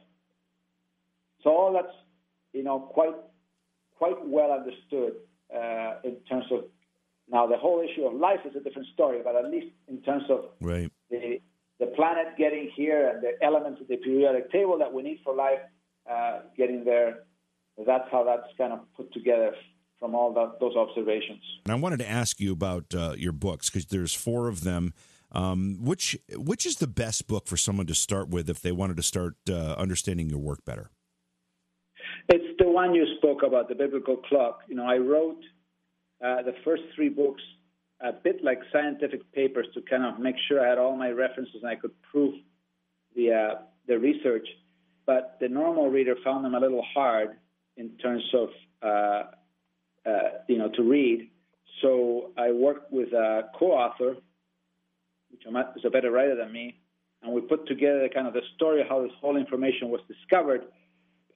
So 1.42 1.50
all 1.50 1.72
that's 1.72 1.94
you 2.52 2.62
know 2.62 2.80
quite 2.80 3.14
quite 3.96 4.16
well 4.26 4.52
understood 4.52 5.14
uh, 5.54 5.94
in 6.04 6.16
terms 6.28 6.44
of 6.50 6.64
now 7.30 7.46
the 7.46 7.56
whole 7.56 7.80
issue 7.80 8.04
of 8.04 8.14
life 8.14 8.40
is 8.44 8.54
a 8.56 8.60
different 8.60 8.88
story, 8.92 9.20
but 9.24 9.34
at 9.34 9.50
least 9.50 9.68
in 9.88 10.02
terms 10.02 10.24
of 10.28 10.46
right. 10.60 10.92
the 11.10 11.40
the 11.80 11.86
planet 11.86 12.26
getting 12.36 12.70
here 12.74 13.08
and 13.08 13.22
the 13.22 13.42
elements 13.42 13.80
of 13.80 13.88
the 13.88 13.96
periodic 13.96 14.50
table 14.52 14.76
that 14.78 14.92
we 14.92 15.02
need 15.02 15.20
for 15.24 15.34
life 15.34 15.60
uh, 16.10 16.40
getting 16.56 16.84
there. 16.84 17.24
That's 17.86 18.10
how 18.10 18.24
that's 18.24 18.52
kind 18.58 18.72
of 18.72 18.80
put 18.96 19.12
together 19.12 19.54
from 19.98 20.14
all 20.14 20.32
that, 20.34 20.61
those 20.61 20.76
observations. 20.76 21.42
And 21.64 21.72
I 21.72 21.76
wanted 21.76 21.98
to 21.98 22.08
ask 22.08 22.40
you 22.40 22.52
about 22.52 22.94
uh, 22.94 23.14
your 23.16 23.32
books 23.32 23.68
because 23.68 23.87
there's 23.87 24.14
four 24.14 24.48
of 24.48 24.64
them. 24.64 24.94
Um, 25.30 25.76
which 25.82 26.16
which 26.37 26.64
is 26.64 26.76
the 26.76 26.87
best 26.87 27.26
book 27.26 27.48
for 27.48 27.58
someone 27.58 27.87
to 27.88 27.94
start 27.94 28.30
with 28.30 28.48
if 28.48 28.62
they 28.62 28.72
wanted 28.72 28.96
to 28.96 29.02
start 29.02 29.34
uh, 29.50 29.74
understanding 29.76 30.30
your 30.30 30.38
work 30.38 30.64
better? 30.64 30.90
It's 32.30 32.58
the 32.58 32.66
one 32.66 32.94
you 32.94 33.04
spoke 33.18 33.42
about, 33.42 33.68
the 33.68 33.74
biblical 33.74 34.16
clock. 34.16 34.61
You 34.68 34.76
know, 34.76 34.87
I 34.87 34.96
wrote 34.96 35.42
uh, 36.24 36.42
the 36.42 36.54
first 36.64 36.82
three 36.94 37.11
books 37.11 37.42
a 38.00 38.12
bit 38.12 38.42
like 38.42 38.61
scientific 38.72 39.30
papers 39.32 39.66
to 39.74 39.82
kind 39.82 40.04
of 40.04 40.18
make 40.18 40.37
sure 40.46 40.64
I 40.64 40.68
had 40.68 40.78
all 40.78 40.96
my 40.96 41.11
references 41.11 41.56
and 41.62 41.70
I 41.70 41.74
could 41.74 41.92
prove 42.11 42.34
the 43.14 43.32
uh, 43.32 43.54
the 43.87 43.98
research. 43.98 44.48
But 45.04 45.37
the 45.40 45.48
normal 45.48 45.90
reader 45.90 46.14
found 46.24 46.44
them 46.44 46.54
a 46.54 46.61
little 46.61 46.84
hard 46.94 47.37
in 47.76 47.90
terms 47.98 48.24
of 48.34 48.48
uh, 48.82 48.87
uh, 48.87 49.24
you 50.49 50.59
know 50.59 50.68
to 50.71 50.83
read. 50.83 51.31
So 51.83 52.33
I 52.37 52.51
worked 52.51 52.92
with 52.92 53.12
a 53.12 53.51
co-author, 53.59 54.16
which 55.31 55.42
is 55.77 55.85
a 55.85 55.90
better 55.90 56.11
writer 56.11 56.37
than 56.37 56.51
me, 56.53 56.81
and 57.23 57.33
we 57.33 57.40
put 57.40 57.66
together 57.66 58.09
kind 58.12 58.27
of 58.27 58.35
the 58.35 58.42
story 58.57 58.81
of 58.81 58.88
how 58.88 59.03
this 59.03 59.12
whole 59.21 59.37
information 59.37 59.90
was 59.90 60.01
discovered, 60.09 60.62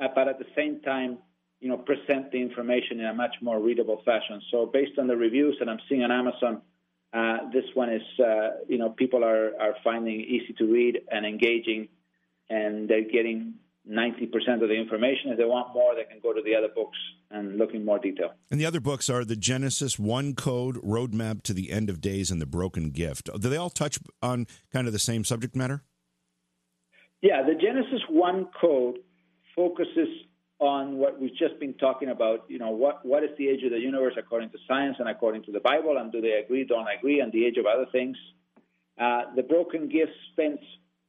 uh, 0.01 0.09
but 0.15 0.29
at 0.29 0.39
the 0.39 0.47
same 0.57 0.81
time 0.81 1.19
you 1.63 1.69
know, 1.69 1.77
present 1.77 2.33
the 2.33 2.43
information 2.43 2.99
in 2.99 3.07
a 3.07 3.15
much 3.15 3.37
more 3.41 3.61
readable 3.61 4.03
fashion. 4.05 4.43
So 4.51 4.67
based 4.67 4.99
on 4.99 5.07
the 5.07 5.17
reviews 5.17 5.57
that 5.61 5.69
I'm 5.69 5.79
seeing 5.89 6.03
on 6.03 6.11
Amazon, 6.11 6.61
uh, 7.13 7.51
this 7.53 7.65
one 7.75 7.89
is, 7.93 8.03
uh, 8.19 8.49
you 8.69 8.79
know, 8.79 8.91
people 8.91 9.23
are, 9.25 9.53
are 9.61 9.77
finding 9.85 10.21
easy 10.23 10.55
to 10.59 10.65
read 10.65 11.03
and 11.13 11.25
engaging, 11.25 11.89
and 12.51 12.89
they're 12.89 13.09
getting 13.09 13.55
90% 13.91 14.63
of 14.63 14.69
the 14.69 14.75
information. 14.75 15.31
If 15.31 15.39
they 15.39 15.45
want 15.45 15.75
more, 15.75 15.95
they 15.95 16.05
can 16.05 16.21
go 16.23 16.33
to 16.33 16.41
the 16.43 16.55
other 16.55 16.69
books 16.75 16.97
and 17.31 17.59
look 17.59 17.75
in 17.75 17.85
more 17.85 17.99
detail. 17.99 18.33
And 18.51 18.61
the 18.61 18.67
other 18.67 18.81
books 18.81 19.11
are 19.11 19.25
the 19.25 19.37
Genesis 19.37 19.99
One 19.99 20.35
Code, 20.35 20.77
Roadmap 20.77 21.43
to 21.45 21.53
the 21.53 21.73
End 21.73 21.91
of 21.91 22.01
Days, 22.01 22.31
and 22.31 22.41
The 22.41 22.47
Broken 22.47 22.91
Gift. 22.91 23.29
Do 23.41 23.49
they 23.49 23.57
all 23.57 23.71
touch 23.71 23.99
on 24.23 24.47
kind 24.73 24.87
of 24.87 24.93
the 24.93 24.99
same 24.99 25.25
subject 25.25 25.57
matter? 25.57 25.83
Yeah, 27.21 27.43
the 27.43 27.55
Genesis 27.55 28.03
One 28.09 28.49
Code 28.61 28.99
focuses 29.55 30.09
on 30.59 30.97
what 30.97 31.21
we've 31.21 31.35
just 31.37 31.59
been 31.59 31.75
talking 31.75 32.11
about. 32.11 32.45
You 32.49 32.59
know, 32.59 32.71
what 32.71 33.05
what 33.05 33.25
is 33.25 33.31
the 33.37 33.49
age 33.49 33.65
of 33.65 33.73
the 33.73 33.79
universe 33.79 34.15
according 34.17 34.51
to 34.51 34.59
science 34.69 34.97
and 35.01 35.09
according 35.09 35.43
to 35.45 35.53
the 35.53 35.61
Bible, 35.61 35.97
and 35.99 36.13
do 36.13 36.21
they 36.21 36.41
agree, 36.45 36.65
don't 36.65 36.87
agree, 36.87 37.21
and 37.21 37.33
the 37.33 37.45
age 37.45 37.57
of 37.59 37.67
other 37.67 37.87
things. 37.91 38.17
Uh, 39.01 39.23
the 39.35 39.43
Broken 39.43 39.89
Gift 39.89 40.13
spends 40.33 40.61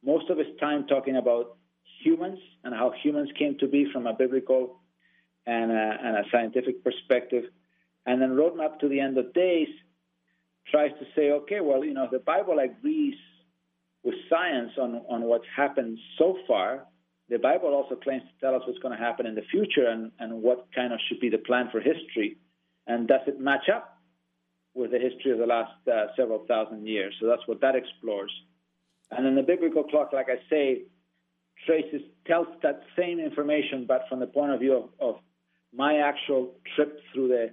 most 0.04 0.28
of 0.30 0.38
its 0.38 0.50
time 0.60 0.86
talking 0.86 1.16
about 1.16 1.56
humans 2.04 2.38
and 2.62 2.74
how 2.74 2.92
humans 3.02 3.30
came 3.38 3.56
to 3.58 3.66
be 3.66 3.86
from 3.92 4.06
a 4.06 4.14
biblical 4.14 4.80
and 5.46 5.70
a, 5.72 5.98
and 6.02 6.16
a 6.18 6.24
scientific 6.30 6.84
perspective. 6.84 7.44
And 8.06 8.20
then 8.20 8.30
Roadmap 8.30 8.78
to 8.80 8.88
the 8.88 9.00
End 9.00 9.16
of 9.18 9.32
Days 9.32 9.68
tries 10.70 10.90
to 11.00 11.06
say, 11.16 11.30
okay, 11.30 11.60
well, 11.60 11.84
you 11.84 11.94
know, 11.94 12.08
the 12.10 12.18
Bible 12.18 12.58
agrees 12.58 13.16
with 14.02 14.14
science 14.28 14.72
on, 14.78 15.02
on 15.08 15.22
what's 15.22 15.46
happened 15.56 15.98
so 16.18 16.36
far, 16.46 16.84
the 17.28 17.38
Bible 17.38 17.68
also 17.68 17.94
claims 17.96 18.22
to 18.22 18.46
tell 18.46 18.54
us 18.54 18.62
what's 18.66 18.78
going 18.80 18.96
to 18.96 19.02
happen 19.02 19.24
in 19.26 19.34
the 19.34 19.46
future 19.50 19.86
and, 19.88 20.12
and 20.18 20.42
what 20.42 20.66
kind 20.74 20.92
of 20.92 21.00
should 21.08 21.20
be 21.20 21.30
the 21.30 21.38
plan 21.38 21.68
for 21.72 21.80
history. 21.80 22.36
And 22.86 23.08
does 23.08 23.22
it 23.26 23.40
match 23.40 23.68
up 23.74 23.98
with 24.74 24.90
the 24.90 24.98
history 24.98 25.32
of 25.32 25.38
the 25.38 25.46
last 25.46 25.72
uh, 25.90 26.08
several 26.16 26.44
thousand 26.46 26.86
years? 26.86 27.14
So 27.18 27.26
that's 27.26 27.46
what 27.46 27.62
that 27.62 27.74
explores. 27.74 28.30
And 29.10 29.24
then 29.24 29.34
the 29.34 29.42
biblical 29.42 29.84
clock, 29.84 30.12
like 30.12 30.28
I 30.28 30.38
say, 30.50 30.82
traces, 31.66 32.02
tells 32.26 32.46
that 32.62 32.82
same 32.96 33.18
information, 33.20 33.84
but 33.86 34.02
from 34.08 34.20
the 34.20 34.26
point 34.26 34.52
of 34.52 34.60
view 34.60 34.76
of, 34.76 34.88
of 35.00 35.20
my 35.72 35.98
actual 35.98 36.52
trip 36.74 37.00
through 37.12 37.28
the 37.28 37.50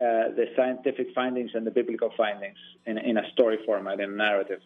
uh, 0.00 0.28
the 0.34 0.46
scientific 0.56 1.06
findings 1.14 1.52
and 1.54 1.64
the 1.64 1.70
biblical 1.70 2.10
findings 2.16 2.56
in, 2.84 2.98
in, 2.98 3.16
a 3.16 3.22
story 3.32 3.58
format, 3.64 4.00
in 4.00 4.10
a 4.10 4.16
narrative. 4.16 4.58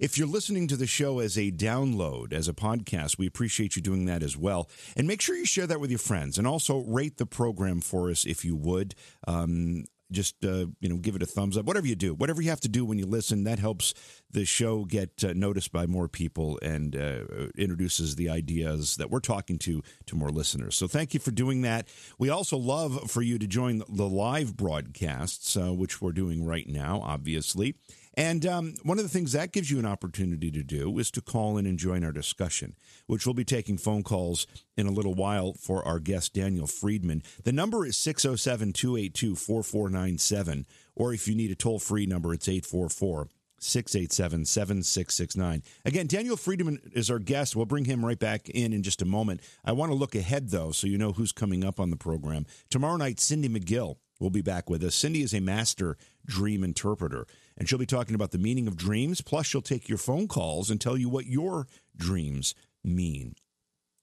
If 0.00 0.18
you're 0.18 0.26
listening 0.26 0.66
to 0.68 0.76
the 0.76 0.88
show 0.88 1.20
as 1.20 1.38
a 1.38 1.52
download, 1.52 2.32
as 2.32 2.48
a 2.48 2.52
podcast, 2.52 3.16
we 3.16 3.28
appreciate 3.28 3.76
you 3.76 3.80
doing 3.80 4.06
that 4.06 4.24
as 4.24 4.36
well. 4.36 4.68
And 4.96 5.06
make 5.06 5.20
sure 5.20 5.36
you 5.36 5.46
share 5.46 5.68
that 5.68 5.80
with 5.80 5.90
your 5.90 6.00
friends 6.00 6.36
and 6.36 6.48
also 6.48 6.80
rate 6.80 7.18
the 7.18 7.26
program 7.26 7.80
for 7.80 8.10
us 8.10 8.26
if 8.26 8.44
you 8.44 8.56
would. 8.56 8.96
Um, 9.26 9.84
just 10.12 10.44
uh, 10.44 10.66
you 10.80 10.88
know 10.88 10.96
give 10.96 11.16
it 11.16 11.22
a 11.22 11.26
thumbs 11.26 11.56
up. 11.56 11.64
Whatever 11.64 11.86
you 11.86 11.96
do, 11.96 12.14
whatever 12.14 12.42
you 12.42 12.50
have 12.50 12.60
to 12.60 12.68
do 12.68 12.84
when 12.84 12.98
you 12.98 13.06
listen, 13.06 13.44
that 13.44 13.58
helps 13.58 13.94
the 14.30 14.44
show 14.44 14.84
get 14.84 15.24
uh, 15.24 15.32
noticed 15.34 15.72
by 15.72 15.86
more 15.86 16.08
people 16.08 16.58
and 16.62 16.96
uh, 16.96 17.48
introduces 17.56 18.16
the 18.16 18.28
ideas 18.28 18.96
that 18.96 19.10
we're 19.10 19.20
talking 19.20 19.58
to 19.58 19.82
to 20.06 20.16
more 20.16 20.30
listeners. 20.30 20.76
So 20.76 20.86
thank 20.86 21.14
you 21.14 21.20
for 21.20 21.30
doing 21.30 21.62
that. 21.62 21.88
We 22.18 22.30
also 22.30 22.56
love 22.56 23.10
for 23.10 23.22
you 23.22 23.38
to 23.38 23.46
join 23.46 23.82
the 23.88 24.08
live 24.08 24.56
broadcasts, 24.56 25.56
uh, 25.56 25.72
which 25.72 26.00
we're 26.00 26.12
doing 26.12 26.44
right 26.44 26.68
now, 26.68 27.00
obviously. 27.02 27.74
And 28.14 28.44
um, 28.44 28.74
one 28.82 28.98
of 28.98 29.04
the 29.04 29.10
things 29.10 29.32
that 29.32 29.52
gives 29.52 29.70
you 29.70 29.78
an 29.78 29.86
opportunity 29.86 30.50
to 30.50 30.62
do 30.62 30.98
is 30.98 31.10
to 31.12 31.20
call 31.20 31.56
in 31.56 31.66
and 31.66 31.78
join 31.78 32.04
our 32.04 32.12
discussion, 32.12 32.74
which 33.06 33.26
we'll 33.26 33.34
be 33.34 33.44
taking 33.44 33.78
phone 33.78 34.02
calls 34.02 34.46
in 34.76 34.86
a 34.86 34.92
little 34.92 35.14
while 35.14 35.54
for 35.54 35.86
our 35.86 35.98
guest, 35.98 36.34
Daniel 36.34 36.66
Friedmann. 36.66 37.24
The 37.44 37.52
number 37.52 37.86
is 37.86 37.96
607 37.96 38.72
282 38.74 39.34
4497, 39.34 40.66
or 40.94 41.14
if 41.14 41.26
you 41.26 41.34
need 41.34 41.50
a 41.50 41.54
toll 41.54 41.78
free 41.78 42.06
number, 42.06 42.34
it's 42.34 42.48
844 42.48 43.28
687 43.62 44.44
7669. 44.44 45.62
Again, 45.84 46.06
Daniel 46.06 46.36
Friedmann 46.36 46.78
is 46.94 47.10
our 47.10 47.20
guest. 47.20 47.54
We'll 47.54 47.64
bring 47.64 47.84
him 47.84 48.04
right 48.04 48.18
back 48.18 48.48
in 48.48 48.72
in 48.72 48.82
just 48.82 49.00
a 49.00 49.06
moment. 49.06 49.40
I 49.64 49.72
want 49.72 49.90
to 49.92 49.96
look 49.96 50.14
ahead, 50.14 50.50
though, 50.50 50.72
so 50.72 50.86
you 50.86 50.98
know 50.98 51.12
who's 51.12 51.32
coming 51.32 51.64
up 51.64 51.78
on 51.78 51.90
the 51.90 51.96
program. 51.96 52.44
Tomorrow 52.70 52.96
night, 52.96 53.20
Cindy 53.20 53.48
McGill 53.48 53.96
will 54.18 54.30
be 54.30 54.42
back 54.42 54.68
with 54.68 54.82
us. 54.82 54.94
Cindy 54.94 55.22
is 55.22 55.32
a 55.32 55.40
master 55.40 55.96
dream 56.26 56.64
interpreter, 56.64 57.26
and 57.56 57.68
she'll 57.68 57.78
be 57.78 57.86
talking 57.86 58.14
about 58.14 58.30
the 58.30 58.38
meaning 58.38 58.66
of 58.66 58.76
dreams. 58.76 59.20
Plus, 59.20 59.46
she'll 59.46 59.62
take 59.62 59.88
your 59.88 59.98
phone 59.98 60.28
calls 60.28 60.70
and 60.70 60.80
tell 60.80 60.96
you 60.96 61.08
what 61.08 61.26
your 61.26 61.66
dreams 61.96 62.54
mean. 62.84 63.34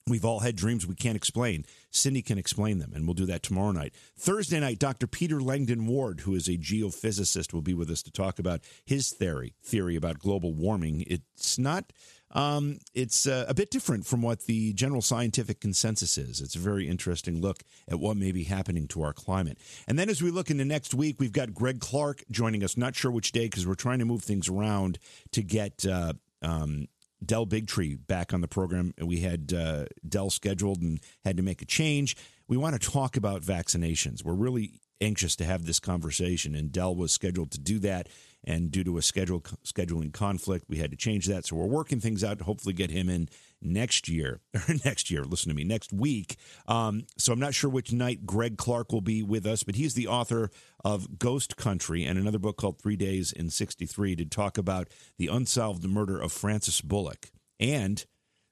We've 0.10 0.26
all 0.26 0.40
had 0.40 0.56
dreams 0.56 0.88
we 0.88 0.96
can't 0.96 1.16
explain. 1.16 1.66
Cindy 1.92 2.24
can 2.24 2.40
explain 2.40 2.80
them, 2.80 2.94
and 2.96 3.06
we'll 3.06 3.14
do 3.14 3.28
that 3.28 3.44
tomorrow 3.44 3.72
night. 3.72 3.94
Thursday 4.18 4.60
night, 4.60 4.80
Dr. 4.80 5.06
Peter 5.06 5.40
Langdon 5.40 5.86
Ward, 5.86 6.22
who 6.22 6.34
is 6.34 6.48
a 6.48 6.58
geophysicist, 6.58 7.54
will 7.54 7.62
be 7.62 7.76
with 7.76 7.92
us 7.92 8.02
to 8.04 8.12
talk 8.12 8.40
about 8.40 8.62
his 8.86 9.12
theory 9.12 9.54
theory 9.64 9.96
about 9.96 10.20
global 10.20 10.54
warming. 10.54 11.04
It's 11.06 11.60
not. 11.60 11.94
Um, 12.32 12.80
it's 12.94 13.26
uh, 13.26 13.46
a 13.48 13.54
bit 13.54 13.72
different 13.72 14.06
from 14.06 14.22
what 14.22 14.46
the 14.46 14.74
general 14.74 15.02
scientific 15.02 15.60
consensus 15.60 16.18
is. 16.18 16.42
It's 16.42 16.56
a 16.56 16.60
very 16.60 16.88
interesting 16.88 17.42
look 17.42 17.64
at 17.88 18.00
what 18.00 18.18
may 18.18 18.32
be 18.32 18.44
happening 18.44 18.88
to 18.90 19.02
our 19.02 19.14
climate. 19.14 19.58
And 19.88 19.98
then 19.98 20.10
as 20.10 20.22
we 20.22 20.30
look 20.32 20.52
into 20.52 20.66
next 20.66 20.94
week, 20.94 21.20
we've 21.20 21.32
got 21.32 21.54
Greg 21.54 21.80
Clark 21.80 22.24
joining 22.30 22.64
us. 22.64 22.78
Not 22.78 22.96
sure 22.96 23.12
which 23.12 23.32
day 23.32 23.46
because 23.46 23.66
we're 23.66 23.76
trying 23.76 24.00
to 24.00 24.06
move 24.06 24.24
things 24.24 24.48
around 24.48 25.00
to 25.32 25.42
get 25.42 25.86
uh, 25.86 26.14
um, 26.42 26.88
Del 27.26 27.46
Bigtree 27.46 27.98
back 28.08 28.34
on 28.34 28.42
the 28.42 28.48
program. 28.48 28.94
We 29.02 29.22
had 29.22 29.54
uh, 29.54 29.86
Del 30.08 30.30
scheduled 30.30 30.82
and 30.82 31.00
had 31.26 31.38
to 31.38 31.44
make 31.44 31.62
a 31.62 31.66
change. 31.66 32.16
We 32.48 32.58
want 32.58 32.80
to 32.80 32.90
talk 32.90 33.18
about 33.18 33.42
vaccinations. 33.42 34.24
We're 34.24 34.34
really 34.34 34.74
anxious 35.02 35.36
to 35.38 35.46
have 35.46 35.66
this 35.66 35.80
conversation, 35.80 36.56
and 36.56 36.72
Del 36.72 36.96
was 36.96 37.12
scheduled 37.12 37.52
to 37.52 37.60
do 37.60 37.80
that. 37.80 38.10
And 38.44 38.72
due 38.72 38.84
to 38.86 38.98
a 38.98 39.02
schedule 39.02 39.42
scheduling 39.66 40.14
conflict, 40.14 40.66
we 40.70 40.78
had 40.78 40.92
to 40.92 40.98
change 40.98 41.26
that. 41.28 41.46
So 41.46 41.56
we're 41.56 41.66
working 41.66 42.00
things 42.00 42.24
out 42.24 42.40
to 42.40 42.46
hopefully 42.46 42.74
get 42.74 42.90
him 42.90 43.10
in 43.10 43.30
next 43.62 44.08
year 44.08 44.40
or 44.54 44.76
next 44.86 45.12
year. 45.12 45.24
Listen 45.24 45.50
to 45.50 45.56
me, 45.56 45.64
next 45.64 45.92
week. 45.92 46.38
Um, 46.68 47.06
so 47.18 47.34
I'm 47.34 47.40
not 47.40 47.54
sure 47.54 47.70
which 47.70 47.92
night 47.92 48.26
Greg 48.26 48.58
Clark 48.58 48.92
will 48.92 49.02
be 49.02 49.22
with 49.24 49.46
us, 49.46 49.64
but 49.64 49.76
he's 49.76 49.94
the 49.94 50.08
author 50.08 50.50
of 50.84 51.20
Ghost 51.20 51.58
Country 51.58 52.06
and 52.06 52.18
another 52.18 52.40
book 52.40 52.58
called 52.58 52.80
Three 52.80 52.96
Days 52.96 53.32
in 53.32 53.50
63 53.50 54.16
to 54.16 54.26
talk 54.26 54.58
about 54.58 54.88
the 55.18 55.28
unsolved 55.28 55.84
murder 55.84 56.20
of 56.20 56.32
Francis 56.32 56.82
Bullock 56.82 57.32
and 57.60 58.06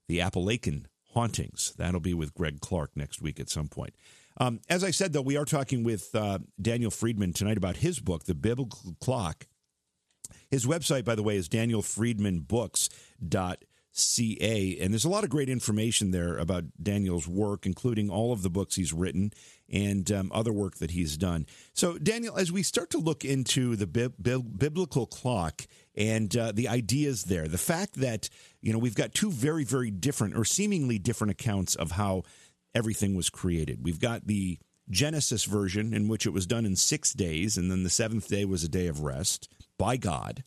the 0.10 0.22
Appalachian 0.22 0.88
hauntings. 1.14 1.74
That'll 1.78 2.00
be 2.00 2.14
with 2.14 2.34
Greg 2.34 2.60
Clark 2.60 2.92
next 2.96 3.22
week 3.22 3.40
at 3.40 3.50
some 3.50 3.68
point. 3.68 3.96
Um, 4.40 4.60
as 4.70 4.84
I 4.84 4.92
said, 4.92 5.14
though, 5.14 5.22
we 5.22 5.38
are 5.38 5.46
talking 5.46 5.84
with 5.84 6.14
uh, 6.14 6.40
Daniel 6.62 6.92
Friedmann 6.92 7.34
tonight 7.34 7.58
about 7.58 7.78
his 7.78 8.00
book, 8.00 8.26
The 8.26 8.36
Biblical 8.36 8.96
Clock. 9.02 9.48
His 10.50 10.66
website, 10.66 11.06
by 11.06 11.16
the 11.16 11.24
way, 11.24 11.36
is 11.36 11.50
danielfriedmanbooks.com 11.50 13.58
CA. 13.98 14.78
And 14.80 14.94
there's 14.94 15.06
a 15.06 15.10
lot 15.10 15.24
of 15.24 15.30
great 15.30 15.50
information 15.50 16.12
there 16.12 16.38
about 16.38 16.66
Daniel's 16.82 17.28
work, 17.28 17.66
including 17.66 18.10
all 18.10 18.32
of 18.32 18.44
the 18.44 18.50
books 18.50 18.76
he's 18.76 18.94
written 18.94 19.32
and 19.72 20.10
um, 20.12 20.32
other 20.34 20.54
work 20.54 20.78
that 20.78 20.92
he's 20.92 21.18
done. 21.18 21.46
So, 21.74 21.98
Daniel, 21.98 22.38
as 22.38 22.52
we 22.52 22.64
start 22.64 22.90
to 22.92 23.00
look 23.00 23.26
into 23.26 23.76
the 23.76 23.88
bi- 23.88 24.10
bi- 24.20 24.38
biblical 24.38 25.08
clock 25.08 25.68
and 25.96 26.36
uh, 26.38 26.52
the 26.54 26.68
ideas 26.68 27.24
there, 27.24 27.48
the 27.48 27.58
fact 27.58 27.96
that, 27.96 28.30
you 28.62 28.72
know, 28.72 28.80
we've 28.80 28.96
got 28.96 29.14
two 29.14 29.32
very, 29.32 29.64
very 29.64 29.92
different 29.92 30.38
or 30.38 30.46
seemingly 30.46 31.00
different 31.00 31.32
accounts 31.32 31.76
of 31.76 31.92
how 31.92 32.24
everything 32.76 33.16
was 33.16 33.30
created. 33.30 33.84
We've 33.84 34.00
got 34.00 34.28
the 34.28 34.60
Genesis 34.90 35.44
version, 35.44 35.94
in 35.94 36.08
which 36.08 36.26
it 36.26 36.34
was 36.34 36.46
done 36.46 36.66
in 36.66 36.76
six 36.76 37.14
days, 37.14 37.58
and 37.58 37.70
then 37.70 37.84
the 37.84 37.90
seventh 37.90 38.30
day 38.30 38.46
was 38.46 38.64
a 38.64 38.70
day 38.70 38.88
of 38.88 39.02
rest 39.02 39.50
by 39.78 39.98
God. 39.98 40.44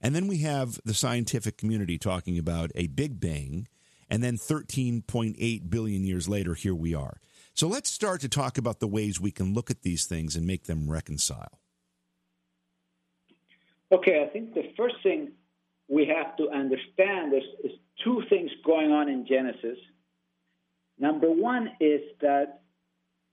And 0.00 0.14
then 0.14 0.26
we 0.26 0.38
have 0.38 0.78
the 0.84 0.94
scientific 0.94 1.56
community 1.56 1.98
talking 1.98 2.38
about 2.38 2.70
a 2.74 2.88
Big 2.88 3.20
Bang, 3.20 3.68
and 4.10 4.22
then 4.22 4.36
13.8 4.36 5.70
billion 5.70 6.04
years 6.04 6.28
later, 6.28 6.54
here 6.54 6.74
we 6.74 6.94
are. 6.94 7.20
So 7.54 7.68
let's 7.68 7.90
start 7.90 8.20
to 8.20 8.28
talk 8.28 8.58
about 8.58 8.80
the 8.80 8.86
ways 8.88 9.20
we 9.20 9.30
can 9.30 9.54
look 9.54 9.70
at 9.70 9.82
these 9.82 10.06
things 10.06 10.36
and 10.36 10.46
make 10.46 10.64
them 10.64 10.90
reconcile. 10.90 11.58
Okay, 13.92 14.24
I 14.26 14.32
think 14.32 14.54
the 14.54 14.72
first 14.76 14.96
thing 15.02 15.32
we 15.88 16.06
have 16.06 16.36
to 16.36 16.50
understand 16.50 17.32
is, 17.32 17.42
is 17.62 17.72
two 18.02 18.22
things 18.28 18.50
going 18.64 18.90
on 18.90 19.08
in 19.08 19.26
Genesis. 19.26 19.78
Number 20.98 21.30
one 21.30 21.70
is 21.80 22.00
that 22.20 22.62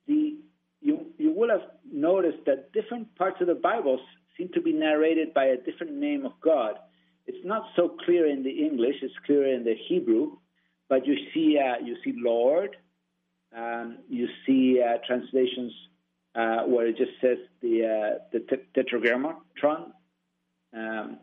the 0.07 0.37
you 0.81 1.05
you 1.17 1.31
will 1.31 1.49
have 1.49 1.69
noticed 1.91 2.45
that 2.45 2.71
different 2.73 3.13
parts 3.15 3.39
of 3.41 3.47
the 3.47 3.55
Bible 3.55 3.99
seem 4.37 4.49
to 4.53 4.61
be 4.61 4.73
narrated 4.73 5.33
by 5.33 5.45
a 5.45 5.57
different 5.57 5.93
name 5.93 6.25
of 6.25 6.33
God. 6.41 6.75
It's 7.27 7.45
not 7.45 7.63
so 7.75 7.89
clear 8.05 8.27
in 8.27 8.43
the 8.43 8.49
English; 8.49 8.95
it's 9.01 9.13
clear 9.25 9.53
in 9.53 9.63
the 9.63 9.75
Hebrew. 9.87 10.37
But 10.89 11.05
you 11.07 11.15
see, 11.33 11.57
uh, 11.57 11.83
you 11.83 11.95
see 12.03 12.13
Lord. 12.17 12.75
Um, 13.55 13.99
you 14.09 14.27
see 14.45 14.81
uh, 14.81 14.97
translations 15.05 15.73
uh, 16.35 16.63
where 16.63 16.87
it 16.87 16.97
just 16.97 17.11
says 17.21 17.37
the 17.61 17.85
uh, 17.85 18.19
the 18.31 18.59
tetragrammaton, 18.73 19.93
um, 20.73 21.17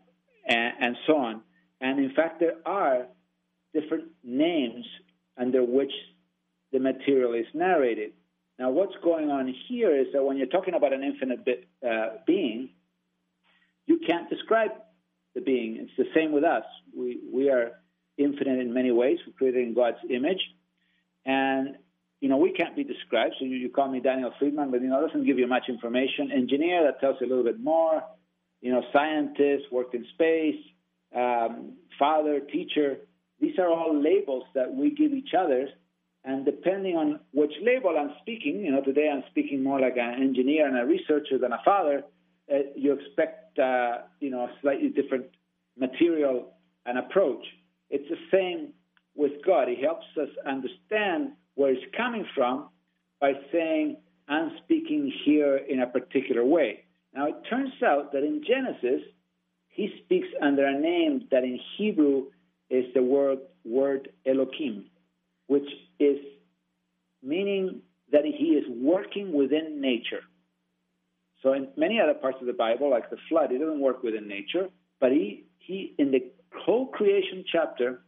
and, 0.47 0.73
and 0.79 0.95
so 1.07 1.17
on. 1.17 1.41
And 1.81 1.99
in 1.99 2.13
fact, 2.13 2.39
there 2.39 2.57
are 2.65 3.07
different 3.73 4.05
names 4.23 4.85
under 5.37 5.63
which 5.63 5.91
the 6.71 6.79
material 6.79 7.33
is 7.33 7.45
narrated. 7.53 8.13
Now, 8.57 8.69
what's 8.71 8.95
going 9.03 9.31
on 9.31 9.53
here 9.67 9.95
is 9.95 10.07
that 10.13 10.23
when 10.23 10.37
you're 10.37 10.47
talking 10.47 10.73
about 10.73 10.93
an 10.93 11.03
infinite 11.03 11.67
uh, 11.87 12.17
being, 12.27 12.69
you 13.89 13.99
can't 14.05 14.29
describe 14.29 14.71
the 15.33 15.41
being. 15.41 15.77
It's 15.77 15.97
the 15.97 16.05
same 16.13 16.31
with 16.31 16.43
us. 16.43 16.63
We, 16.95 17.19
we 17.33 17.49
are 17.49 17.71
infinite 18.17 18.59
in 18.59 18.71
many 18.71 18.91
ways. 18.91 19.17
We're 19.25 19.33
created 19.33 19.67
in 19.67 19.73
God's 19.73 19.97
image. 20.09 20.41
And, 21.25 21.75
you 22.21 22.29
know, 22.29 22.37
we 22.37 22.51
can't 22.51 22.75
be 22.75 22.83
described. 22.83 23.35
So 23.39 23.45
you, 23.45 23.57
you 23.57 23.69
call 23.69 23.89
me 23.89 23.99
Daniel 23.99 24.31
Friedmann, 24.39 24.69
but, 24.69 24.81
you 24.81 24.89
know, 24.89 25.05
doesn't 25.05 25.25
give 25.25 25.39
you 25.39 25.47
much 25.47 25.63
information. 25.67 26.31
Engineer, 26.31 26.83
that 26.83 26.99
tells 26.99 27.15
you 27.19 27.25
a 27.25 27.29
little 27.29 27.43
bit 27.43 27.59
more. 27.59 28.03
You 28.61 28.71
know, 28.73 28.83
scientist, 28.93 29.65
worked 29.71 29.95
in 29.95 30.05
space, 30.13 30.61
um, 31.15 31.73
father, 31.97 32.41
teacher. 32.41 32.97
These 33.41 33.57
are 33.57 33.69
all 33.69 33.99
labels 33.99 34.43
that 34.53 34.71
we 34.71 34.91
give 34.91 35.13
each 35.13 35.33
other. 35.33 35.67
And 36.25 36.45
depending 36.45 36.95
on 36.95 37.21
which 37.33 37.53
label 37.63 37.97
I'm 37.97 38.13
speaking, 38.21 38.59
you 38.59 38.71
know, 38.71 38.81
today 38.81 39.09
I'm 39.11 39.23
speaking 39.31 39.63
more 39.63 39.79
like 39.79 39.97
an 39.97 40.21
engineer 40.21 40.67
and 40.67 40.77
a 40.77 40.85
researcher 40.85 41.39
than 41.39 41.53
a 41.53 41.61
father– 41.65 42.03
you 42.75 42.93
expect 42.93 43.59
uh, 43.59 43.99
you 44.19 44.29
know 44.29 44.41
a 44.41 44.51
slightly 44.61 44.89
different 44.89 45.25
material 45.77 46.53
and 46.85 46.97
approach. 46.97 47.45
It's 47.89 48.07
the 48.09 48.17
same 48.31 48.73
with 49.15 49.33
God. 49.45 49.67
He 49.67 49.81
helps 49.81 50.05
us 50.19 50.29
understand 50.45 51.33
where 51.55 51.73
He's 51.73 51.83
coming 51.95 52.25
from 52.35 52.69
by 53.19 53.33
saying, 53.51 53.97
"I'm 54.27 54.51
speaking 54.63 55.11
here 55.25 55.57
in 55.57 55.81
a 55.81 55.87
particular 55.87 56.43
way." 56.43 56.85
Now 57.13 57.27
it 57.27 57.35
turns 57.49 57.73
out 57.83 58.11
that 58.13 58.23
in 58.23 58.43
Genesis, 58.45 59.01
He 59.69 60.01
speaks 60.03 60.27
under 60.41 60.65
a 60.65 60.79
name 60.79 61.27
that 61.31 61.43
in 61.43 61.59
Hebrew 61.77 62.27
is 62.69 62.85
the 62.93 63.03
word 63.03 63.39
word 63.65 64.09
Elohim, 64.25 64.85
which 65.47 65.69
is 65.99 66.17
meaning 67.21 67.81
that 68.11 68.25
He 68.25 68.55
is 68.59 68.65
working 68.69 69.33
within 69.33 69.81
nature. 69.81 70.21
So 71.41 71.53
in 71.53 71.69
many 71.77 71.99
other 71.99 72.13
parts 72.13 72.37
of 72.41 72.47
the 72.47 72.53
Bible, 72.53 72.89
like 72.89 73.09
the 73.09 73.17
flood, 73.29 73.51
he 73.51 73.57
doesn't 73.57 73.79
work 73.79 74.03
within 74.03 74.27
nature, 74.27 74.69
but 74.99 75.11
he, 75.11 75.45
he 75.59 75.95
in 75.97 76.11
the 76.11 76.31
whole 76.57 76.87
creation 76.87 77.45
chapter, 77.49 78.01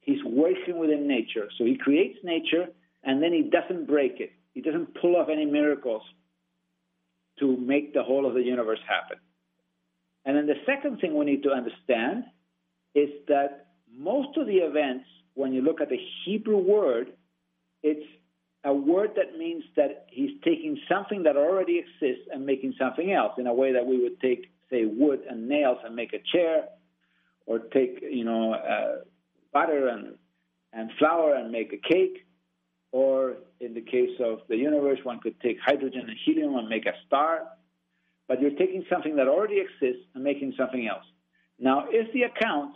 he's 0.00 0.22
working 0.24 0.78
within 0.78 1.08
nature. 1.08 1.48
So 1.58 1.64
he 1.64 1.76
creates 1.76 2.18
nature 2.22 2.68
and 3.02 3.22
then 3.22 3.32
he 3.32 3.42
doesn't 3.42 3.86
break 3.86 4.20
it. 4.20 4.30
He 4.54 4.60
doesn't 4.60 4.94
pull 5.00 5.16
off 5.16 5.28
any 5.30 5.44
miracles 5.44 6.02
to 7.40 7.56
make 7.56 7.92
the 7.92 8.02
whole 8.02 8.26
of 8.26 8.34
the 8.34 8.42
universe 8.42 8.78
happen. 8.88 9.18
And 10.24 10.36
then 10.36 10.46
the 10.46 10.60
second 10.64 11.00
thing 11.00 11.16
we 11.16 11.24
need 11.24 11.42
to 11.42 11.50
understand 11.50 12.24
is 12.94 13.10
that 13.28 13.66
most 13.94 14.36
of 14.38 14.46
the 14.46 14.56
events, 14.56 15.04
when 15.34 15.52
you 15.52 15.60
look 15.62 15.80
at 15.80 15.90
the 15.90 15.98
Hebrew 16.24 16.56
word, 16.56 17.08
it's 17.82 18.06
a 18.66 18.74
word 18.74 19.12
that 19.14 19.38
means 19.38 19.62
that 19.76 20.06
he's 20.10 20.32
taking 20.44 20.76
something 20.88 21.22
that 21.22 21.36
already 21.36 21.78
exists 21.78 22.28
and 22.32 22.44
making 22.44 22.74
something 22.76 23.12
else 23.12 23.32
in 23.38 23.46
a 23.46 23.54
way 23.54 23.72
that 23.72 23.86
we 23.86 24.02
would 24.02 24.20
take, 24.20 24.50
say, 24.70 24.84
wood 24.84 25.20
and 25.30 25.48
nails 25.48 25.78
and 25.84 25.94
make 25.94 26.12
a 26.12 26.18
chair, 26.32 26.64
or 27.46 27.60
take, 27.60 28.02
you 28.02 28.24
know, 28.24 28.54
uh, 28.54 29.04
butter 29.52 29.86
and, 29.86 30.16
and 30.72 30.90
flour 30.98 31.34
and 31.36 31.52
make 31.52 31.72
a 31.72 31.76
cake, 31.76 32.26
or 32.90 33.36
in 33.60 33.72
the 33.72 33.80
case 33.80 34.18
of 34.18 34.40
the 34.48 34.56
universe, 34.56 34.98
one 35.04 35.20
could 35.20 35.40
take 35.40 35.58
hydrogen 35.64 36.02
and 36.08 36.18
helium 36.24 36.56
and 36.56 36.68
make 36.68 36.86
a 36.86 36.94
star. 37.06 37.44
But 38.26 38.40
you're 38.40 38.50
taking 38.50 38.84
something 38.90 39.14
that 39.16 39.28
already 39.28 39.60
exists 39.60 40.04
and 40.14 40.24
making 40.24 40.54
something 40.58 40.88
else. 40.88 41.04
Now, 41.60 41.84
if 41.88 42.12
the 42.12 42.22
account 42.22 42.74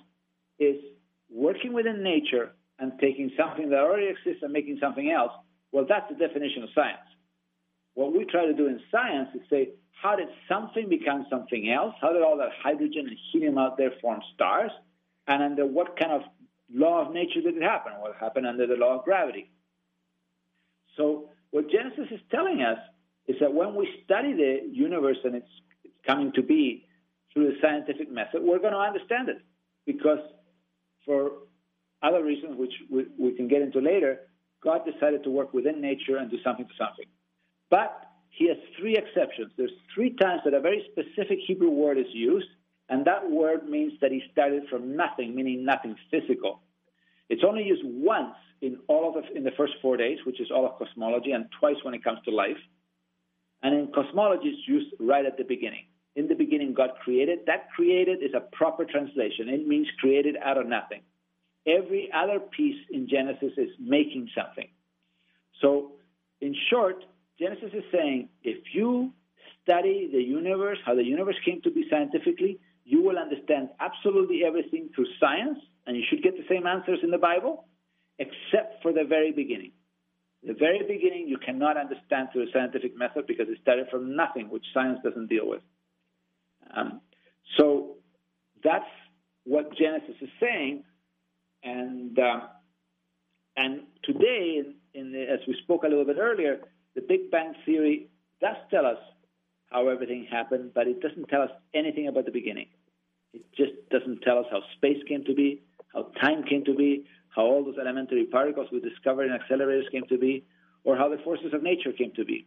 is 0.61 0.77
working 1.29 1.73
within 1.73 2.05
nature 2.05 2.53
and 2.79 2.93
taking 3.01 3.33
something 3.37 3.71
that 3.71 3.81
already 3.81 4.07
exists 4.07 4.43
and 4.43 4.53
making 4.53 4.79
something 4.81 5.11
else, 5.11 5.33
well, 5.73 5.87
that's 5.89 6.11
the 6.11 6.17
definition 6.17 6.63
of 6.63 6.71
science. 6.75 6.99
What 7.95 8.13
we 8.13 8.25
try 8.25 8.47
to 8.47 8.55
do 8.55 8.67
in 8.67 8.81
science 8.91 9.29
is 9.35 9.43
say, 9.51 9.71
how 10.01 10.17
did 10.17 10.29
something 10.49 10.89
become 10.89 11.27
something 11.29 11.71
else? 11.71 11.95
How 12.01 12.13
did 12.13 12.23
all 12.23 12.39
that 12.39 12.51
hydrogen 12.63 13.07
and 13.09 13.17
helium 13.31 13.59
out 13.59 13.77
there 13.77 13.93
form 14.01 14.21
stars? 14.35 14.71
And 15.27 15.43
under 15.43 15.67
what 15.67 15.99
kind 15.99 16.13
of 16.13 16.23
law 16.73 17.07
of 17.07 17.13
nature 17.13 17.41
did 17.43 17.57
it 17.57 17.63
happen? 17.63 17.93
What 17.99 18.17
happened 18.19 18.47
under 18.47 18.67
the 18.67 18.77
law 18.77 18.99
of 18.99 19.05
gravity? 19.05 19.51
So, 20.97 21.29
what 21.51 21.71
Genesis 21.71 22.07
is 22.11 22.21
telling 22.31 22.63
us 22.63 22.79
is 23.27 23.37
that 23.41 23.53
when 23.53 23.75
we 23.75 23.89
study 24.05 24.33
the 24.33 24.69
universe 24.73 25.19
and 25.25 25.35
its, 25.35 25.49
coming 26.07 26.33
to 26.33 26.43
be 26.43 26.87
through 27.33 27.49
the 27.49 27.57
scientific 27.61 28.11
method, 28.11 28.43
we're 28.43 28.59
going 28.59 28.73
to 28.73 28.79
understand 28.79 29.29
it. 29.29 29.43
Because 29.85 30.21
for 31.05 31.33
other 32.03 32.25
reasons, 32.25 32.57
which 32.57 32.73
we, 32.91 33.07
we 33.19 33.33
can 33.33 33.49
get 33.49 33.63
into 33.63 33.81
later, 33.81 34.21
God 34.63 34.83
decided 34.85 35.25
to 35.25 35.31
work 35.31 35.53
within 35.55 35.81
nature 35.81 36.17
and 36.17 36.31
do 36.31 36.39
something 36.45 36.67
to 36.67 36.75
something. 36.79 37.07
But 37.71 38.07
he 38.31 38.49
has 38.49 38.57
three 38.79 38.97
exceptions. 38.97 39.53
There's 39.57 39.73
three 39.95 40.15
times 40.17 40.43
that 40.45 40.55
a 40.55 40.61
very 40.61 40.85
specific 40.93 41.39
Hebrew 41.47 41.71
word 41.71 41.99
is 41.99 42.07
used, 42.13 42.49
and 42.89 43.05
that 43.07 43.31
word 43.31 43.69
means 43.69 43.93
that 44.01 44.13
he 44.13 44.23
started 44.33 44.65
from 44.69 44.97
nothing, 44.97 45.35
meaning 45.35 45.65
nothing 45.65 45.97
physical. 46.11 46.61
It's 47.29 47.43
only 47.47 47.65
used 47.65 47.83
once 47.85 48.35
in 48.61 48.79
all 48.89 49.09
of 49.09 49.15
the, 49.15 49.37
in 49.37 49.45
the 49.45 49.53
first 49.57 49.75
four 49.81 49.97
days, 49.97 50.19
which 50.27 50.41
is 50.41 50.51
all 50.51 50.67
of 50.67 50.79
cosmology, 50.79 51.33
and 51.33 51.47
twice 51.59 51.77
when 51.83 51.95
it 51.95 52.05
comes 52.05 52.19
to 52.25 52.31
life. 52.31 52.59
And 53.63 53.75
in 53.75 53.93
cosmology, 53.93 54.49
it's 54.49 54.69
used 54.69 54.95
right 54.99 55.25
at 55.25 55.37
the 55.37 55.45
beginning. 55.45 55.85
In 56.17 56.27
the 56.27 56.35
beginning, 56.35 56.75
God 56.75 56.91
created. 57.03 57.41
That 57.47 57.71
created 57.71 58.23
is 58.23 58.33
a 58.35 58.41
proper 58.41 58.85
translation. 58.85 59.49
It 59.49 59.67
means 59.67 59.87
created 60.01 60.37
out 60.43 60.59
of 60.59 60.67
nothing. 60.67 61.03
Every 61.79 62.11
other 62.13 62.41
piece 62.41 62.81
in 62.91 63.09
Genesis 63.09 63.53
is 63.57 63.71
making 63.79 64.29
something. 64.37 64.69
So, 65.61 65.93
in 66.41 66.55
short, 66.71 67.05
Genesis 67.39 67.71
is 67.73 67.85
saying 67.93 68.29
if 68.43 68.59
you 68.75 69.13
study 69.63 70.09
the 70.13 70.23
universe, 70.23 70.79
how 70.85 70.95
the 70.95 71.05
universe 71.05 71.37
came 71.45 71.61
to 71.63 71.71
be 71.71 71.85
scientifically, 71.91 72.59
you 72.85 73.03
will 73.03 73.19
understand 73.19 73.69
absolutely 73.79 74.41
everything 74.45 74.89
through 74.95 75.07
science, 75.21 75.59
and 75.87 75.97
you 75.97 76.03
should 76.09 76.23
get 76.23 76.37
the 76.37 76.45
same 76.49 76.67
answers 76.67 76.99
in 77.03 77.11
the 77.11 77.19
Bible, 77.19 77.67
except 78.19 78.83
for 78.83 78.93
the 78.93 79.05
very 79.05 79.33
beginning. 79.33 79.73
The 80.47 80.55
very 80.55 80.81
beginning 80.87 81.29
you 81.29 81.39
cannot 81.39 81.77
understand 81.77 82.29
through 82.33 82.49
a 82.49 82.53
scientific 82.53 82.97
method 82.97 83.27
because 83.27 83.47
it 83.49 83.59
started 83.61 83.89
from 83.91 84.17
nothing, 84.17 84.49
which 84.49 84.65
science 84.73 84.99
doesn't 85.05 85.29
deal 85.29 85.47
with. 85.47 85.63
Um, 86.75 87.01
so 87.59 87.97
that's 88.65 88.89
what 89.45 89.77
Genesis 89.77 90.17
is 90.21 90.31
saying. 90.41 90.85
And 91.63 92.19
uh, 92.19 92.41
and 93.57 93.83
today, 94.05 94.63
in, 94.95 95.13
the, 95.13 95.23
as 95.23 95.41
we 95.47 95.57
spoke 95.63 95.85
a 95.85 95.89
little 95.89 96.05
bit 96.05 96.17
earlier, 96.19 96.61
the 96.95 97.03
Big 97.03 97.31
Bang 97.31 97.55
theory 97.67 98.09
does 98.41 98.57
tell 98.71 98.87
us 98.87 98.99
how 99.71 99.89
everything 99.89 100.27
happened, 100.31 100.73
but 100.75 100.89
it 100.89 101.01
doesn't 101.01 101.29
tell 101.29 101.43
us 101.43 101.51
anything 101.75 102.09
about 102.09 102.25
the 102.25 102.33
beginning. 102.33 102.67
It 103.33 103.43
just 103.57 103.73
doesn't 103.91 104.23
tell 104.23 104.39
us 104.39 104.47
how 104.51 104.63
space 104.77 104.99
came 105.07 105.25
to 105.25 105.35
be, 105.35 105.63
how 105.95 106.11
time 106.21 106.43
came 106.45 106.65
to 106.65 106.75
be, 106.75 107.07
how 107.29 107.43
all 107.43 107.65
those 107.65 107.79
elementary 107.79 108.25
particles 108.25 108.69
we 108.73 108.81
discovered 108.81 109.25
in 109.25 109.39
accelerators 109.39 109.91
came 109.93 110.05
to 110.09 110.19
be, 110.19 110.45
or 110.83 110.97
how 110.97 111.09
the 111.09 111.19
forces 111.19 111.53
of 111.53 111.63
nature 111.63 111.93
came 111.93 112.13
to 112.17 112.25
be. 112.25 112.47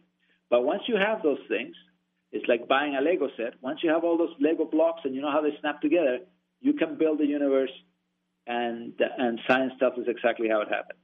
But 0.50 0.64
once 0.64 0.82
you 0.86 0.96
have 0.96 1.22
those 1.22 1.38
things, 1.48 1.74
it's 2.32 2.46
like 2.48 2.68
buying 2.68 2.96
a 2.96 3.00
Lego 3.00 3.28
set. 3.36 3.54
Once 3.62 3.80
you 3.82 3.90
have 3.90 4.04
all 4.04 4.18
those 4.18 4.34
Lego 4.40 4.64
blocks 4.64 5.02
and 5.04 5.14
you 5.14 5.22
know 5.22 5.30
how 5.30 5.40
they 5.40 5.56
snap 5.60 5.80
together, 5.80 6.18
you 6.60 6.74
can 6.74 6.98
build 6.98 7.18
the 7.18 7.26
universe 7.26 7.70
and 8.46 8.92
and 9.18 9.40
science 9.46 9.72
tells 9.78 9.98
us 9.98 10.06
exactly 10.06 10.48
how 10.48 10.60
it 10.60 10.68
happened. 10.68 10.98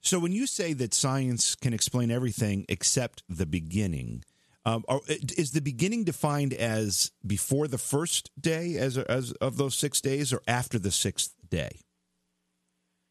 So 0.00 0.18
when 0.18 0.32
you 0.32 0.46
say 0.46 0.72
that 0.74 0.94
science 0.94 1.54
can 1.54 1.72
explain 1.72 2.10
everything 2.10 2.66
except 2.68 3.22
the 3.28 3.46
beginning, 3.46 4.24
um, 4.64 4.84
are, 4.88 5.00
is 5.08 5.52
the 5.52 5.60
beginning 5.60 6.04
defined 6.04 6.52
as 6.52 7.12
before 7.26 7.68
the 7.68 7.78
first 7.78 8.30
day, 8.40 8.76
as 8.76 8.98
as 8.98 9.32
of 9.32 9.56
those 9.56 9.74
six 9.74 10.00
days, 10.00 10.32
or 10.32 10.42
after 10.46 10.78
the 10.78 10.90
sixth 10.90 11.34
day? 11.48 11.80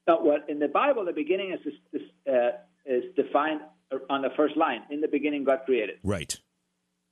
No, 0.08 0.22
well, 0.24 0.40
in 0.48 0.60
the 0.60 0.68
Bible, 0.68 1.06
the 1.06 1.14
beginning 1.14 1.54
is 1.54 1.74
is, 1.94 2.02
uh, 2.28 2.52
is 2.86 3.04
defined 3.16 3.62
on 4.10 4.22
the 4.22 4.30
first 4.36 4.56
line. 4.56 4.82
In 4.90 5.02
the 5.02 5.08
beginning, 5.08 5.44
God 5.44 5.60
created. 5.66 5.96
Right. 6.04 6.38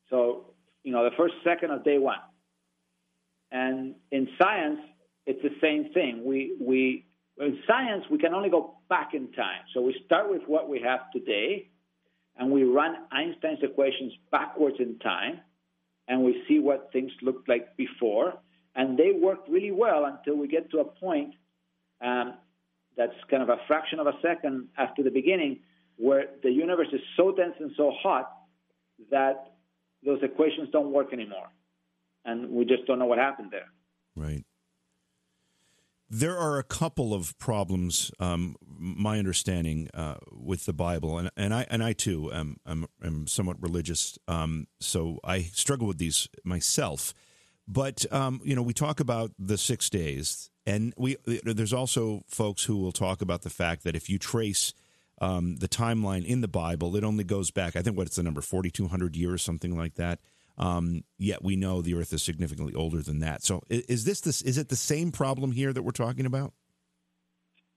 So 0.10 0.54
you 0.84 0.92
know 0.92 1.04
the 1.04 1.16
first 1.16 1.36
second 1.44 1.72
of 1.72 1.84
day 1.84 1.98
one. 1.98 2.20
And 3.52 3.96
in 4.12 4.28
science, 4.40 4.80
it's 5.30 5.44
the 5.44 5.56
same 5.62 5.94
thing. 5.94 6.24
We, 6.26 6.56
we, 6.60 7.06
in 7.38 7.60
science, 7.68 8.04
we 8.10 8.18
can 8.18 8.34
only 8.34 8.50
go 8.50 8.78
back 8.90 9.14
in 9.14 9.32
time. 9.34 9.62
So 9.76 9.82
we 9.82 9.96
start 10.04 10.28
with 10.28 10.42
what 10.48 10.68
we 10.68 10.82
have 10.82 11.02
today, 11.14 11.70
and 12.36 12.50
we 12.50 12.64
run 12.64 12.96
Einstein's 13.12 13.60
equations 13.62 14.12
backwards 14.32 14.78
in 14.80 14.98
time, 14.98 15.42
and 16.08 16.24
we 16.24 16.44
see 16.48 16.58
what 16.58 16.90
things 16.92 17.12
looked 17.22 17.48
like 17.48 17.78
before. 17.78 18.34
And 18.74 18.98
they 18.98 19.12
work 19.12 19.42
really 19.48 19.70
well 19.70 20.06
until 20.06 20.36
we 20.36 20.48
get 20.48 20.72
to 20.72 20.80
a 20.80 20.86
point 20.86 21.36
um, 22.02 22.34
that's 22.98 23.14
kind 23.30 23.44
of 23.44 23.50
a 23.50 23.58
fraction 23.68 24.00
of 24.00 24.08
a 24.08 24.14
second 24.24 24.70
after 24.80 25.04
the 25.04 25.12
beginning, 25.12 25.60
where 25.98 26.26
the 26.42 26.50
universe 26.50 26.88
is 26.92 27.02
so 27.16 27.32
dense 27.36 27.54
and 27.60 27.72
so 27.78 27.92
hot 28.02 28.32
that 29.12 29.54
those 30.04 30.24
equations 30.24 30.70
don't 30.72 30.92
work 30.92 31.14
anymore. 31.14 31.50
And 32.26 32.50
we 32.50 32.66
just 32.66 32.88
don't 32.88 32.98
know 32.98 33.06
what 33.06 33.20
happened 33.20 33.52
there. 33.52 33.70
Right. 34.16 34.44
There 36.12 36.36
are 36.36 36.58
a 36.58 36.64
couple 36.64 37.14
of 37.14 37.38
problems, 37.38 38.12
um, 38.20 38.56
my 38.68 39.20
understanding, 39.20 39.90
uh, 39.94 40.16
with 40.32 40.66
the 40.66 40.74
Bible, 40.74 41.20
and, 41.20 41.30
and 41.38 41.54
I 41.54 41.68
and 41.70 41.84
I 41.84 41.94
too 41.94 42.34
am, 42.34 42.58
am, 42.66 42.88
am 43.04 43.28
somewhat 43.28 43.62
religious, 43.62 44.18
um, 44.28 44.66
so 44.80 45.20
I 45.24 45.44
struggle 45.44 45.88
with 45.88 46.00
these 46.00 46.28
myself. 46.44 47.14
But 47.68 48.12
um, 48.12 48.42
you 48.44 48.56
know, 48.56 48.64
we 48.64 48.74
talk 48.74 49.00
about 49.00 49.32
the 49.38 49.56
six 49.56 49.88
days, 49.88 50.50
and 50.66 50.96
we 50.98 51.18
there's 51.26 51.74
also 51.74 52.24
folks 52.28 52.64
who 52.64 52.78
will 52.78 52.92
talk 52.92 53.22
about 53.22 53.44
the 53.44 53.52
fact 53.52 53.84
that 53.84 53.96
if 53.96 54.10
you 54.10 54.18
trace 54.18 54.74
um, 55.22 55.58
the 55.58 55.68
timeline 55.68 56.26
in 56.26 56.42
the 56.42 56.48
Bible, 56.48 56.96
it 56.96 57.04
only 57.04 57.24
goes 57.24 57.52
back. 57.52 57.76
I 57.76 57.84
think 57.84 57.96
what 57.96 58.08
it's 58.08 58.16
the 58.16 58.24
number 58.24 58.42
forty 58.42 58.72
two 58.72 58.88
hundred 58.88 59.16
years, 59.16 59.44
something 59.44 59.78
like 59.78 59.94
that. 59.96 60.20
Um, 60.60 61.06
yet 61.18 61.42
we 61.42 61.56
know 61.56 61.82
the 61.82 61.96
Earth 61.96 62.12
is 62.12 62.22
significantly 62.22 62.74
older 62.76 63.02
than 63.02 63.20
that. 63.20 63.44
So 63.44 63.64
is 63.70 64.04
this 64.04 64.20
this 64.20 64.42
is 64.42 64.58
it 64.58 64.68
the 64.68 64.76
same 64.76 65.12
problem 65.12 65.54
here 65.54 65.72
that 65.72 65.84
we're 65.84 65.92
talking 65.92 66.26
about? 66.26 66.54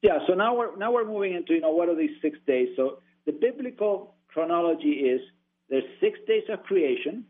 Yeah. 0.03 0.18
So 0.26 0.35
now 0.35 0.57
we're 0.57 0.76
now 0.76 0.93
we're 0.93 1.07
moving 1.07 1.35
into 1.35 1.55
you 1.55 1.61
know 1.61 1.70
what 1.70 1.89
are 1.89 1.95
these 1.95 2.16
six 2.20 2.37
days? 2.47 2.70
So 2.74 2.99
the 3.24 3.33
biblical 3.33 4.16
chronology 4.26 4.91
is 4.91 5.20
there's 5.68 5.85
six 6.01 6.18
days 6.26 6.43
of 6.53 6.64
creation. 6.64 7.24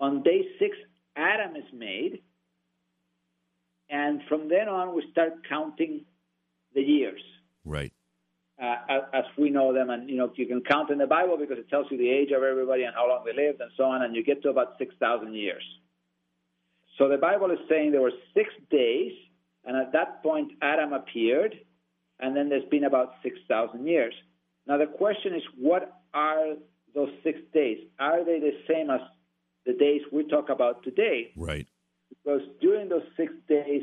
On 0.00 0.22
day 0.22 0.46
six, 0.58 0.76
Adam 1.16 1.56
is 1.56 1.64
made, 1.72 2.20
and 3.88 4.20
from 4.28 4.50
then 4.50 4.68
on 4.68 4.94
we 4.94 5.02
start 5.10 5.48
counting 5.48 6.04
the 6.74 6.82
years. 6.82 7.22
Right 7.64 7.93
uh, 8.62 8.76
as 9.12 9.24
we 9.36 9.50
know 9.50 9.72
them. 9.72 9.90
And, 9.90 10.08
you 10.08 10.16
know, 10.16 10.32
you 10.34 10.46
can 10.46 10.62
count 10.62 10.90
in 10.90 10.98
the 10.98 11.06
Bible 11.06 11.36
because 11.36 11.58
it 11.58 11.68
tells 11.68 11.86
you 11.90 11.98
the 11.98 12.08
age 12.08 12.30
of 12.30 12.42
everybody 12.42 12.84
and 12.84 12.94
how 12.94 13.08
long 13.08 13.24
they 13.24 13.32
lived 13.32 13.60
and 13.60 13.70
so 13.76 13.84
on, 13.84 14.02
and 14.02 14.14
you 14.14 14.24
get 14.24 14.42
to 14.42 14.50
about 14.50 14.74
6,000 14.78 15.34
years. 15.34 15.62
So 16.98 17.08
the 17.08 17.18
Bible 17.18 17.50
is 17.50 17.58
saying 17.68 17.90
there 17.90 18.00
were 18.00 18.12
six 18.34 18.50
days, 18.70 19.12
and 19.64 19.76
at 19.76 19.92
that 19.92 20.22
point 20.22 20.52
Adam 20.62 20.92
appeared, 20.92 21.58
and 22.20 22.36
then 22.36 22.48
there's 22.48 22.68
been 22.70 22.84
about 22.84 23.14
6,000 23.22 23.86
years. 23.86 24.14
Now 24.66 24.78
the 24.78 24.86
question 24.86 25.34
is, 25.34 25.42
what 25.58 26.00
are 26.12 26.54
those 26.94 27.10
six 27.24 27.40
days? 27.52 27.78
Are 27.98 28.24
they 28.24 28.38
the 28.38 28.52
same 28.68 28.90
as 28.90 29.00
the 29.66 29.72
days 29.72 30.02
we 30.12 30.24
talk 30.28 30.48
about 30.48 30.84
today? 30.84 31.32
Right. 31.36 31.66
Because 32.08 32.42
during 32.60 32.88
those 32.88 33.02
six 33.16 33.32
days, 33.48 33.82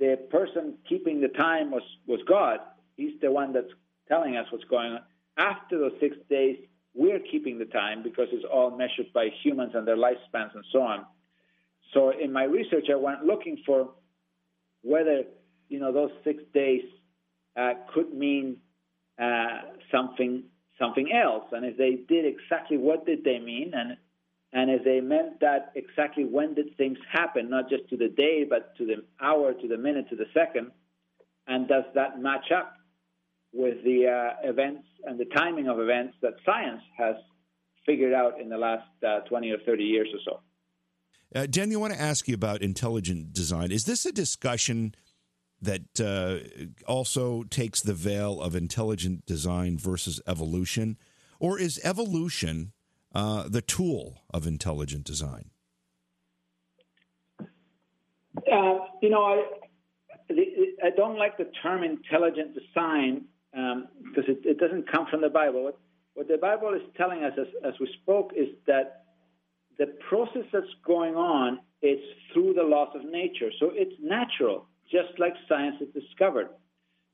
the 0.00 0.18
person 0.30 0.78
keeping 0.88 1.20
the 1.20 1.28
time 1.28 1.70
was, 1.70 1.82
was 2.06 2.20
God. 2.26 2.60
He's 2.96 3.20
the 3.20 3.30
one 3.30 3.52
that's 3.52 3.72
telling 4.08 4.36
us 4.36 4.46
what's 4.50 4.64
going 4.64 4.92
on. 4.92 5.00
After 5.36 5.78
those 5.78 5.92
six 6.00 6.16
days, 6.28 6.58
we're 6.94 7.20
keeping 7.20 7.58
the 7.58 7.64
time 7.64 8.02
because 8.02 8.28
it's 8.32 8.44
all 8.44 8.70
measured 8.70 9.12
by 9.14 9.28
humans 9.42 9.72
and 9.74 9.86
their 9.86 9.96
lifespans 9.96 10.54
and 10.54 10.64
so 10.72 10.82
on. 10.82 11.06
So 11.94 12.10
in 12.10 12.32
my 12.32 12.44
research, 12.44 12.86
I 12.90 12.96
went 12.96 13.24
looking 13.24 13.62
for 13.64 13.90
whether 14.82 15.22
you 15.68 15.78
know 15.80 15.92
those 15.92 16.10
six 16.24 16.42
days 16.52 16.82
uh, 17.56 17.74
could 17.94 18.12
mean 18.12 18.58
uh, 19.18 19.60
something 19.90 20.44
something 20.78 21.12
else. 21.12 21.44
And 21.52 21.64
if 21.64 21.76
they 21.76 21.92
did 22.08 22.24
exactly 22.26 22.76
what 22.76 23.06
did 23.06 23.24
they 23.24 23.38
mean, 23.38 23.72
and 23.74 23.96
and 24.52 24.70
if 24.70 24.84
they 24.84 25.00
meant 25.00 25.40
that 25.40 25.72
exactly 25.74 26.24
when 26.24 26.54
did 26.54 26.76
things 26.76 26.98
happen, 27.10 27.48
not 27.48 27.70
just 27.70 27.88
to 27.90 27.96
the 27.96 28.08
day, 28.08 28.44
but 28.48 28.76
to 28.76 28.86
the 28.86 28.96
hour, 29.20 29.54
to 29.54 29.68
the 29.68 29.78
minute, 29.78 30.08
to 30.10 30.16
the 30.16 30.26
second, 30.34 30.70
and 31.46 31.68
does 31.68 31.84
that 31.94 32.20
match 32.20 32.50
up 32.54 32.74
with 33.52 33.82
the 33.84 34.06
uh, 34.06 34.48
events 34.48 34.84
and 35.04 35.18
the 35.18 35.26
timing 35.26 35.68
of 35.68 35.78
events 35.78 36.14
that 36.22 36.34
science 36.44 36.82
has 36.96 37.16
figured 37.84 38.14
out 38.14 38.40
in 38.40 38.48
the 38.48 38.56
last 38.56 38.88
uh, 39.06 39.20
20 39.20 39.50
or 39.50 39.58
30 39.66 39.84
years 39.84 40.08
or 40.12 40.20
so? 40.24 40.40
Uh, 41.34 41.46
I 41.46 41.76
want 41.76 41.94
to 41.94 42.00
ask 42.00 42.28
you 42.28 42.34
about 42.34 42.62
intelligent 42.62 43.32
design. 43.32 43.72
Is 43.72 43.84
this 43.84 44.04
a 44.04 44.12
discussion 44.12 44.94
that 45.60 46.00
uh, 46.00 46.38
also 46.86 47.44
takes 47.44 47.80
the 47.80 47.94
veil 47.94 48.40
of 48.40 48.54
intelligent 48.54 49.24
design 49.24 49.78
versus 49.78 50.20
evolution? 50.26 50.98
Or 51.38 51.58
is 51.58 51.80
evolution 51.84 52.72
uh, 53.14 53.48
the 53.48 53.62
tool 53.62 54.22
of 54.30 54.46
intelligent 54.46 55.04
design? 55.04 55.50
Uh, 57.40 58.78
you 59.00 59.08
know, 59.08 59.22
I, 59.22 59.44
I 60.84 60.90
don't 60.96 61.16
like 61.16 61.38
the 61.38 61.50
term 61.62 61.82
intelligent 61.82 62.54
design 62.54 63.26
Um, 63.54 63.88
because 64.02 64.24
it, 64.28 64.40
it, 64.44 64.58
doesn't 64.58 64.90
come 64.90 65.06
from 65.10 65.20
the 65.20 65.28
Bible. 65.28 65.64
What, 65.64 65.78
what 66.14 66.28
the 66.28 66.38
Bible 66.38 66.72
is 66.74 66.80
telling 66.96 67.22
us, 67.22 67.32
as, 67.38 67.48
as 67.64 67.74
we 67.78 67.88
spoke, 68.02 68.32
is 68.34 68.48
that 68.66 69.04
the 69.78 69.86
process 70.08 70.44
that's 70.52 70.66
going 70.86 71.16
on 71.16 71.58
is 71.82 71.98
through 72.32 72.54
the 72.54 72.62
laws 72.62 72.88
of 72.94 73.04
nature. 73.04 73.50
So 73.58 73.70
it's 73.72 73.94
natural, 74.00 74.66
just 74.90 75.18
like 75.18 75.34
science 75.48 75.76
has 75.80 75.88
discovered, 75.88 76.48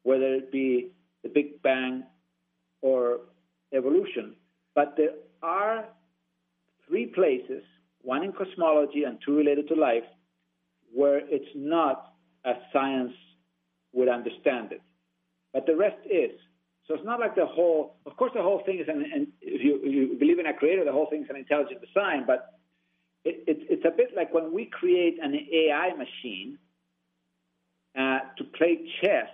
whether 0.02 0.34
it 0.34 0.52
be 0.52 0.90
the 1.22 1.28
Big 1.28 1.60
Bang 1.62 2.04
or 2.82 3.20
evolution. 3.72 4.34
But 4.74 4.94
there 4.96 5.14
are 5.42 5.86
three 6.86 7.06
places, 7.06 7.62
one 8.02 8.22
in 8.22 8.32
cosmology 8.32 9.04
and 9.04 9.18
two 9.24 9.36
related 9.36 9.68
to 9.68 9.74
life, 9.74 10.04
where 10.92 11.18
it's 11.18 11.50
not 11.54 12.12
as 12.44 12.56
science 12.72 13.12
would 13.92 14.08
understand 14.08 14.72
it. 14.72 14.80
But 15.52 15.66
the 15.66 15.76
rest 15.76 15.98
is. 16.04 16.32
So 16.86 16.94
it's 16.94 17.04
not 17.04 17.20
like 17.20 17.34
the 17.34 17.46
whole, 17.46 17.96
of 18.06 18.16
course, 18.16 18.32
the 18.34 18.42
whole 18.42 18.62
thing 18.64 18.78
is, 18.78 18.88
an, 18.88 19.04
and 19.12 19.26
if 19.42 19.62
you, 19.62 19.80
you 19.84 20.16
believe 20.18 20.38
in 20.38 20.46
a 20.46 20.54
creator, 20.54 20.84
the 20.84 20.92
whole 20.92 21.08
thing 21.10 21.22
is 21.22 21.30
an 21.30 21.36
intelligent 21.36 21.80
design, 21.80 22.24
but 22.26 22.58
it, 23.24 23.44
it, 23.46 23.58
it's 23.68 23.84
a 23.84 23.90
bit 23.90 24.12
like 24.16 24.32
when 24.32 24.52
we 24.52 24.66
create 24.66 25.18
an 25.22 25.34
AI 25.34 25.90
machine 25.94 26.58
uh, 27.98 28.20
to 28.38 28.44
play 28.56 28.78
chess, 29.02 29.28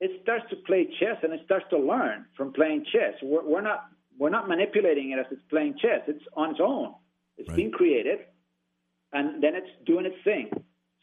it 0.00 0.20
starts 0.22 0.44
to 0.50 0.56
play 0.56 0.88
chess 0.98 1.16
and 1.22 1.32
it 1.32 1.40
starts 1.44 1.66
to 1.70 1.78
learn 1.78 2.26
from 2.36 2.52
playing 2.52 2.84
chess. 2.92 3.14
We're, 3.22 3.44
we're 3.44 3.60
not 3.60 3.86
we're 4.18 4.30
not 4.30 4.48
manipulating 4.48 5.12
it 5.12 5.18
as 5.18 5.26
it's 5.30 5.42
playing 5.48 5.76
chess. 5.80 6.00
It's 6.08 6.24
on 6.36 6.50
its 6.50 6.60
own. 6.60 6.94
It's 7.36 7.48
right. 7.48 7.56
being 7.56 7.70
created, 7.70 8.18
and 9.12 9.42
then 9.42 9.54
it's 9.54 9.70
doing 9.86 10.06
its 10.06 10.16
thing. 10.24 10.50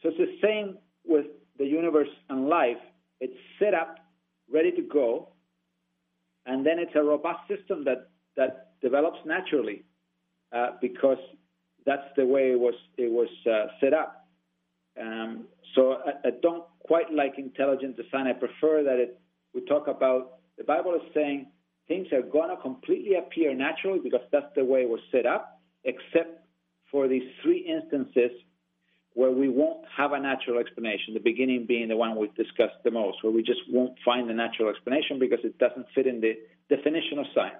So 0.02 0.10
it's 0.10 0.18
the 0.18 0.38
same 0.42 0.76
with 1.04 1.26
the 1.58 1.64
universe 1.64 2.10
and 2.28 2.48
life. 2.48 2.76
It's 3.20 3.36
set 3.58 3.72
up, 3.72 3.96
ready 4.52 4.72
to 4.72 4.82
go, 4.82 5.28
and 6.46 6.64
then 6.64 6.78
it's 6.78 6.94
a 6.94 7.02
robust 7.02 7.40
system 7.48 7.84
that 7.84 8.10
that 8.36 8.72
develops 8.82 9.18
naturally 9.24 9.84
uh, 10.52 10.72
because 10.80 11.18
that's 11.84 12.08
the 12.16 12.26
way 12.26 12.52
it 12.52 12.58
was 12.58 12.74
it 12.96 13.10
was 13.10 13.28
uh, 13.50 13.66
set 13.80 13.94
up. 13.94 14.26
Um, 15.00 15.46
so 15.74 15.98
I, 16.06 16.28
I, 16.28 16.30
don't 16.42 16.64
quite 16.80 17.12
like 17.12 17.34
intelligent 17.38 17.96
design. 17.96 18.26
I 18.26 18.32
prefer 18.32 18.82
that 18.84 18.98
it 18.98 19.20
we 19.54 19.64
talk 19.66 19.88
about 19.88 20.38
the 20.58 20.64
Bible 20.64 20.94
is 20.94 21.02
saying 21.14 21.46
things 21.88 22.08
are 22.12 22.22
to 22.22 22.56
completely 22.62 23.16
appear 23.16 23.54
naturally 23.54 24.00
because 24.02 24.22
that's 24.32 24.52
the 24.54 24.64
way 24.64 24.82
it 24.82 24.88
was 24.88 25.00
set 25.12 25.26
up, 25.26 25.60
except 25.84 26.46
for 26.90 27.08
these 27.08 27.28
three 27.42 27.58
instances 27.58 28.30
where 29.16 29.30
we 29.30 29.48
won't 29.48 29.80
have 29.96 30.12
a 30.12 30.20
natural 30.20 30.58
explanation. 30.58 31.14
The 31.14 31.20
beginning 31.20 31.64
being 31.66 31.88
the 31.88 31.96
one 31.96 32.16
we've 32.16 32.34
discussed 32.34 32.76
the 32.84 32.90
most, 32.90 33.24
where 33.24 33.32
we 33.32 33.42
just 33.42 33.60
won't 33.70 33.94
find 34.04 34.28
the 34.28 34.34
natural 34.34 34.68
explanation 34.68 35.18
because 35.18 35.38
it 35.42 35.58
doesn't 35.58 35.86
fit 35.94 36.06
in 36.06 36.20
the 36.20 36.34
definition 36.68 37.18
of 37.18 37.26
science. 37.34 37.56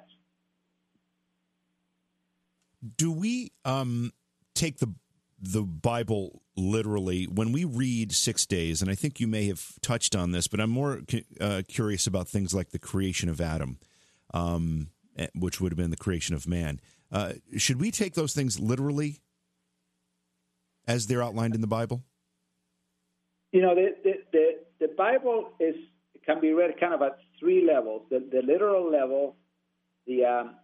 Do 2.97 3.11
we 3.11 3.53
um, 3.65 4.13
take 4.55 4.79
the 4.79 4.93
the 5.41 5.63
Bible 5.63 6.43
literally 6.57 7.25
when 7.25 7.53
we 7.53 7.65
read 7.65 8.13
six 8.13 8.45
days? 8.45 8.83
And 8.83 8.91
I 8.91 8.95
think 8.95 9.19
you 9.19 9.27
may 9.27 9.47
have 9.47 9.81
touched 9.81 10.15
on 10.15 10.33
this, 10.33 10.49
but 10.49 10.61
I'm 10.61 10.71
more 10.71 11.01
uh, 11.41 11.63
curious 11.67 12.07
about 12.07 12.29
things 12.29 12.55
like 12.55 12.71
the 12.71 12.79
creation 12.79 13.31
of 13.31 13.41
Adam 13.41 13.79
um, 14.35 14.89
eh, 15.17 15.29
which 15.35 15.61
would 15.61 15.73
have 15.73 15.79
been 15.79 15.91
the 15.91 15.97
creation 15.97 16.35
of 16.35 16.47
man. 16.47 16.81
Uh, 17.11 17.35
should 17.57 17.81
we 17.81 17.91
take 17.91 18.15
those 18.15 18.35
things 18.35 18.61
literally 18.61 19.21
as 20.87 21.07
they're 21.07 21.23
outlined 21.23 21.55
in 21.55 21.61
the 21.61 21.67
Bible? 21.67 22.03
You 23.53 23.63
know, 23.63 23.75
the, 23.75 23.95
the, 24.05 24.13
the, 24.33 24.47
the 24.81 24.95
Bible 24.95 25.53
is 25.61 25.75
can 26.25 26.41
be 26.41 26.53
read 26.53 26.79
kind 26.81 26.93
of 26.93 27.03
at 27.03 27.19
three 27.39 27.65
levels 27.65 28.03
the, 28.11 28.19
the 28.19 28.43
literal 28.43 28.91
level, 28.91 29.37
the, 30.07 30.25
um, 30.25 30.57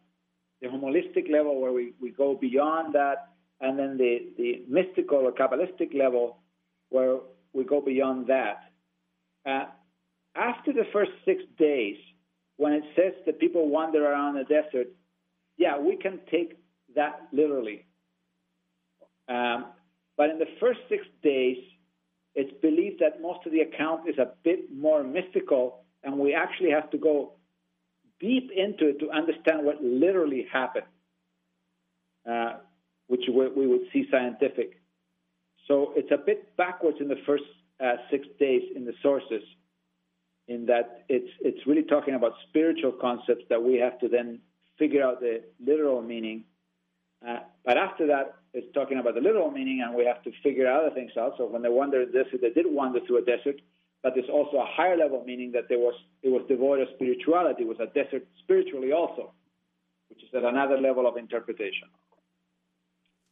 the 0.60 0.68
homiletic 0.68 1.30
level, 1.30 1.60
where 1.60 1.72
we, 1.72 1.92
we 2.00 2.10
go 2.10 2.34
beyond 2.34 2.94
that, 2.94 3.28
and 3.60 3.78
then 3.78 3.96
the, 3.96 4.32
the 4.36 4.62
mystical 4.68 5.18
or 5.18 5.32
Kabbalistic 5.32 5.94
level, 5.96 6.38
where 6.90 7.18
we 7.52 7.64
go 7.64 7.80
beyond 7.80 8.26
that. 8.26 8.64
Uh, 9.46 9.66
after 10.34 10.72
the 10.72 10.84
first 10.92 11.12
six 11.24 11.42
days, 11.58 11.96
when 12.56 12.72
it 12.72 12.84
says 12.96 13.12
that 13.26 13.38
people 13.38 13.68
wander 13.68 14.04
around 14.04 14.34
the 14.34 14.44
desert, 14.44 14.88
yeah, 15.56 15.78
we 15.78 15.96
can 15.96 16.20
take 16.30 16.56
that 16.94 17.28
literally. 17.32 17.86
Um, 19.28 19.66
but 20.22 20.30
in 20.30 20.38
the 20.38 20.46
first 20.60 20.78
six 20.88 21.04
days, 21.24 21.56
it's 22.36 22.52
believed 22.62 23.00
that 23.00 23.20
most 23.20 23.44
of 23.44 23.50
the 23.50 23.58
account 23.62 24.08
is 24.08 24.18
a 24.18 24.28
bit 24.44 24.72
more 24.72 25.02
mystical, 25.02 25.82
and 26.04 26.16
we 26.16 26.32
actually 26.32 26.70
have 26.70 26.88
to 26.90 26.96
go 26.96 27.32
deep 28.20 28.52
into 28.54 28.90
it 28.90 29.00
to 29.00 29.10
understand 29.10 29.66
what 29.66 29.82
literally 29.82 30.46
happened, 30.52 30.86
uh, 32.30 32.58
which 33.08 33.22
we 33.28 33.66
would 33.66 33.80
see 33.92 34.06
scientific. 34.12 34.80
So 35.66 35.92
it's 35.96 36.12
a 36.12 36.18
bit 36.18 36.56
backwards 36.56 36.98
in 37.00 37.08
the 37.08 37.20
first 37.26 37.42
uh, 37.84 37.96
six 38.08 38.24
days 38.38 38.62
in 38.76 38.84
the 38.84 38.94
sources 39.02 39.42
in 40.46 40.66
that 40.66 41.04
it's 41.08 41.32
it's 41.40 41.66
really 41.66 41.82
talking 41.82 42.14
about 42.14 42.34
spiritual 42.48 42.92
concepts 42.92 43.42
that 43.48 43.60
we 43.60 43.74
have 43.78 43.98
to 43.98 44.08
then 44.08 44.38
figure 44.78 45.02
out 45.02 45.18
the 45.18 45.42
literal 45.58 46.00
meaning. 46.00 46.44
Uh, 47.26 47.40
but 47.64 47.76
after 47.76 48.06
that, 48.06 48.36
it's 48.54 48.72
talking 48.74 48.98
about 48.98 49.14
the 49.14 49.20
literal 49.20 49.50
meaning, 49.50 49.82
and 49.84 49.94
we 49.94 50.04
have 50.04 50.22
to 50.24 50.32
figure 50.42 50.70
other 50.70 50.90
things 50.94 51.12
out. 51.18 51.34
So 51.38 51.46
when 51.46 51.62
they 51.62 51.70
wandered 51.70 52.08
the 52.08 52.24
desert, 52.24 52.40
they 52.42 52.50
did 52.50 52.66
wander 52.68 53.00
through 53.06 53.18
a 53.18 53.24
desert, 53.24 53.60
but 54.02 54.14
there's 54.14 54.28
also 54.30 54.58
a 54.58 54.66
higher 54.66 54.96
level 54.96 55.24
meaning 55.24 55.52
that 55.52 55.68
there 55.68 55.78
was 55.78 55.94
it 56.22 56.28
was 56.28 56.42
devoid 56.48 56.80
of 56.80 56.88
spirituality. 56.94 57.62
It 57.62 57.68
was 57.68 57.80
a 57.80 57.86
desert 57.86 58.26
spiritually 58.42 58.92
also, 58.92 59.32
which 60.10 60.22
is 60.22 60.28
at 60.34 60.44
another 60.44 60.76
level 60.76 61.06
of 61.06 61.16
interpretation. 61.16 61.88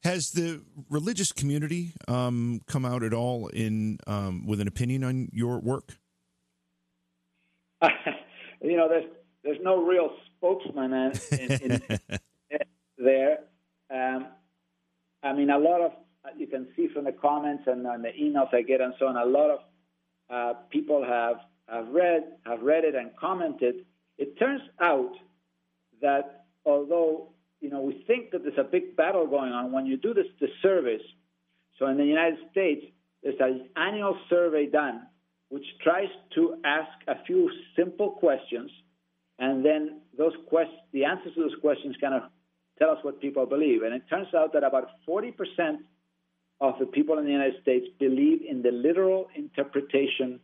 Has 0.02 0.30
the 0.30 0.62
religious 0.88 1.30
community 1.30 1.92
um, 2.08 2.62
come 2.66 2.86
out 2.86 3.02
at 3.02 3.12
all 3.12 3.48
in 3.48 3.98
um, 4.06 4.46
with 4.46 4.60
an 4.60 4.68
opinion 4.68 5.04
on 5.04 5.28
your 5.32 5.60
work? 5.60 5.98
you 8.62 8.78
know, 8.78 8.88
there's 8.88 9.04
there's 9.44 9.58
no 9.62 9.84
real 9.84 10.10
spokesman 10.36 10.92
in, 10.92 11.12
in, 11.38 11.60
in 11.60 12.18
there. 12.98 13.40
Um, 13.90 14.28
I 15.22 15.32
mean, 15.32 15.50
a 15.50 15.58
lot 15.58 15.80
of 15.80 15.92
you 16.36 16.46
can 16.46 16.68
see 16.76 16.88
from 16.88 17.04
the 17.04 17.12
comments 17.12 17.64
and, 17.66 17.84
the 17.84 18.10
emails 18.20 18.52
I 18.54 18.62
get 18.62 18.80
and 18.80 18.94
so 18.98 19.06
on. 19.06 19.16
A 19.16 19.24
lot 19.24 19.50
of 19.50 19.58
uh, 20.30 20.58
people 20.70 21.04
have 21.04 21.36
have 21.68 21.88
read 21.88 22.24
have 22.46 22.62
read 22.62 22.84
it 22.84 22.94
and 22.94 23.10
commented. 23.16 23.86
It 24.18 24.38
turns 24.38 24.62
out 24.80 25.12
that 26.02 26.44
although 26.64 27.28
you 27.60 27.70
know 27.70 27.80
we 27.80 28.04
think 28.06 28.30
that 28.32 28.42
there's 28.42 28.58
a 28.58 28.64
big 28.64 28.96
battle 28.96 29.26
going 29.26 29.52
on 29.52 29.72
when 29.72 29.86
you 29.86 29.96
do 29.96 30.14
this 30.14 30.26
the 30.40 30.48
service. 30.62 31.02
So 31.78 31.86
in 31.86 31.96
the 31.96 32.04
United 32.04 32.38
States, 32.50 32.84
there's 33.22 33.40
an 33.40 33.68
annual 33.76 34.18
survey 34.28 34.66
done 34.66 35.06
which 35.50 35.64
tries 35.82 36.08
to 36.34 36.56
ask 36.64 36.90
a 37.08 37.24
few 37.24 37.50
simple 37.76 38.10
questions, 38.10 38.70
and 39.38 39.64
then 39.64 40.00
those 40.16 40.32
quest- 40.46 40.70
the 40.92 41.04
answers 41.04 41.34
to 41.34 41.40
those 41.40 41.56
questions 41.60 41.96
kind 42.00 42.14
of 42.14 42.22
tell 42.80 42.90
us 42.90 42.98
what 43.02 43.20
people 43.20 43.46
believe. 43.46 43.82
And 43.82 43.94
it 43.94 44.02
turns 44.08 44.28
out 44.34 44.52
that 44.54 44.64
about 44.64 44.88
40% 45.08 45.34
of 46.60 46.74
the 46.78 46.86
people 46.86 47.18
in 47.18 47.24
the 47.24 47.30
United 47.30 47.60
States 47.62 47.86
believe 47.98 48.40
in 48.48 48.62
the 48.62 48.70
literal 48.70 49.28
interpretation 49.34 50.40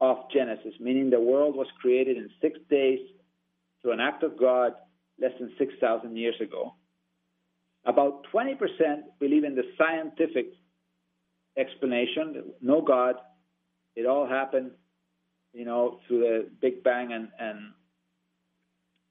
of 0.00 0.18
Genesis, 0.32 0.74
meaning 0.80 1.10
the 1.10 1.20
world 1.20 1.56
was 1.56 1.66
created 1.80 2.16
in 2.16 2.30
six 2.40 2.58
days 2.70 3.00
through 3.82 3.92
an 3.92 4.00
act 4.00 4.22
of 4.22 4.38
God 4.38 4.72
less 5.20 5.32
than 5.40 5.52
6,000 5.58 6.16
years 6.16 6.36
ago. 6.40 6.74
About 7.84 8.24
20% 8.32 8.56
believe 9.18 9.44
in 9.44 9.54
the 9.54 9.64
scientific 9.76 10.52
explanation, 11.56 12.52
no 12.60 12.80
God, 12.80 13.16
it 13.96 14.06
all 14.06 14.28
happened, 14.28 14.70
you 15.52 15.64
know, 15.64 15.98
through 16.06 16.20
the 16.20 16.50
Big 16.60 16.84
Bang 16.84 17.12
and, 17.12 17.28
and 17.38 17.58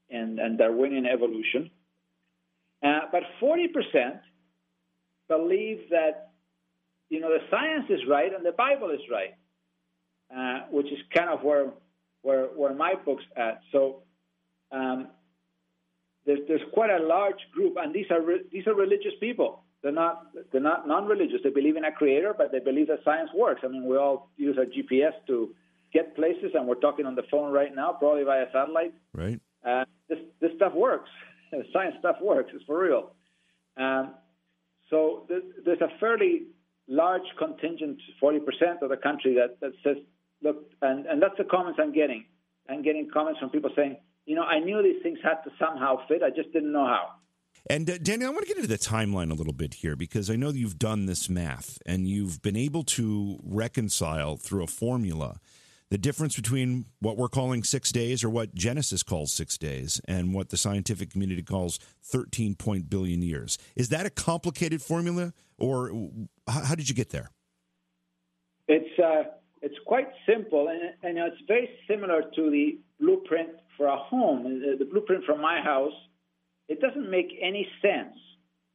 and, 0.10 0.40
and 0.40 0.58
Darwinian 0.58 1.06
evolution. 1.06 1.70
Uh, 2.84 3.02
but 3.12 3.24
40% 3.42 4.20
believe 5.28 5.90
that, 5.90 6.32
you 7.10 7.20
know, 7.20 7.30
the 7.30 7.40
science 7.50 7.86
is 7.90 8.00
right 8.08 8.34
and 8.34 8.46
the 8.46 8.52
Bible 8.52 8.90
is 8.92 9.02
right, 9.12 9.36
uh, 10.36 10.68
which 10.70 10.88
is 10.88 11.00
kind 11.16 11.30
of 11.30 11.44
where, 11.44 11.72
where, 12.22 12.46
where 12.46 12.74
my 12.74 12.94
book's 13.06 13.24
at. 13.36 13.62
So 13.72 14.04
um, 14.72 15.08
there's, 16.26 16.40
there's 16.48 16.62
quite 16.74 16.90
a 16.90 17.04
large 17.04 17.40
group, 17.54 17.78
and 17.78 17.94
these 17.94 18.06
are, 18.12 18.22
re- 18.22 18.44
these 18.52 18.68
are 18.68 18.76
religious 18.76 19.14
people. 19.20 19.64
They're 19.82 19.92
not, 19.92 20.28
they're 20.52 20.62
not 20.62 20.88
non-religious. 20.88 21.40
They 21.44 21.50
believe 21.50 21.78
in 21.78 21.86
a 21.86 21.92
creator, 21.92 22.34
but 22.38 22.52
they 22.52 22.60
believe 22.60 22.88
that 22.88 23.00
science 23.06 23.30
works. 23.36 23.62
I 23.64 23.68
mean, 23.68 23.86
we 23.86 23.96
all 23.96 24.30
use 24.36 24.58
our 24.58 24.66
GPS 24.66 25.14
to 25.28 25.54
get 25.94 26.16
places, 26.16 26.52
and 26.54 26.68
we're 26.68 26.76
talking 26.76 27.06
on 27.06 27.16
the 27.16 27.24
phone 27.32 27.52
right 27.52 27.74
now, 27.74 27.94
probably 27.94 28.24
via 28.24 28.46
satellite. 28.52 28.94
Right. 29.14 29.40
Uh, 29.66 29.86
this 30.10 30.20
this 30.40 30.52
stuff 30.56 30.74
works. 30.74 31.10
Science 31.74 31.96
stuff 32.00 32.18
works. 32.22 32.52
It's 32.54 32.64
for 32.66 32.84
real. 32.84 33.12
Um, 33.78 34.16
so 34.90 35.26
th- 35.28 35.44
there's 35.66 35.82
a 35.82 35.90
fairly 36.00 36.48
large 36.88 37.24
contingent, 37.38 38.00
40% 38.22 38.82
of 38.82 38.90
the 38.90 38.98
country 38.98 39.36
that, 39.36 39.60
that 39.62 39.74
says, 39.84 39.98
look, 40.42 40.72
and, 40.82 41.06
and 41.06 41.22
that's 41.22 41.38
the 41.38 41.44
comments 41.44 41.80
I'm 41.82 41.94
getting. 41.94 42.26
I'm 42.70 42.82
getting 42.82 43.10
comments 43.12 43.40
from 43.40 43.50
people 43.50 43.70
saying, 43.76 43.98
you 44.26 44.36
know, 44.36 44.44
I 44.44 44.60
knew 44.60 44.82
these 44.84 45.02
things 45.04 45.20
had 45.24 45.42
to 45.44 45.52
somehow 45.60 46.06
fit. 46.08 46.22
I 46.24 46.30
just 46.30 46.52
didn't 46.52 46.72
know 46.72 46.86
how. 46.86 47.10
And 47.70 47.90
uh, 47.90 47.98
Daniel, 47.98 48.30
I 48.30 48.34
want 48.34 48.46
to 48.46 48.48
get 48.48 48.58
into 48.58 48.70
the 48.70 48.78
timeline 48.78 49.32
a 49.32 49.34
little 49.34 49.54
bit 49.54 49.76
here 49.76 49.96
because 49.96 50.30
I 50.30 50.36
know 50.36 50.50
you've 50.50 50.80
done 50.80 51.06
this 51.06 51.30
math 51.30 51.80
and 51.86 52.08
you've 52.08 52.42
been 52.42 52.56
able 52.56 52.84
to 52.84 53.40
reconcile 53.44 54.38
through 54.38 54.64
a 54.64 54.68
formula 54.68 55.40
the 55.90 55.98
difference 55.98 56.36
between 56.36 56.86
what 57.00 57.18
we're 57.18 57.30
calling 57.30 57.64
six 57.64 57.92
days 57.92 58.24
or 58.24 58.30
what 58.30 58.54
Genesis 58.54 59.04
calls 59.04 59.32
six 59.34 59.58
days 59.58 60.02
and 60.06 60.34
what 60.34 60.50
the 60.50 60.58
scientific 60.58 61.10
community 61.10 61.42
calls 61.42 61.80
13 62.04 62.56
point 62.56 62.90
billion 62.90 63.22
years. 63.22 63.58
Is 63.76 63.90
that 63.90 64.06
a 64.06 64.10
complicated 64.10 64.82
formula 64.82 65.34
or 65.58 66.10
how, 66.48 66.76
did 66.76 66.90
you 66.90 66.96
get 66.96 67.10
there? 67.10 67.32
It's, 68.68 69.00
uh, 69.00 69.32
it's 69.62 69.78
quite 69.86 70.10
simple 70.28 70.68
and, 70.68 70.82
and 71.04 71.18
it's 71.18 71.42
very 71.48 71.70
similar 71.90 72.24
to 72.36 72.52
the 72.52 72.80
blueprint 73.00 73.50
for 73.78 73.88
a 73.88 73.98
home. 73.98 74.44
The, 74.44 74.76
the 74.78 74.86
blueprint 74.86 75.24
for 75.24 75.38
my 75.38 75.62
house, 75.62 75.94
it 76.68 76.82
doesn't 76.82 77.10
make 77.10 77.28
any 77.42 77.66
sense 77.82 78.16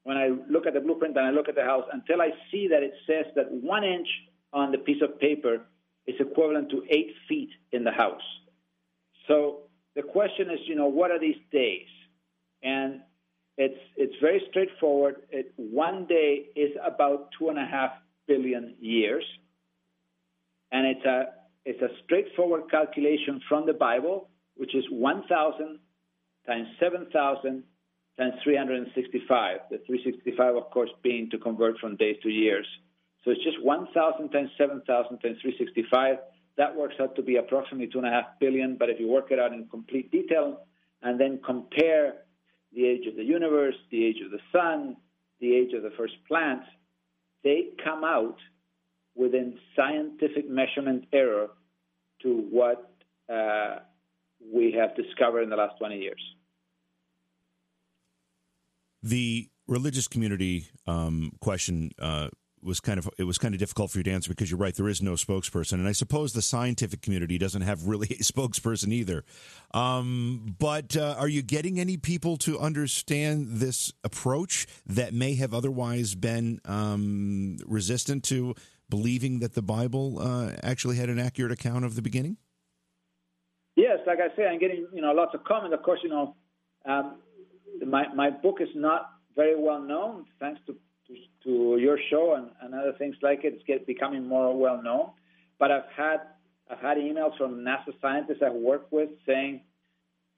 when 0.05 0.17
I 0.17 0.31
look 0.51 0.67
at 0.67 0.73
the 0.73 0.81
blueprint 0.81 1.17
and 1.17 1.27
I 1.27 1.31
look 1.31 1.49
at 1.49 1.55
the 1.55 1.63
house 1.63 1.85
until 1.93 2.23
I 2.23 2.31
see 2.51 2.69
that 2.69 2.83
it 2.83 2.95
says 3.07 3.27
that 3.37 3.51
one 3.51 3.85
inch 3.85 4.09
on 4.53 4.73
the 4.73 4.79
piece 4.79 5.03
of 5.03 5.21
paper 5.21 5.67
is 6.07 6.17
equivalent 6.19 6.71
to 6.71 6.83
eight 6.91 7.13
feet 7.29 7.51
in 7.73 7.85
the 7.85 7.91
house. 7.91 8.23
So 9.29 9.61
the 9.95 10.03
question 10.03 10.51
is, 10.51 10.59
you 10.67 10.75
know, 10.75 10.89
what 10.89 11.11
are 11.11 11.21
these 11.21 11.41
days? 11.51 11.87
And 12.63 13.01
it's 13.59 13.79
it's 13.97 14.15
very 14.21 14.43
straightforward. 14.51 15.17
It, 15.31 15.53
one 15.57 16.07
day 16.07 16.47
is 16.57 16.71
about 16.85 17.29
two 17.39 17.49
and 17.49 17.59
a 17.59 17.67
half 17.67 17.91
billion 18.27 18.77
years, 18.81 19.25
and 20.71 20.87
it's 20.87 21.05
a 21.05 21.27
it's 21.65 21.83
a 21.83 21.89
straightforward 22.05 22.71
calculation 22.71 23.41
from 23.49 23.67
the 23.67 23.73
Bible, 23.73 24.29
which 24.57 24.75
is 24.75 24.85
1,000 24.91 25.79
times 26.47 26.67
7,000 26.81 27.63
times 28.19 28.35
365. 28.43 29.59
The 29.71 29.79
365, 29.87 30.57
of 30.57 30.71
course, 30.71 30.91
being 31.03 31.31
to 31.31 31.39
convert 31.39 31.79
from 31.79 31.97
days 31.97 32.17
to 32.25 32.29
years. 32.29 32.67
So 33.25 33.31
it's 33.31 33.43
just 33.45 33.63
1,000 33.63 34.31
times 34.31 34.51
7,000 34.59 34.87
times 35.19 35.39
365. 35.41 36.17
That 36.57 36.75
works 36.75 36.97
out 37.01 37.15
to 37.17 37.23
be 37.23 37.37
approximately 37.37 37.89
2.5 37.89 38.25
billion. 38.41 38.77
But 38.77 38.91
if 38.91 38.99
you 38.99 39.09
work 39.09 39.31
it 39.31 39.39
out 39.39 39.53
in 39.53 39.67
complete 39.69 40.11
detail 40.11 40.67
and 41.03 41.19
then 41.21 41.41
compare 41.45 42.15
the 42.75 42.87
age 42.87 43.07
of 43.07 43.17
the 43.17 43.25
universe, 43.25 43.75
the 43.91 44.05
age 44.05 44.17
of 44.25 44.31
the 44.31 44.41
sun, 44.51 44.97
the 45.41 45.55
age 45.55 45.73
of 45.73 45.83
the 45.83 45.93
first 45.97 46.15
plants, 46.27 46.67
they 47.45 47.69
come 47.85 48.05
out 48.05 48.37
within 49.15 49.59
scientific 49.77 50.49
measurement 50.49 51.05
error 51.13 51.49
to 52.23 52.47
what 52.51 52.93
uh, 53.33 53.79
we 54.53 54.73
have 54.73 54.97
discovered 54.97 55.43
in 55.43 55.51
the 55.51 55.57
last 55.57 55.79
20 55.79 55.97
years. 55.97 56.21
The 59.03 59.49
religious 59.67 60.07
community 60.07 60.67
um, 60.87 61.33
question 61.41 61.91
uh, 61.99 62.29
was 62.63 62.81
kind 62.81 62.99
of 62.99 63.09
it 63.19 63.25
was 63.25 63.39
kind 63.39 63.55
of 63.55 63.59
difficult 63.59 63.91
for 63.91 63.99
you 63.99 64.05
to 64.05 64.11
answer 64.11 64.31
because 64.31 64.51
you're 64.51 64.59
right 64.59 64.75
there 64.75 64.89
is 64.89 65.03
no 65.03 65.13
spokesperson 65.13 65.75
and 65.75 65.89
I 65.89 65.93
suppose 65.93 66.33
the 66.33 66.43
scientific 66.43 67.03
community 67.03 67.39
doesn't 67.39 67.63
have 67.63 67.87
really 67.87 68.09
a 68.09 68.15
spokesperson 68.23 68.93
either. 68.93 69.25
Um, 69.75 70.57
but 70.59 70.97
uh, 70.97 71.17
are 71.19 71.29
you 71.29 71.43
getting 71.43 71.81
any 71.81 71.97
people 71.97 72.37
to 72.39 72.59
understand 72.59 73.47
this 73.53 73.93
approach 74.05 74.67
that 74.87 75.15
may 75.15 75.35
have 75.37 75.55
otherwise 75.55 76.15
been 76.15 76.61
um, 76.65 77.57
resistant 77.67 78.25
to 78.25 78.55
believing 78.89 79.39
that 79.41 79.55
the 79.55 79.63
Bible 79.63 80.19
uh, 80.21 80.53
actually 80.63 80.97
had 80.97 81.09
an 81.09 81.19
accurate 81.19 81.53
account 81.53 81.85
of 81.85 81.97
the 81.97 82.03
beginning? 82.03 82.37
Yes, 83.75 83.99
like 84.07 84.19
I 84.19 84.35
say, 84.37 84.47
I'm 84.47 84.59
getting 84.59 84.87
you 84.93 85.01
know 85.01 85.13
lots 85.13 85.35
of 85.35 85.45
comments. 85.45 85.75
Of 85.75 85.83
course, 85.83 86.01
you 86.03 86.11
know 86.11 86.37
um, 86.85 87.19
my 87.87 88.13
my 88.15 88.31
book 88.31 88.59
is 88.61 88.69
not 88.75 89.11
very 89.35 89.59
well 89.59 89.81
known 89.81 90.27
thanks 90.39 90.61
to 90.67 90.77
to 91.45 91.79
your 91.79 91.99
show 92.11 92.35
and, 92.35 92.51
and 92.61 92.75
other 92.75 92.93
things 92.99 93.17
like 93.23 93.45
it. 93.45 93.55
It's 93.55 93.65
get, 93.65 93.87
becoming 93.87 94.27
more 94.27 94.57
well 94.57 94.83
known. 94.83 95.11
But 95.59 95.71
I've 95.71 95.91
had 95.97 96.19
I've 96.71 96.81
had 96.81 96.97
emails 96.97 97.37
from 97.37 97.61
NASA 97.61 97.93
scientists 98.01 98.43
I 98.45 98.51
work 98.51 98.87
with 98.91 99.11
saying, 99.27 99.61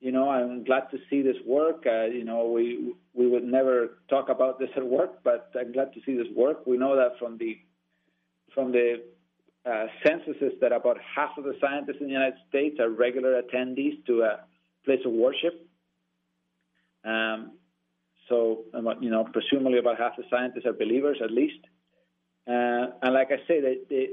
you 0.01 0.12
know, 0.12 0.29
I'm 0.29 0.64
glad 0.64 0.91
to 0.91 0.99
see 1.09 1.22
this 1.22 1.37
work. 1.47 1.85
Uh, 1.87 2.05
you 2.05 2.25
know, 2.25 2.51
we 2.51 2.95
we 3.12 3.27
would 3.27 3.45
never 3.45 3.99
talk 4.09 4.29
about 4.29 4.59
this 4.59 4.70
at 4.77 4.85
work, 4.85 5.22
but 5.22 5.51
I'm 5.59 5.72
glad 5.72 5.93
to 5.95 6.01
see 6.05 6.16
this 6.16 6.27
work. 6.35 6.66
We 6.66 6.77
know 6.77 6.97
that 6.97 7.18
from 7.18 7.39
the 7.39 7.59
from 8.55 8.72
the 8.72 9.03
uh, 9.66 9.87
censuses 10.05 10.53
that 10.61 10.72
about 10.72 10.99
half 11.16 11.39
of 11.39 11.45
the 11.45 11.57
scientists 11.61 11.97
in 12.01 12.07
the 12.07 12.12
United 12.12 12.39
States 12.49 12.79
are 12.81 12.91
regular 12.91 13.41
attendees 13.41 14.05
to 14.07 14.22
a 14.22 14.41
place 14.85 15.01
of 15.07 15.12
worship. 15.12 15.66
Um, 17.05 17.53
so, 18.29 18.64
you 19.01 19.11
know, 19.11 19.25
presumably 19.33 19.79
about 19.79 19.99
half 19.99 20.16
the 20.16 20.25
scientists 20.31 20.66
are 20.66 20.72
believers 20.72 21.18
at 21.22 21.31
least. 21.31 21.61
Uh, 22.47 22.93
and 23.03 23.14
like 23.14 23.29
I 23.31 23.37
say, 23.49 23.61
the, 23.61 23.81
the, 23.89 24.07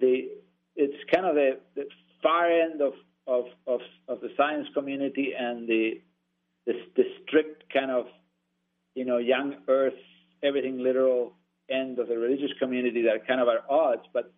the, 0.00 0.28
it's 0.76 0.96
kind 1.12 1.26
of 1.26 1.34
the, 1.34 1.58
the 1.74 1.84
far 2.22 2.50
end 2.50 2.80
of, 2.80 2.94
of, 3.26 3.44
of, 3.66 3.80
of, 4.08 4.20
the 4.20 4.30
science 4.36 4.66
community 4.74 5.32
and 5.38 5.68
the, 5.68 6.00
the, 6.66 6.72
the 6.96 7.04
strict 7.22 7.72
kind 7.72 7.90
of, 7.90 8.06
you 8.94 9.04
know, 9.04 9.18
young 9.18 9.56
earth, 9.68 9.94
everything 10.42 10.78
literal 10.78 11.34
end 11.70 11.98
of 11.98 12.08
the 12.08 12.16
religious 12.16 12.50
community 12.58 13.02
that 13.02 13.26
kind 13.26 13.40
of 13.40 13.48
are 13.48 13.62
odds. 13.70 14.02
But 14.12 14.32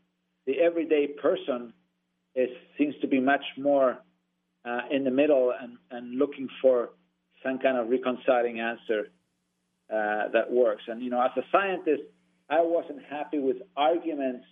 the 0.46 0.60
everyday 0.60 1.06
person 1.06 1.72
is, 2.34 2.50
seems 2.78 2.94
to 3.00 3.06
be 3.06 3.20
much 3.20 3.44
more 3.56 3.98
uh, 4.64 4.80
in 4.90 5.04
the 5.04 5.10
middle 5.10 5.52
and, 5.60 5.78
and 5.90 6.18
looking 6.18 6.48
for 6.60 6.90
some 7.44 7.58
kind 7.58 7.76
of 7.76 7.88
reconciling 7.88 8.58
answer 8.58 9.10
uh, 9.92 10.28
that 10.32 10.50
works. 10.50 10.82
And, 10.88 11.02
you 11.02 11.10
know, 11.10 11.22
as 11.22 11.30
a 11.36 11.42
scientist, 11.52 12.02
I 12.50 12.60
wasn't 12.60 13.00
happy 13.08 13.38
with 13.38 13.58
arguments 13.76 14.44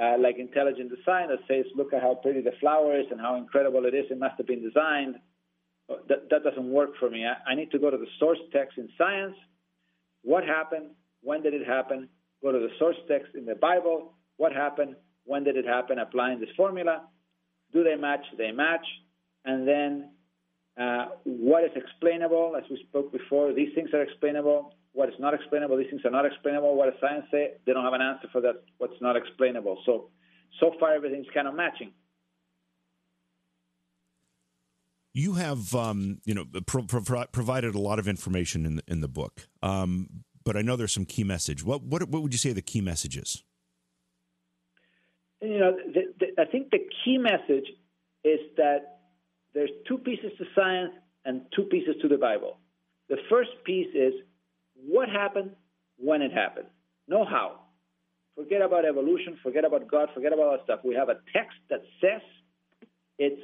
uh, 0.00 0.16
like 0.18 0.38
intelligent 0.38 0.88
design 0.88 1.28
that 1.28 1.40
says, 1.46 1.66
look 1.76 1.92
at 1.92 2.00
how 2.00 2.14
pretty 2.14 2.40
the 2.40 2.52
flower 2.60 2.98
is 2.98 3.06
and 3.10 3.20
how 3.20 3.36
incredible 3.36 3.84
it 3.84 3.94
is, 3.94 4.06
it 4.10 4.18
must 4.18 4.34
have 4.38 4.46
been 4.46 4.62
designed. 4.62 5.16
That, 6.08 6.30
that 6.30 6.44
doesn't 6.44 6.70
work 6.70 6.90
for 6.98 7.10
me. 7.10 7.26
I, 7.26 7.50
I 7.50 7.54
need 7.54 7.70
to 7.72 7.78
go 7.78 7.90
to 7.90 7.98
the 7.98 8.06
source 8.18 8.38
text 8.52 8.78
in 8.78 8.88
science. 8.96 9.34
What 10.22 10.44
happened? 10.44 10.90
When 11.22 11.42
did 11.42 11.52
it 11.52 11.66
happen? 11.66 12.08
Go 12.42 12.52
to 12.52 12.58
the 12.58 12.70
source 12.78 12.96
text 13.08 13.34
in 13.34 13.44
the 13.44 13.56
Bible. 13.56 14.14
What 14.36 14.52
happened? 14.52 14.94
When 15.24 15.44
did 15.44 15.56
it 15.56 15.66
happen? 15.66 15.98
Applying 15.98 16.40
this 16.40 16.48
formula. 16.56 17.02
Do 17.72 17.84
they 17.84 17.96
match? 17.96 18.24
They 18.38 18.52
match. 18.52 18.86
And 19.44 19.66
then 19.66 19.90
uh, 20.00 20.10
what 21.24 21.64
is 21.64 21.70
explainable, 21.76 22.54
as 22.56 22.64
we 22.70 22.82
spoke 22.88 23.12
before, 23.12 23.52
these 23.52 23.68
things 23.74 23.90
are 23.92 24.02
explainable. 24.02 24.74
What 24.92 25.08
is 25.08 25.14
not 25.18 25.34
explainable, 25.34 25.76
these 25.76 25.88
things 25.90 26.02
are 26.04 26.10
not 26.10 26.24
explainable. 26.26 26.74
What 26.74 26.90
does 26.90 27.00
science 27.00 27.26
say? 27.30 27.52
They 27.66 27.72
don't 27.72 27.84
have 27.84 27.92
an 27.92 28.02
answer 28.02 28.28
for 28.32 28.40
that. 28.40 28.62
What's 28.78 29.00
not 29.00 29.16
explainable. 29.16 29.78
So, 29.86 30.08
so 30.58 30.72
far 30.80 30.94
everything's 30.94 31.28
kind 31.32 31.46
of 31.46 31.54
matching. 31.54 31.92
You 35.12 35.34
have, 35.34 35.74
um, 35.74 36.20
you 36.24 36.34
know, 36.34 36.44
pro- 36.66 36.84
pro- 36.84 37.26
provided 37.26 37.74
a 37.74 37.80
lot 37.80 37.98
of 37.98 38.08
information 38.08 38.64
in 38.64 38.76
the, 38.76 38.82
in 38.86 39.00
the 39.00 39.08
book, 39.08 39.48
um, 39.62 40.08
but 40.44 40.56
I 40.56 40.62
know 40.62 40.76
there's 40.76 40.94
some 40.94 41.04
key 41.04 41.24
message. 41.24 41.64
What 41.64 41.82
what 41.82 42.08
what 42.08 42.22
would 42.22 42.32
you 42.32 42.38
say 42.38 42.52
the 42.52 42.62
key 42.62 42.80
messages? 42.80 43.42
You 45.42 45.58
know, 45.58 45.76
the, 45.94 46.14
the, 46.20 46.40
I 46.40 46.44
think 46.44 46.70
the 46.70 46.78
key 47.04 47.18
message 47.18 47.66
is 48.24 48.38
that 48.56 48.99
there's 49.54 49.70
two 49.86 49.98
pieces 49.98 50.32
to 50.38 50.44
science 50.54 50.92
and 51.24 51.42
two 51.54 51.64
pieces 51.64 51.96
to 52.02 52.08
the 52.08 52.16
Bible. 52.16 52.58
The 53.08 53.16
first 53.28 53.50
piece 53.64 53.94
is 53.94 54.14
what 54.86 55.08
happened 55.08 55.50
when 55.98 56.22
it 56.22 56.32
happened. 56.32 56.68
Know 57.08 57.24
how. 57.24 57.60
Forget 58.36 58.62
about 58.62 58.84
evolution, 58.84 59.36
forget 59.42 59.64
about 59.64 59.88
God, 59.90 60.08
forget 60.14 60.32
about 60.32 60.46
all 60.46 60.52
that 60.52 60.64
stuff. 60.64 60.80
We 60.84 60.94
have 60.94 61.08
a 61.08 61.18
text 61.32 61.58
that 61.68 61.82
says 62.00 62.22
it's 63.18 63.42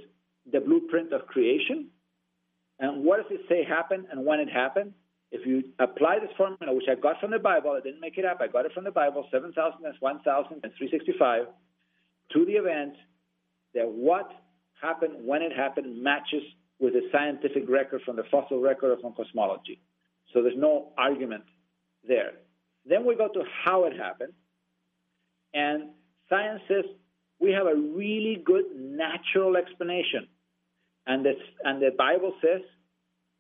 the 0.50 0.60
blueprint 0.60 1.12
of 1.12 1.26
creation. 1.26 1.88
And 2.78 3.04
what 3.04 3.16
does 3.16 3.30
it 3.30 3.42
say 3.48 3.64
happened 3.64 4.06
and 4.10 4.24
when 4.24 4.40
it 4.40 4.48
happened? 4.48 4.92
If 5.32 5.44
you 5.44 5.64
apply 5.80 6.20
this 6.20 6.30
formula, 6.36 6.74
which 6.74 6.86
I 6.88 6.94
got 6.94 7.20
from 7.20 7.32
the 7.32 7.38
Bible, 7.38 7.72
I 7.72 7.80
didn't 7.80 8.00
make 8.00 8.16
it 8.16 8.24
up, 8.24 8.38
I 8.40 8.46
got 8.46 8.64
it 8.64 8.72
from 8.72 8.84
the 8.84 8.92
Bible, 8.92 9.26
7,000 9.32 9.84
and 9.84 9.94
1,000 9.98 10.52
and 10.52 10.72
365, 10.78 11.46
to 12.32 12.44
the 12.44 12.52
event, 12.52 12.94
that 13.74 13.88
what 13.88 14.30
happened 14.80 15.14
when 15.24 15.42
it 15.42 15.52
happened 15.52 16.02
matches 16.02 16.42
with 16.78 16.92
the 16.92 17.08
scientific 17.12 17.68
record 17.68 18.02
from 18.04 18.16
the 18.16 18.24
fossil 18.30 18.60
record 18.60 18.98
or 18.98 19.00
from 19.00 19.14
cosmology. 19.14 19.80
So 20.32 20.42
there's 20.42 20.56
no 20.56 20.92
argument 20.98 21.44
there. 22.06 22.32
Then 22.84 23.04
we 23.04 23.16
go 23.16 23.28
to 23.28 23.42
how 23.64 23.84
it 23.84 23.96
happened. 23.96 24.32
And 25.54 25.90
science 26.28 26.60
says 26.68 26.84
we 27.40 27.52
have 27.52 27.66
a 27.66 27.74
really 27.74 28.42
good 28.44 28.64
natural 28.76 29.56
explanation. 29.56 30.28
And, 31.06 31.24
this, 31.24 31.36
and 31.64 31.80
the 31.80 31.90
Bible 31.96 32.34
says, 32.42 32.62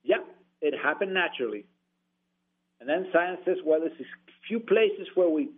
yeah, 0.02 0.22
it 0.60 0.74
happened 0.82 1.12
naturally. 1.14 1.66
And 2.80 2.88
then 2.88 3.08
science 3.12 3.40
says, 3.44 3.56
well, 3.64 3.80
there's 3.80 3.92
a 3.92 4.04
few 4.46 4.60
places 4.60 5.08
where 5.14 5.28
we 5.28 5.50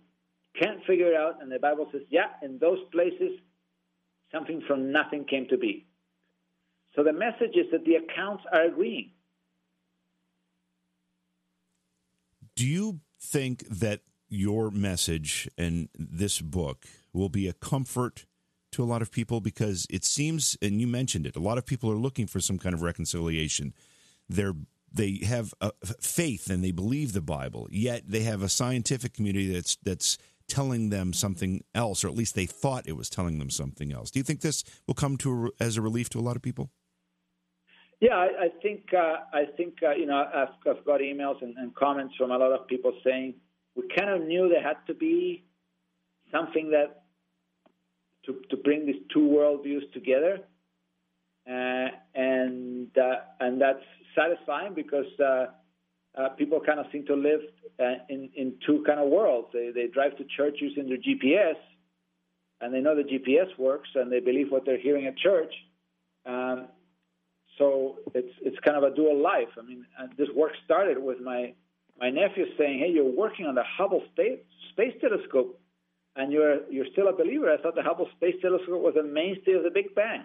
can't 0.60 0.84
figure 0.86 1.12
it 1.12 1.16
out. 1.16 1.42
And 1.42 1.52
the 1.52 1.58
Bible 1.58 1.88
says, 1.92 2.02
yeah, 2.10 2.28
in 2.42 2.58
those 2.58 2.78
places, 2.92 3.38
something 4.32 4.62
from 4.66 4.92
nothing 4.92 5.24
came 5.24 5.46
to 5.48 5.56
be. 5.56 5.86
So 6.94 7.02
the 7.02 7.12
message 7.12 7.54
is 7.54 7.70
that 7.72 7.84
the 7.84 7.96
accounts 7.96 8.44
are 8.52 8.64
agreeing. 8.64 9.10
Do 12.56 12.66
you 12.66 13.00
think 13.20 13.66
that 13.68 14.00
your 14.28 14.70
message 14.70 15.48
and 15.56 15.88
this 15.94 16.40
book 16.40 16.86
will 17.12 17.28
be 17.28 17.48
a 17.48 17.52
comfort 17.52 18.26
to 18.72 18.82
a 18.82 18.86
lot 18.86 19.00
of 19.00 19.10
people 19.10 19.40
because 19.40 19.86
it 19.90 20.04
seems 20.04 20.56
and 20.60 20.80
you 20.80 20.86
mentioned 20.86 21.26
it 21.26 21.34
a 21.36 21.40
lot 21.40 21.56
of 21.56 21.64
people 21.64 21.90
are 21.90 21.96
looking 21.96 22.26
for 22.26 22.38
some 22.38 22.58
kind 22.58 22.74
of 22.74 22.82
reconciliation 22.82 23.72
they're 24.28 24.54
they 24.92 25.20
have 25.24 25.54
faith 26.00 26.50
and 26.50 26.62
they 26.62 26.70
believe 26.70 27.12
the 27.12 27.22
bible 27.22 27.66
yet 27.70 28.02
they 28.06 28.20
have 28.20 28.42
a 28.42 28.48
scientific 28.48 29.14
community 29.14 29.50
that's 29.50 29.76
that's 29.82 30.18
telling 30.48 30.90
them 30.90 31.12
something 31.12 31.62
else 31.74 32.02
or 32.04 32.08
at 32.08 32.16
least 32.16 32.34
they 32.34 32.46
thought 32.46 32.88
it 32.88 32.96
was 32.96 33.10
telling 33.10 33.38
them 33.38 33.50
something 33.50 33.92
else. 33.92 34.10
Do 34.10 34.18
you 34.18 34.24
think 34.24 34.40
this 34.40 34.64
will 34.86 34.94
come 34.94 35.16
to 35.18 35.46
a, 35.46 35.62
as 35.62 35.76
a 35.76 35.82
relief 35.82 36.08
to 36.10 36.18
a 36.18 36.20
lot 36.20 36.36
of 36.36 36.42
people? 36.42 36.70
Yeah, 38.00 38.14
I, 38.14 38.44
I 38.44 38.48
think 38.62 38.94
uh, 38.94 39.16
I 39.32 39.44
think 39.56 39.78
uh, 39.82 39.90
you 39.90 40.06
know 40.06 40.24
I've, 40.32 40.48
I've 40.68 40.84
got 40.84 41.00
emails 41.00 41.42
and, 41.42 41.56
and, 41.56 41.74
comments 41.74 42.14
from 42.16 42.30
a 42.30 42.38
lot 42.38 42.52
of 42.52 42.68
people 42.68 42.92
saying 43.04 43.34
we 43.74 43.88
kind 43.96 44.08
of 44.10 44.26
knew 44.26 44.48
there 44.48 44.62
had 44.62 44.76
to 44.86 44.94
be 44.94 45.44
something 46.32 46.70
that 46.70 47.02
to 48.26 48.40
to 48.50 48.56
bring 48.56 48.86
these 48.86 49.02
two 49.12 49.18
worldviews 49.18 49.92
together, 49.92 50.38
uh, 51.50 51.88
and 52.14 52.96
uh, 52.96 53.16
and 53.40 53.60
that's 53.60 53.82
satisfying 54.16 54.74
because 54.74 55.06
uh, 56.18 56.22
uh, 56.22 56.28
people 56.30 56.60
kind 56.60 56.80
of 56.80 56.86
seem 56.92 57.06
to 57.06 57.14
live 57.14 57.40
in 58.08 58.30
in 58.34 58.54
two 58.66 58.82
kind 58.86 59.00
of 59.00 59.08
worlds. 59.08 59.48
They 59.52 59.70
they 59.74 59.86
drive 59.86 60.16
to 60.18 60.24
church 60.36 60.56
using 60.60 60.88
their 60.88 60.98
GPS, 60.98 61.56
and 62.60 62.74
they 62.74 62.80
know 62.80 62.94
the 62.96 63.02
GPS 63.02 63.56
works, 63.58 63.88
and 63.94 64.10
they 64.10 64.20
believe 64.20 64.50
what 64.50 64.64
they're 64.64 64.80
hearing 64.80 65.06
at 65.06 65.16
church. 65.16 65.52
Um, 66.26 66.68
so 67.56 67.98
it's 68.14 68.34
it's 68.42 68.58
kind 68.64 68.76
of 68.76 68.84
a 68.84 68.94
dual 68.94 69.20
life. 69.20 69.48
I 69.58 69.62
mean, 69.62 69.84
this 70.16 70.28
work 70.34 70.52
started 70.64 70.98
with 70.98 71.20
my 71.20 71.54
my 71.98 72.10
nephew 72.10 72.46
saying, 72.56 72.78
"Hey, 72.78 72.90
you're 72.90 73.04
working 73.04 73.46
on 73.46 73.54
the 73.54 73.64
Hubble 73.64 74.02
Space 74.12 74.40
Space 74.72 74.94
Telescope, 75.00 75.60
and 76.16 76.32
you're 76.32 76.68
you're 76.70 76.86
still 76.92 77.08
a 77.08 77.12
believer." 77.12 77.52
I 77.52 77.60
thought 77.60 77.74
the 77.74 77.82
Hubble 77.82 78.08
Space 78.16 78.36
Telescope 78.42 78.82
was 78.82 78.96
a 78.96 79.02
mainstay 79.02 79.52
of 79.52 79.64
the 79.64 79.70
Big 79.70 79.94
Bang. 79.94 80.24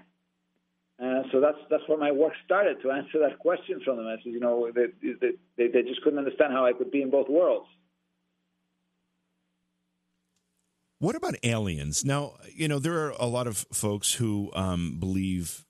Uh, 1.01 1.23
so 1.31 1.39
that's 1.39 1.57
that's 1.69 1.83
where 1.87 1.97
my 1.97 2.11
work 2.11 2.33
started 2.45 2.81
to 2.81 2.91
answer 2.91 3.19
that 3.19 3.39
question 3.39 3.81
from 3.83 3.97
them. 3.97 4.07
I 4.07 4.17
said, 4.23 4.31
you 4.31 4.39
know, 4.39 4.71
they, 4.73 4.87
they, 5.57 5.67
they 5.67 5.81
just 5.81 6.01
couldn't 6.03 6.19
understand 6.19 6.53
how 6.53 6.65
I 6.65 6.73
could 6.73 6.91
be 6.91 7.01
in 7.01 7.09
both 7.09 7.27
worlds. 7.29 7.67
What 10.99 11.15
about 11.15 11.35
aliens? 11.43 12.05
Now, 12.05 12.35
you 12.55 12.67
know, 12.67 12.79
there 12.79 13.05
are 13.05 13.13
a 13.19 13.25
lot 13.25 13.47
of 13.47 13.65
folks 13.73 14.13
who 14.13 14.51
um, 14.53 14.99
believe 14.99 15.65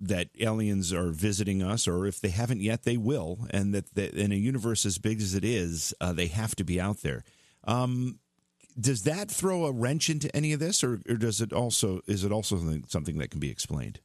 that 0.00 0.30
aliens 0.40 0.92
are 0.92 1.10
visiting 1.10 1.62
us, 1.62 1.86
or 1.86 2.06
if 2.06 2.20
they 2.20 2.30
haven't 2.30 2.60
yet, 2.60 2.82
they 2.84 2.96
will, 2.96 3.46
and 3.50 3.74
that, 3.74 3.94
that 3.94 4.14
in 4.14 4.32
a 4.32 4.36
universe 4.36 4.86
as 4.86 4.98
big 4.98 5.20
as 5.20 5.34
it 5.34 5.44
is, 5.44 5.94
uh, 6.00 6.12
they 6.12 6.26
have 6.26 6.56
to 6.56 6.64
be 6.64 6.80
out 6.80 7.02
there. 7.02 7.22
Um, 7.64 8.18
does 8.78 9.02
that 9.02 9.30
throw 9.30 9.66
a 9.66 9.72
wrench 9.72 10.08
into 10.08 10.34
any 10.34 10.52
of 10.52 10.60
this, 10.60 10.82
or, 10.82 11.00
or, 11.08 11.16
does 11.16 11.40
it 11.40 11.52
also 11.52 12.00
is 12.06 12.24
it 12.24 12.32
also 12.32 12.56
something, 12.56 12.84
something 12.88 13.18
that 13.18 13.30
can 13.30 13.40
be 13.40 13.50
explained? 13.50 14.00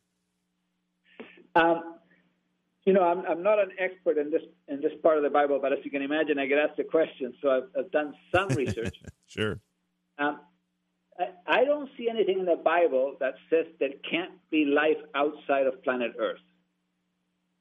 Um, 1.56 1.96
you 2.86 2.94
know, 2.94 3.04
I'm, 3.04 3.26
I'm 3.26 3.42
not 3.42 3.60
an 3.60 3.72
expert 3.80 4.18
in 4.18 4.30
this 4.30 4.44
in 4.68 4.80
this 4.80 4.92
part 5.02 5.18
of 5.18 5.24
the 5.24 5.30
Bible, 5.30 5.60
but 5.62 5.74
as 5.74 5.80
you 5.84 5.90
can 5.90 6.02
imagine, 6.02 6.38
I 6.38 6.46
get 6.46 6.60
asked 6.60 6.78
the 6.78 6.84
question, 6.84 7.34
so 7.42 7.50
I've, 7.50 7.86
I've 7.86 7.92
done 7.92 8.14
some 8.34 8.50
research. 8.50 8.96
sure. 9.28 9.60
Um, 10.20 10.40
I 11.48 11.64
don't 11.64 11.90
see 11.98 12.10
anything 12.10 12.40
in 12.40 12.46
the 12.46 12.58
Bible 12.58 13.16
that 13.20 13.36
says 13.50 13.66
there 13.80 13.90
can't 14.10 14.34
be 14.52 14.66
life 14.66 14.98
outside 15.16 15.66
of 15.66 15.82
planet 15.84 16.14
Earth. 16.20 16.42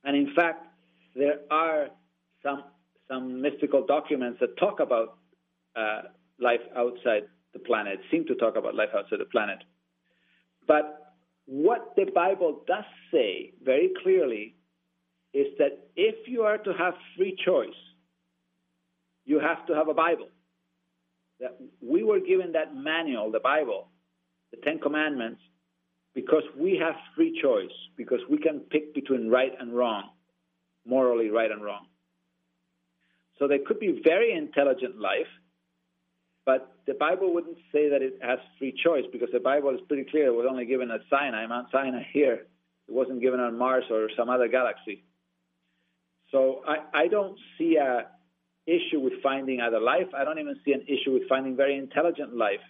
And 0.03 0.17
in 0.17 0.35
fact, 0.35 0.67
there 1.15 1.41
are 1.51 1.89
some 2.43 2.65
some 3.09 3.41
mystical 3.41 3.87
documents 3.87 4.41
that 4.41 4.57
talk 4.57 4.81
about 4.81 5.19
uh, 5.77 6.03
life 6.39 6.61
outside 6.77 7.25
the 7.53 7.59
planet, 7.61 8.01
seem 8.11 8.27
to 8.27 8.35
talk 8.35 8.57
about 8.57 8.75
life 8.75 8.89
outside 8.95 9.21
the 9.21 9.27
planet. 9.27 9.59
But 10.67 11.04
what 11.47 11.95
the 11.97 12.07
Bible 12.15 12.63
does 12.67 12.85
say 13.13 13.53
very 13.63 13.91
clearly 14.03 14.55
is 15.33 15.47
that 15.59 15.89
if 15.97 16.29
you 16.29 16.43
are 16.43 16.59
to 16.59 16.73
have 16.73 16.95
free 17.17 17.37
choice, 17.45 17.71
you 19.25 19.41
have 19.41 19.67
to 19.67 19.75
have 19.75 19.89
a 19.89 19.95
Bible 19.95 20.29
that 21.41 21.59
we 21.83 22.03
were 22.03 22.21
given 22.21 22.53
that 22.53 22.75
manual, 22.75 23.31
the 23.31 23.41
Bible, 23.41 23.89
the 24.51 24.57
Ten 24.59 24.79
Commandments, 24.79 25.41
because 26.15 26.45
we 26.57 26.77
have 26.77 26.95
free 27.17 27.39
choice, 27.43 27.73
because 27.97 28.21
we 28.31 28.39
can 28.39 28.61
pick 28.61 28.95
between 28.95 29.29
right 29.29 29.53
and 29.59 29.75
wrong, 29.75 30.11
morally 30.87 31.31
right 31.31 31.51
and 31.51 31.63
wrong. 31.65 31.87
So 33.39 33.49
there 33.49 33.59
could 33.67 33.81
be 33.81 34.01
very 34.05 34.33
intelligent 34.33 35.01
life, 35.01 35.27
but 36.47 36.77
the 36.87 36.95
Bible 36.95 37.33
wouldn't 37.33 37.57
say 37.73 37.89
that 37.89 38.03
it 38.03 38.19
has 38.23 38.39
free 38.59 38.73
choice 38.73 39.05
because 39.11 39.29
the 39.33 39.41
Bible 39.41 39.71
is 39.71 39.81
pretty 39.89 40.05
clear. 40.05 40.27
It 40.27 40.35
was 40.35 40.47
only 40.49 40.67
given 40.67 40.91
at 40.91 41.01
Sinai, 41.09 41.47
Mount 41.47 41.69
Sinai 41.73 42.03
here. 42.13 42.47
It 42.87 42.93
wasn't 42.93 43.21
given 43.21 43.41
on 43.41 43.57
Mars 43.57 43.85
or 43.91 44.11
some 44.17 44.29
other 44.29 44.49
galaxy. 44.49 45.05
So 46.31 46.63
I, 46.67 47.05
I 47.05 47.09
don't 47.09 47.39
see 47.57 47.77
a, 47.77 48.07
issue 48.67 49.01
with 49.01 49.15
finding 49.23 49.61
other 49.61 49.81
life. 49.81 50.09
I 50.17 50.25
don't 50.25 50.39
even 50.39 50.57
see 50.65 50.73
an 50.73 50.83
issue 50.83 51.13
with 51.13 51.29
finding 51.29 51.57
very 51.57 51.77
intelligent 51.77 52.37
life. 52.37 52.65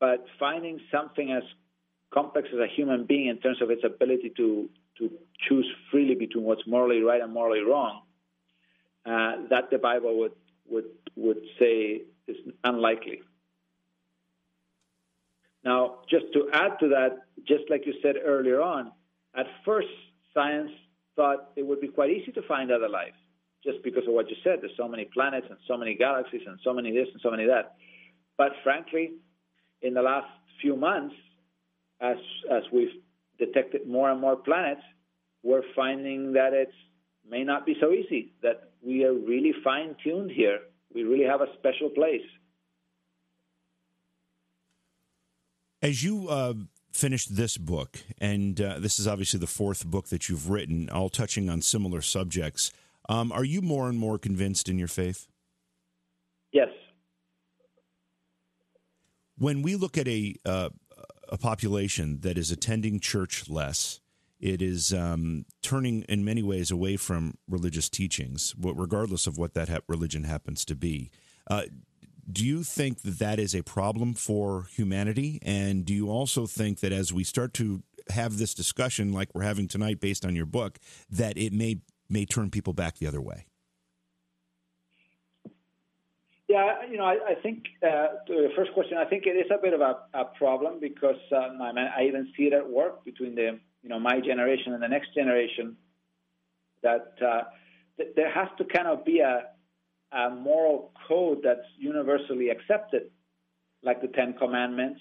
But 0.00 0.26
finding 0.38 0.80
something 0.90 1.32
as 1.32 1.42
complex 2.12 2.48
as 2.52 2.58
a 2.58 2.66
human 2.66 3.04
being 3.04 3.28
in 3.28 3.38
terms 3.38 3.62
of 3.62 3.70
its 3.70 3.82
ability 3.84 4.32
to, 4.36 4.68
to 4.98 5.10
choose 5.48 5.66
freely 5.90 6.14
between 6.14 6.44
what's 6.44 6.66
morally 6.66 7.02
right 7.02 7.20
and 7.20 7.32
morally 7.32 7.60
wrong, 7.60 8.02
uh, 9.04 9.48
that 9.50 9.70
the 9.70 9.78
Bible 9.78 10.18
would, 10.18 10.32
would, 10.68 10.86
would 11.14 11.40
say 11.58 12.02
is 12.28 12.36
unlikely. 12.64 13.22
Now, 15.64 15.98
just 16.08 16.26
to 16.32 16.48
add 16.52 16.78
to 16.80 16.88
that, 16.88 17.26
just 17.46 17.64
like 17.70 17.86
you 17.86 17.94
said 18.02 18.14
earlier 18.24 18.60
on, 18.60 18.92
at 19.34 19.46
first 19.64 19.88
science 20.32 20.70
thought 21.16 21.50
it 21.56 21.66
would 21.66 21.80
be 21.80 21.88
quite 21.88 22.10
easy 22.10 22.30
to 22.32 22.42
find 22.42 22.70
other 22.70 22.88
life 22.88 23.14
just 23.64 23.82
because 23.82 24.04
of 24.06 24.14
what 24.14 24.30
you 24.30 24.36
said. 24.44 24.60
There's 24.60 24.76
so 24.76 24.86
many 24.86 25.06
planets 25.06 25.46
and 25.48 25.58
so 25.66 25.76
many 25.76 25.94
galaxies 25.94 26.42
and 26.46 26.58
so 26.62 26.72
many 26.72 26.92
this 26.92 27.08
and 27.12 27.20
so 27.20 27.30
many 27.30 27.46
that. 27.46 27.74
But 28.38 28.52
frankly, 28.62 29.14
in 29.82 29.94
the 29.94 30.02
last 30.02 30.28
few 30.60 30.76
months, 30.76 31.14
as 32.00 32.16
as 32.50 32.62
we've 32.72 32.94
detected 33.38 33.88
more 33.88 34.10
and 34.10 34.20
more 34.20 34.36
planets, 34.36 34.82
we're 35.42 35.64
finding 35.74 36.32
that 36.34 36.52
it 36.52 36.70
may 37.28 37.42
not 37.42 37.66
be 37.66 37.76
so 37.80 37.90
easy. 37.90 38.32
That 38.42 38.70
we 38.82 39.04
are 39.04 39.14
really 39.14 39.54
fine 39.64 39.96
tuned 40.04 40.30
here. 40.30 40.60
We 40.94 41.02
really 41.02 41.24
have 41.24 41.40
a 41.40 41.46
special 41.58 41.90
place. 41.90 42.22
As 45.82 46.02
you 46.02 46.28
uh, 46.28 46.54
finished 46.92 47.36
this 47.36 47.58
book, 47.58 47.98
and 48.18 48.60
uh, 48.60 48.78
this 48.78 48.98
is 48.98 49.06
obviously 49.06 49.38
the 49.38 49.46
fourth 49.46 49.86
book 49.86 50.08
that 50.08 50.28
you've 50.28 50.48
written, 50.50 50.88
all 50.88 51.08
touching 51.08 51.50
on 51.50 51.60
similar 51.60 52.00
subjects. 52.00 52.72
Um, 53.08 53.30
are 53.30 53.44
you 53.44 53.60
more 53.60 53.88
and 53.88 53.98
more 53.98 54.18
convinced 54.18 54.68
in 54.68 54.78
your 54.78 54.88
faith? 54.88 55.28
Yes. 56.52 56.68
When 59.38 59.62
we 59.62 59.76
look 59.76 59.98
at 59.98 60.08
a 60.08 60.34
uh, 60.44 60.70
a 61.28 61.36
population 61.36 62.20
that 62.20 62.38
is 62.38 62.50
attending 62.50 63.00
church 63.00 63.48
less, 63.48 64.00
it 64.38 64.60
is 64.60 64.92
um, 64.92 65.46
turning 65.62 66.02
in 66.02 66.24
many 66.24 66.42
ways 66.42 66.70
away 66.70 66.96
from 66.96 67.38
religious 67.48 67.88
teachings, 67.88 68.54
regardless 68.58 69.26
of 69.26 69.38
what 69.38 69.54
that 69.54 69.68
ha- 69.68 69.80
religion 69.88 70.24
happens 70.24 70.64
to 70.66 70.76
be. 70.76 71.10
Uh, 71.48 71.62
do 72.30 72.44
you 72.44 72.62
think 72.64 73.02
that 73.02 73.18
that 73.18 73.38
is 73.38 73.54
a 73.54 73.62
problem 73.62 74.14
for 74.14 74.66
humanity? 74.70 75.38
And 75.42 75.84
do 75.84 75.94
you 75.94 76.10
also 76.10 76.46
think 76.46 76.80
that 76.80 76.92
as 76.92 77.12
we 77.12 77.24
start 77.24 77.54
to 77.54 77.82
have 78.10 78.38
this 78.38 78.54
discussion 78.54 79.12
like 79.12 79.34
we're 79.34 79.42
having 79.42 79.68
tonight 79.68 80.00
based 80.00 80.24
on 80.24 80.34
your 80.34 80.46
book 80.46 80.78
that 81.10 81.36
it 81.38 81.52
may 81.52 81.80
may 82.08 82.24
turn 82.24 82.50
people 82.50 82.72
back 82.72 82.98
the 82.98 83.06
other 83.06 83.20
way? 83.20 83.46
Yeah, 86.48 86.86
you 86.88 86.96
know, 86.96 87.04
I, 87.04 87.18
I 87.30 87.34
think 87.42 87.64
uh, 87.82 88.06
the 88.28 88.50
first 88.54 88.72
question, 88.72 88.98
I 88.98 89.04
think 89.04 89.26
it 89.26 89.30
is 89.30 89.50
a 89.50 89.60
bit 89.60 89.72
of 89.72 89.80
a, 89.80 89.96
a 90.14 90.26
problem 90.26 90.78
because 90.80 91.16
um, 91.32 91.60
I, 91.60 91.72
mean, 91.72 91.88
I 91.96 92.04
even 92.06 92.32
see 92.36 92.44
it 92.44 92.52
at 92.52 92.68
work 92.68 93.04
between 93.04 93.34
the 93.34 93.58
you 93.86 93.90
know 93.90 94.00
my 94.00 94.18
generation 94.18 94.72
and 94.72 94.82
the 94.82 94.88
next 94.88 95.14
generation 95.14 95.76
that 96.82 97.14
uh, 97.24 97.42
th- 97.96 98.10
there 98.16 98.32
has 98.32 98.48
to 98.58 98.64
kind 98.64 98.88
of 98.88 99.04
be 99.04 99.20
a, 99.20 99.44
a 100.10 100.30
moral 100.30 100.90
code 101.06 101.38
that's 101.44 101.68
universally 101.78 102.48
accepted, 102.48 103.12
like 103.84 104.02
the 104.02 104.08
Ten 104.08 104.34
Commandments. 104.36 104.98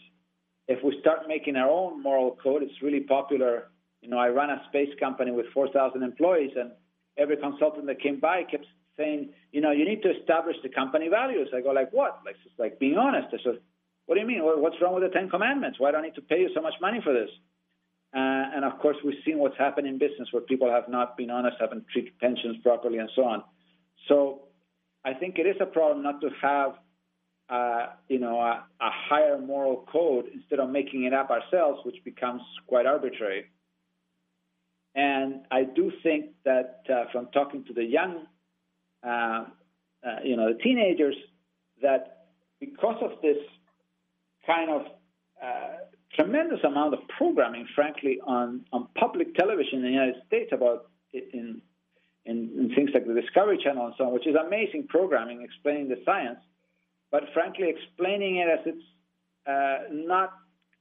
If 0.67 0.83
we 0.83 0.99
start 1.01 1.21
making 1.27 1.55
our 1.55 1.67
own 1.67 2.03
moral 2.03 2.37
code, 2.43 2.61
it's 2.61 2.79
really 2.83 2.99
popular. 2.99 3.71
You 4.03 4.09
know, 4.09 4.19
I 4.19 4.29
run 4.29 4.51
a 4.51 4.61
space 4.69 4.93
company 4.99 5.31
with 5.31 5.47
4,000 5.51 6.03
employees, 6.03 6.51
and 6.55 6.69
every 7.17 7.37
consultant 7.37 7.87
that 7.87 7.99
came 7.99 8.19
by 8.19 8.43
kept 8.43 8.67
saying, 8.97 9.31
you 9.51 9.61
know, 9.61 9.71
you 9.71 9.83
need 9.83 10.03
to 10.03 10.11
establish 10.11 10.57
the 10.61 10.69
company 10.69 11.07
values. 11.07 11.47
I 11.55 11.61
go, 11.61 11.71
like 11.71 11.91
what? 11.91 12.19
Like, 12.23 12.35
just 12.43 12.59
like 12.59 12.77
being 12.77 12.99
honest. 12.99 13.29
I 13.33 13.37
said, 13.43 13.61
what 14.05 14.13
do 14.13 14.21
you 14.21 14.27
mean? 14.27 14.41
What's 14.43 14.79
wrong 14.79 14.93
with 14.93 15.01
the 15.01 15.09
Ten 15.09 15.27
Commandments? 15.27 15.79
Why 15.79 15.89
do 15.89 15.97
I 15.97 16.03
need 16.03 16.13
to 16.15 16.21
pay 16.21 16.41
you 16.41 16.51
so 16.53 16.61
much 16.61 16.75
money 16.79 16.99
for 17.03 17.13
this? 17.13 17.31
Uh, 18.13 18.55
and 18.55 18.63
of 18.63 18.79
course, 18.79 18.97
we've 19.03 19.21
seen 19.25 19.39
what's 19.39 19.57
happened 19.57 19.87
in 19.87 19.97
business 19.97 20.29
where 20.31 20.41
people 20.41 20.69
have 20.69 20.87
not 20.87 21.17
been 21.17 21.29
honest, 21.29 21.57
haven't 21.59 21.85
treated 21.91 22.17
pensions 22.19 22.57
properly, 22.63 22.97
and 22.97 23.09
so 23.15 23.23
on. 23.23 23.43
So 24.07 24.43
I 25.03 25.13
think 25.13 25.37
it 25.37 25.45
is 25.47 25.57
a 25.59 25.65
problem 25.65 26.03
not 26.03 26.21
to 26.21 26.29
have, 26.41 26.75
uh, 27.49 27.87
you 28.07 28.19
know, 28.19 28.39
a, 28.39 28.63
a, 28.79 28.89
higher 29.09 29.37
moral 29.37 29.85
code 29.91 30.25
instead 30.33 30.59
of 30.59 30.69
making 30.69 31.03
it 31.03 31.13
up 31.13 31.29
ourselves, 31.29 31.81
which 31.85 32.03
becomes 32.05 32.41
quite 32.67 32.85
arbitrary. 32.85 33.45
And 34.95 35.41
I 35.51 35.63
do 35.63 35.91
think 36.01 36.31
that 36.45 36.83
uh, 36.89 37.11
from 37.11 37.27
talking 37.33 37.65
to 37.65 37.73
the 37.73 37.83
young 37.83 38.25
uh, 39.05 39.45
uh, 40.05 40.17
you 40.23 40.35
know, 40.35 40.53
the 40.53 40.59
teenagers 40.59 41.15
that 41.81 42.27
because 42.59 42.97
of 43.01 43.21
this 43.21 43.37
kind 44.45 44.69
of 44.69 44.81
uh, 45.43 45.77
tremendous 46.15 46.59
amount 46.63 46.93
of 46.93 46.99
programming, 47.17 47.67
frankly, 47.75 48.19
on, 48.25 48.65
on 48.71 48.87
public 48.95 49.35
television 49.35 49.79
in 49.79 49.83
the 49.83 49.89
United 49.89 50.15
States 50.27 50.51
about 50.51 50.89
in, 51.13 51.61
in, 52.25 52.51
in 52.57 52.71
things 52.75 52.89
like 52.93 53.05
the 53.05 53.13
Discovery 53.13 53.59
Channel 53.63 53.87
and 53.87 53.95
so 53.97 54.05
on, 54.05 54.13
which 54.13 54.27
is 54.27 54.35
amazing 54.35 54.87
programming 54.87 55.41
explaining 55.41 55.89
the 55.89 56.01
science, 56.05 56.39
but 57.11 57.23
frankly, 57.33 57.69
explaining 57.69 58.37
it 58.37 58.47
as 58.47 58.59
it's 58.65 58.83
uh, 59.47 59.87
not 59.91 60.33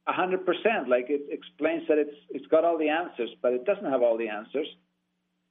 100%. 0.08 0.88
Like 0.88 1.06
it 1.08 1.22
explains 1.30 1.86
that 1.88 1.98
it's 1.98 2.16
it's 2.30 2.46
got 2.46 2.64
all 2.64 2.78
the 2.78 2.88
answers, 2.88 3.30
but 3.42 3.52
it 3.52 3.64
doesn't 3.64 3.84
have 3.84 4.02
all 4.02 4.16
the 4.16 4.28
answers. 4.28 4.66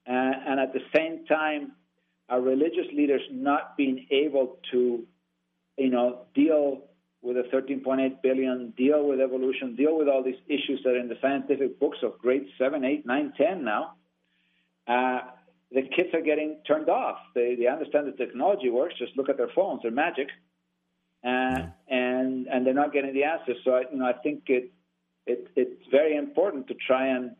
Uh, 0.08 0.12
and 0.12 0.60
at 0.60 0.74
the 0.74 0.82
same 0.96 1.26
time, 1.26 1.74
our 2.30 2.42
religious 2.42 2.88
leaders 2.94 3.22
not 3.32 3.78
being 3.78 4.06
able 4.12 4.60
to, 4.72 5.06
you 5.78 5.90
know, 5.90 6.26
deal 6.36 6.84
with 7.24 7.38
the 7.38 7.44
13.8 7.56 8.22
billion, 8.22 8.74
deal 8.78 9.08
with 9.08 9.20
evolution, 9.22 9.76
deal 9.76 9.98
with 9.98 10.08
all 10.08 10.22
these 10.24 10.42
issues 10.48 10.82
that 10.84 10.92
are 10.92 11.00
in 11.00 11.08
the 11.08 11.18
scientific 11.22 11.80
books 11.80 11.98
of 12.04 12.20
grade 12.20 12.46
7, 12.58 12.84
8, 12.84 13.06
9, 13.06 13.34
10 13.38 13.64
now, 13.64 13.94
uh, 14.88 15.20
the 15.72 15.84
kids 15.84 16.10
are 16.14 16.22
getting 16.22 16.58
turned 16.68 16.90
off. 16.90 17.18
They, 17.34 17.56
they 17.56 17.68
understand 17.68 18.08
the 18.08 18.12
technology 18.12 18.70
works. 18.70 18.96
Just 19.00 19.18
look 19.18 19.30
at 19.30 19.38
their 19.38 19.50
phones; 19.56 19.82
they're 19.82 19.92
magic, 19.92 20.28
uh, 21.24 21.68
and 21.88 22.46
and 22.48 22.68
they're 22.68 22.76
not 22.76 22.94
getting 22.94 23.14
the 23.14 23.24
answers. 23.24 23.58
So 23.64 23.72
I, 23.72 23.84
you 23.92 23.98
know, 23.98 24.06
I 24.06 24.14
think 24.14 24.44
it, 24.48 24.72
it 25.26 25.48
it's 25.56 25.82
very 25.90 26.16
important 26.16 26.68
to 26.68 26.76
try 26.76 27.08
and 27.08 27.32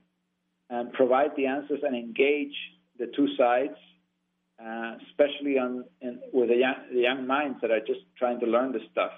and 0.72 0.92
provide 0.94 1.36
the 1.36 1.46
answers 1.46 1.82
and 1.84 1.96
engage 1.96 2.56
the 2.98 3.12
two 3.16 3.28
sides 3.38 3.76
uh, 4.64 4.96
especially 5.10 5.58
on 5.58 5.86
in, 6.02 6.20
with 6.32 6.50
the 6.50 6.56
young, 6.56 6.76
the 6.94 7.02
young 7.02 7.28
minds 7.28 7.60
that 7.62 7.72
are 7.72 7.80
just 7.80 8.02
trying 8.18 8.40
to 8.40 8.46
learn 8.46 8.72
this 8.72 8.84
stuff. 8.92 9.12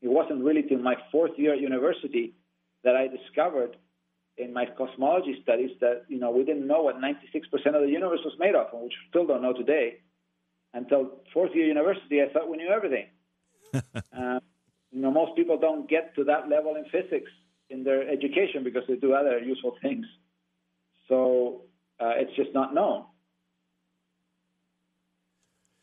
It 0.00 0.08
wasn't 0.08 0.44
really 0.44 0.62
till 0.62 0.78
my 0.78 0.96
fourth 1.10 1.32
year 1.36 1.54
at 1.54 1.60
university 1.60 2.34
that 2.84 2.94
I 2.94 3.08
discovered 3.08 3.76
in 4.36 4.52
my 4.52 4.66
cosmology 4.66 5.40
studies 5.42 5.70
that 5.80 6.04
you 6.08 6.18
know 6.18 6.30
we 6.30 6.44
didn't 6.44 6.66
know 6.66 6.82
what 6.82 6.96
96% 6.96 7.16
of 7.66 7.82
the 7.82 7.88
universe 7.88 8.20
was 8.24 8.34
made 8.38 8.54
of, 8.54 8.68
and 8.72 8.82
which 8.82 8.92
we 8.92 9.08
still 9.10 9.26
don't 9.26 9.42
know 9.42 9.52
today. 9.52 9.98
Until 10.74 11.22
fourth 11.32 11.50
year 11.54 11.66
university, 11.66 12.22
I 12.22 12.32
thought 12.32 12.48
we 12.48 12.58
knew 12.58 12.70
everything. 12.70 13.06
uh, 13.74 14.40
you 14.92 15.00
know, 15.02 15.10
most 15.10 15.34
people 15.34 15.58
don't 15.58 15.88
get 15.88 16.14
to 16.16 16.24
that 16.24 16.48
level 16.48 16.76
in 16.76 16.84
physics 16.84 17.30
in 17.70 17.84
their 17.84 18.08
education 18.08 18.64
because 18.64 18.82
they 18.88 18.96
do 18.96 19.12
other 19.14 19.38
useful 19.38 19.76
things. 19.82 20.06
So 21.08 21.62
uh, 22.00 22.12
it's 22.16 22.34
just 22.36 22.50
not 22.54 22.74
known. 22.74 23.04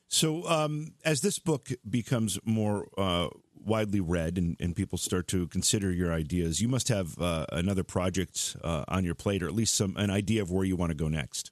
So, 0.07 0.47
um, 0.47 0.93
as 1.03 1.22
this 1.22 1.39
book 1.39 1.70
becomes 1.88 2.39
more 2.45 2.88
uh, 2.97 3.30
widely 3.66 3.99
read 3.99 4.38
and, 4.38 4.55
and, 4.59 4.76
people 4.76 4.97
start 4.97 5.28
to 5.28 5.47
consider 5.47 5.91
your 5.91 6.13
ideas, 6.13 6.61
you 6.61 6.68
must 6.68 6.89
have 6.89 7.20
uh, 7.20 7.45
another 7.51 7.84
project 7.84 8.55
uh, 8.63 8.84
on 8.88 9.03
your 9.03 9.16
plate, 9.16 9.41
or 9.41 9.47
at 9.47 9.55
least 9.55 9.76
some 9.76 9.95
an 9.97 10.09
idea 10.09 10.41
of 10.41 10.51
where 10.51 10.63
you 10.63 10.76
want 10.76 10.91
to 10.91 10.95
go 10.95 11.07
next. 11.07 11.51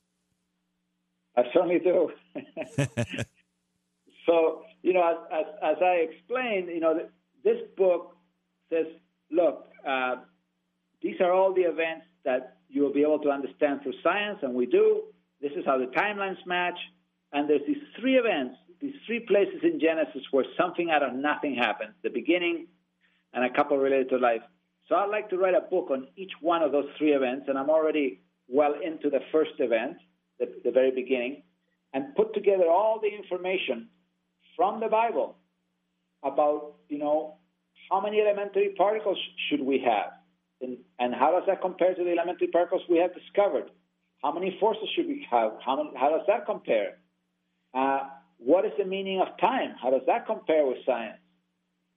I 1.36 1.44
certainly 1.54 1.80
do. 1.80 2.12
so, 4.26 4.64
you 4.82 4.94
know, 4.94 5.04
as, 5.04 5.18
as, 5.32 5.46
as, 5.64 5.78
I 5.82 6.08
explained, 6.10 6.68
you 6.70 6.80
know, 6.80 7.08
this 7.44 7.58
book 7.76 8.16
says, 8.70 8.86
look, 9.32 9.72
uh, 9.88 10.18
these 11.02 11.16
are 11.20 11.32
all 11.32 11.54
the 11.54 11.62
events 11.62 12.06
that 12.24 12.58
you 12.70 12.82
will 12.82 12.94
be 12.94 13.02
able 13.02 13.20
to 13.20 13.30
understand 13.30 13.82
through 13.82 13.94
science, 14.04 14.40
and 14.42 14.54
we 14.54 14.66
do. 14.66 15.04
This 15.42 15.52
is 15.58 15.66
how 15.66 15.78
the 15.78 15.88
timelines 15.88 16.38
match. 16.46 16.78
And 17.34 17.50
there's 17.50 17.62
these 17.68 17.82
three 18.00 18.16
events, 18.16 18.56
these 18.84 18.94
three 19.08 19.22
places 19.22 19.62
in 19.64 19.80
Genesis 19.80 20.24
where 20.32 20.44
something 20.60 20.92
out 20.92 21.04
of 21.04 21.16
nothing 21.16 21.56
happens 21.56 21.94
the 22.04 22.10
beginning 22.10 22.68
and 23.34 23.46
a 23.46 23.50
couple 23.50 23.78
related 23.78 24.10
to 24.10 24.18
life. 24.18 24.42
So 24.90 24.96
I'd 24.96 25.10
like 25.10 25.30
to 25.30 25.38
write 25.38 25.56
a 25.56 25.62
book 25.62 25.88
on 25.90 26.08
each 26.18 26.34
one 26.42 26.62
of 26.62 26.74
those 26.74 26.90
three 26.98 27.14
events, 27.14 27.46
and 27.48 27.58
I'm 27.58 27.70
already 27.70 28.20
well 28.50 28.74
into 28.84 29.10
the 29.10 29.22
first 29.32 29.54
event, 29.60 29.96
the, 30.38 30.48
the 30.66 30.72
very 30.72 30.92
beginning, 30.92 31.44
and 31.94 32.14
put 32.16 32.34
together 32.34 32.68
all 32.70 33.00
the 33.02 33.08
information 33.08 33.88
from 34.58 34.82
the 34.82 34.90
Bible 34.90 35.38
about, 36.22 36.74
you 36.90 36.98
know, 36.98 37.38
how 37.90 38.02
many 38.02 38.20
elementary 38.20 38.76
particles 38.78 39.18
should 39.50 39.62
we 39.62 39.80
have? 39.80 40.12
And, 40.62 40.78
and 41.00 41.16
how 41.16 41.32
does 41.32 41.44
that 41.48 41.62
compare 41.62 41.96
to 41.96 42.04
the 42.04 42.12
elementary 42.12 42.48
particles 42.48 42.82
we 42.90 42.98
have 42.98 43.12
discovered? 43.16 43.72
How 44.22 44.34
many 44.34 44.58
forces 44.60 44.90
should 44.94 45.08
we 45.08 45.26
have? 45.32 45.54
How, 45.66 45.90
how 45.98 46.10
does 46.10 46.26
that 46.28 46.46
compare? 46.46 46.98
Uh, 47.74 48.02
what 48.44 48.66
is 48.66 48.72
the 48.78 48.86
meaning 48.86 49.22
of 49.22 49.28
time? 49.40 49.76
How 49.82 49.90
does 49.90 50.02
that 50.08 50.26
compare 50.26 50.66
with 50.66 50.78
science? 50.86 51.20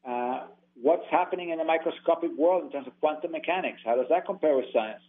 Uh, 0.07 0.47
what's 0.81 1.07
happening 1.11 1.51
in 1.51 1.59
the 1.59 1.65
microscopic 1.65 2.31
world 2.37 2.65
in 2.65 2.71
terms 2.71 2.87
of 2.87 2.99
quantum 3.01 3.33
mechanics? 3.33 3.81
How 3.85 3.97
does 3.97 4.07
that 4.11 4.27
compare 4.27 4.57
with 4.57 4.67
science? 4.73 5.03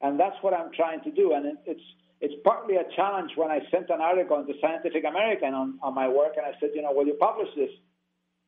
And 0.00 0.18
that's 0.18 0.36
what 0.42 0.52
I'm 0.52 0.72
trying 0.72 1.00
to 1.04 1.10
do. 1.10 1.32
And 1.32 1.46
it, 1.46 1.56
it's 1.66 1.82
it's 2.22 2.34
partly 2.44 2.76
a 2.76 2.84
challenge 2.94 3.32
when 3.34 3.50
I 3.50 3.58
sent 3.72 3.90
an 3.90 4.00
article 4.00 4.38
into 4.38 4.54
Scientific 4.60 5.04
American 5.04 5.54
on, 5.54 5.80
on 5.82 5.92
my 5.92 6.06
work, 6.06 6.34
and 6.36 6.46
I 6.46 6.52
said, 6.60 6.70
you 6.72 6.80
know, 6.80 6.92
will 6.92 7.04
you 7.04 7.14
publish 7.14 7.48
this? 7.56 7.70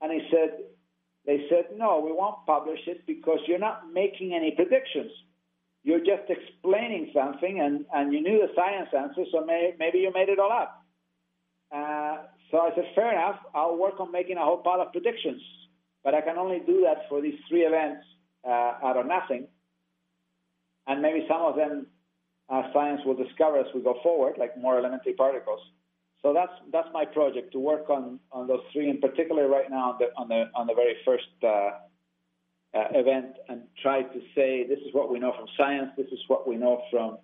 And 0.00 0.12
he 0.12 0.20
said, 0.30 0.62
they 1.26 1.46
said, 1.50 1.76
no, 1.76 1.98
we 1.98 2.12
won't 2.12 2.46
publish 2.46 2.78
it 2.86 3.04
because 3.04 3.40
you're 3.48 3.58
not 3.58 3.92
making 3.92 4.32
any 4.32 4.52
predictions. 4.52 5.10
You're 5.82 5.98
just 5.98 6.30
explaining 6.30 7.10
something, 7.12 7.58
and, 7.60 7.84
and 7.92 8.12
you 8.12 8.22
knew 8.22 8.46
the 8.46 8.52
science 8.54 8.90
answer, 8.96 9.24
so 9.32 9.44
may, 9.44 9.74
maybe 9.76 9.98
you 9.98 10.12
made 10.14 10.28
it 10.28 10.38
all 10.38 10.52
up. 10.52 10.82
Uh, 11.74 12.16
so 12.50 12.58
I 12.58 12.70
said, 12.74 12.84
fair 12.94 13.12
enough. 13.12 13.40
I'll 13.54 13.76
work 13.76 14.00
on 14.00 14.12
making 14.12 14.36
a 14.36 14.44
whole 14.44 14.58
pile 14.58 14.80
of 14.80 14.92
predictions, 14.92 15.42
but 16.02 16.14
I 16.14 16.20
can 16.20 16.36
only 16.38 16.60
do 16.60 16.82
that 16.82 17.08
for 17.08 17.20
these 17.20 17.38
three 17.48 17.62
events 17.62 18.04
uh, 18.46 18.74
out 18.82 18.96
of 18.96 19.06
nothing. 19.06 19.48
And 20.86 21.00
maybe 21.00 21.26
some 21.28 21.42
of 21.42 21.56
them 21.56 21.86
uh, 22.48 22.62
science 22.72 23.00
will 23.06 23.16
discover 23.16 23.58
as 23.58 23.66
we 23.74 23.80
go 23.80 23.98
forward, 24.02 24.34
like 24.38 24.56
more 24.58 24.78
elementary 24.78 25.14
particles. 25.14 25.60
So 26.22 26.32
that's 26.32 26.52
that's 26.72 26.88
my 26.92 27.04
project 27.04 27.52
to 27.52 27.58
work 27.58 27.90
on, 27.90 28.18
on 28.32 28.46
those 28.46 28.62
three, 28.72 28.88
in 28.88 28.98
particular 28.98 29.46
right 29.46 29.68
now 29.70 29.92
on 29.92 29.98
the 29.98 30.06
on 30.16 30.28
the 30.28 30.50
on 30.54 30.66
the 30.66 30.74
very 30.74 30.96
first 31.04 31.28
uh, 31.42 31.46
uh, 31.46 32.88
event, 32.92 33.36
and 33.48 33.62
try 33.82 34.02
to 34.02 34.20
say 34.34 34.66
this 34.66 34.78
is 34.78 34.92
what 34.92 35.10
we 35.12 35.18
know 35.18 35.32
from 35.36 35.46
science, 35.58 35.90
this 35.96 36.06
is 36.06 36.20
what 36.28 36.48
we 36.48 36.56
know 36.56 36.82
from 36.90 37.18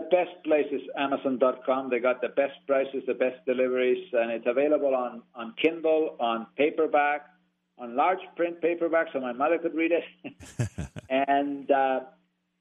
place 0.56 0.82
is 0.82 0.88
Amazon.com. 0.98 1.90
They 1.90 2.00
got 2.00 2.22
the 2.22 2.30
best 2.30 2.54
prices, 2.66 3.04
the 3.08 3.14
best 3.14 3.46
deliveries, 3.46 4.08
and 4.14 4.32
it's 4.32 4.46
available 4.48 4.96
on, 4.96 5.22
on 5.34 5.54
Kindle, 5.62 6.16
on 6.20 6.48
paperback, 6.58 7.28
on 7.78 7.96
large 7.96 8.20
print 8.38 8.62
paperback, 8.62 9.08
so 9.12 9.20
my 9.20 9.34
mother 9.34 9.58
could 9.58 9.76
read 9.76 9.92
it. 9.92 10.38
and 11.10 11.70
uh, 11.70 12.00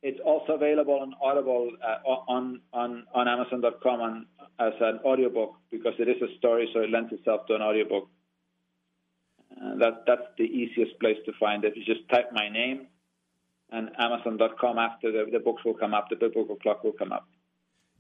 it's 0.03 0.19
also 0.25 0.55
available 0.55 0.99
on 1.01 1.15
Audible 1.23 1.71
uh, 1.83 2.09
on 2.09 2.61
on 2.73 3.05
on 3.15 3.29
Amazon.com 3.29 4.01
on, 4.01 4.27
as 4.59 4.73
an 4.81 4.99
audiobook 5.05 5.55
because 5.71 5.95
it 5.99 6.09
is 6.09 6.21
a 6.21 6.37
story, 6.39 6.69
so 6.75 6.81
it 6.81 6.91
lends 6.91 7.13
itself 7.13 7.47
to 7.47 7.55
an 7.55 7.63
audiobook. 7.63 8.09
Uh, 9.53 9.77
that 9.77 10.03
that's 10.07 10.29
the 10.37 10.45
easiest 10.45 10.99
place 10.99 11.19
to 11.27 11.33
find 11.39 11.65
it. 11.65 11.75
You 11.77 11.85
just 11.85 12.09
type 12.09 12.31
my 12.33 12.49
name 12.49 12.89
and 13.71 13.91
Amazon.com 13.99 14.79
after 14.79 15.11
the, 15.13 15.31
the 15.31 15.39
books 15.39 15.65
will 15.65 15.75
come 15.75 15.95
up, 15.95 16.09
the 16.11 16.17
biblical 16.17 16.57
clock 16.57 16.85
will 16.85 16.93
come 16.93 17.13
up. 17.13 17.27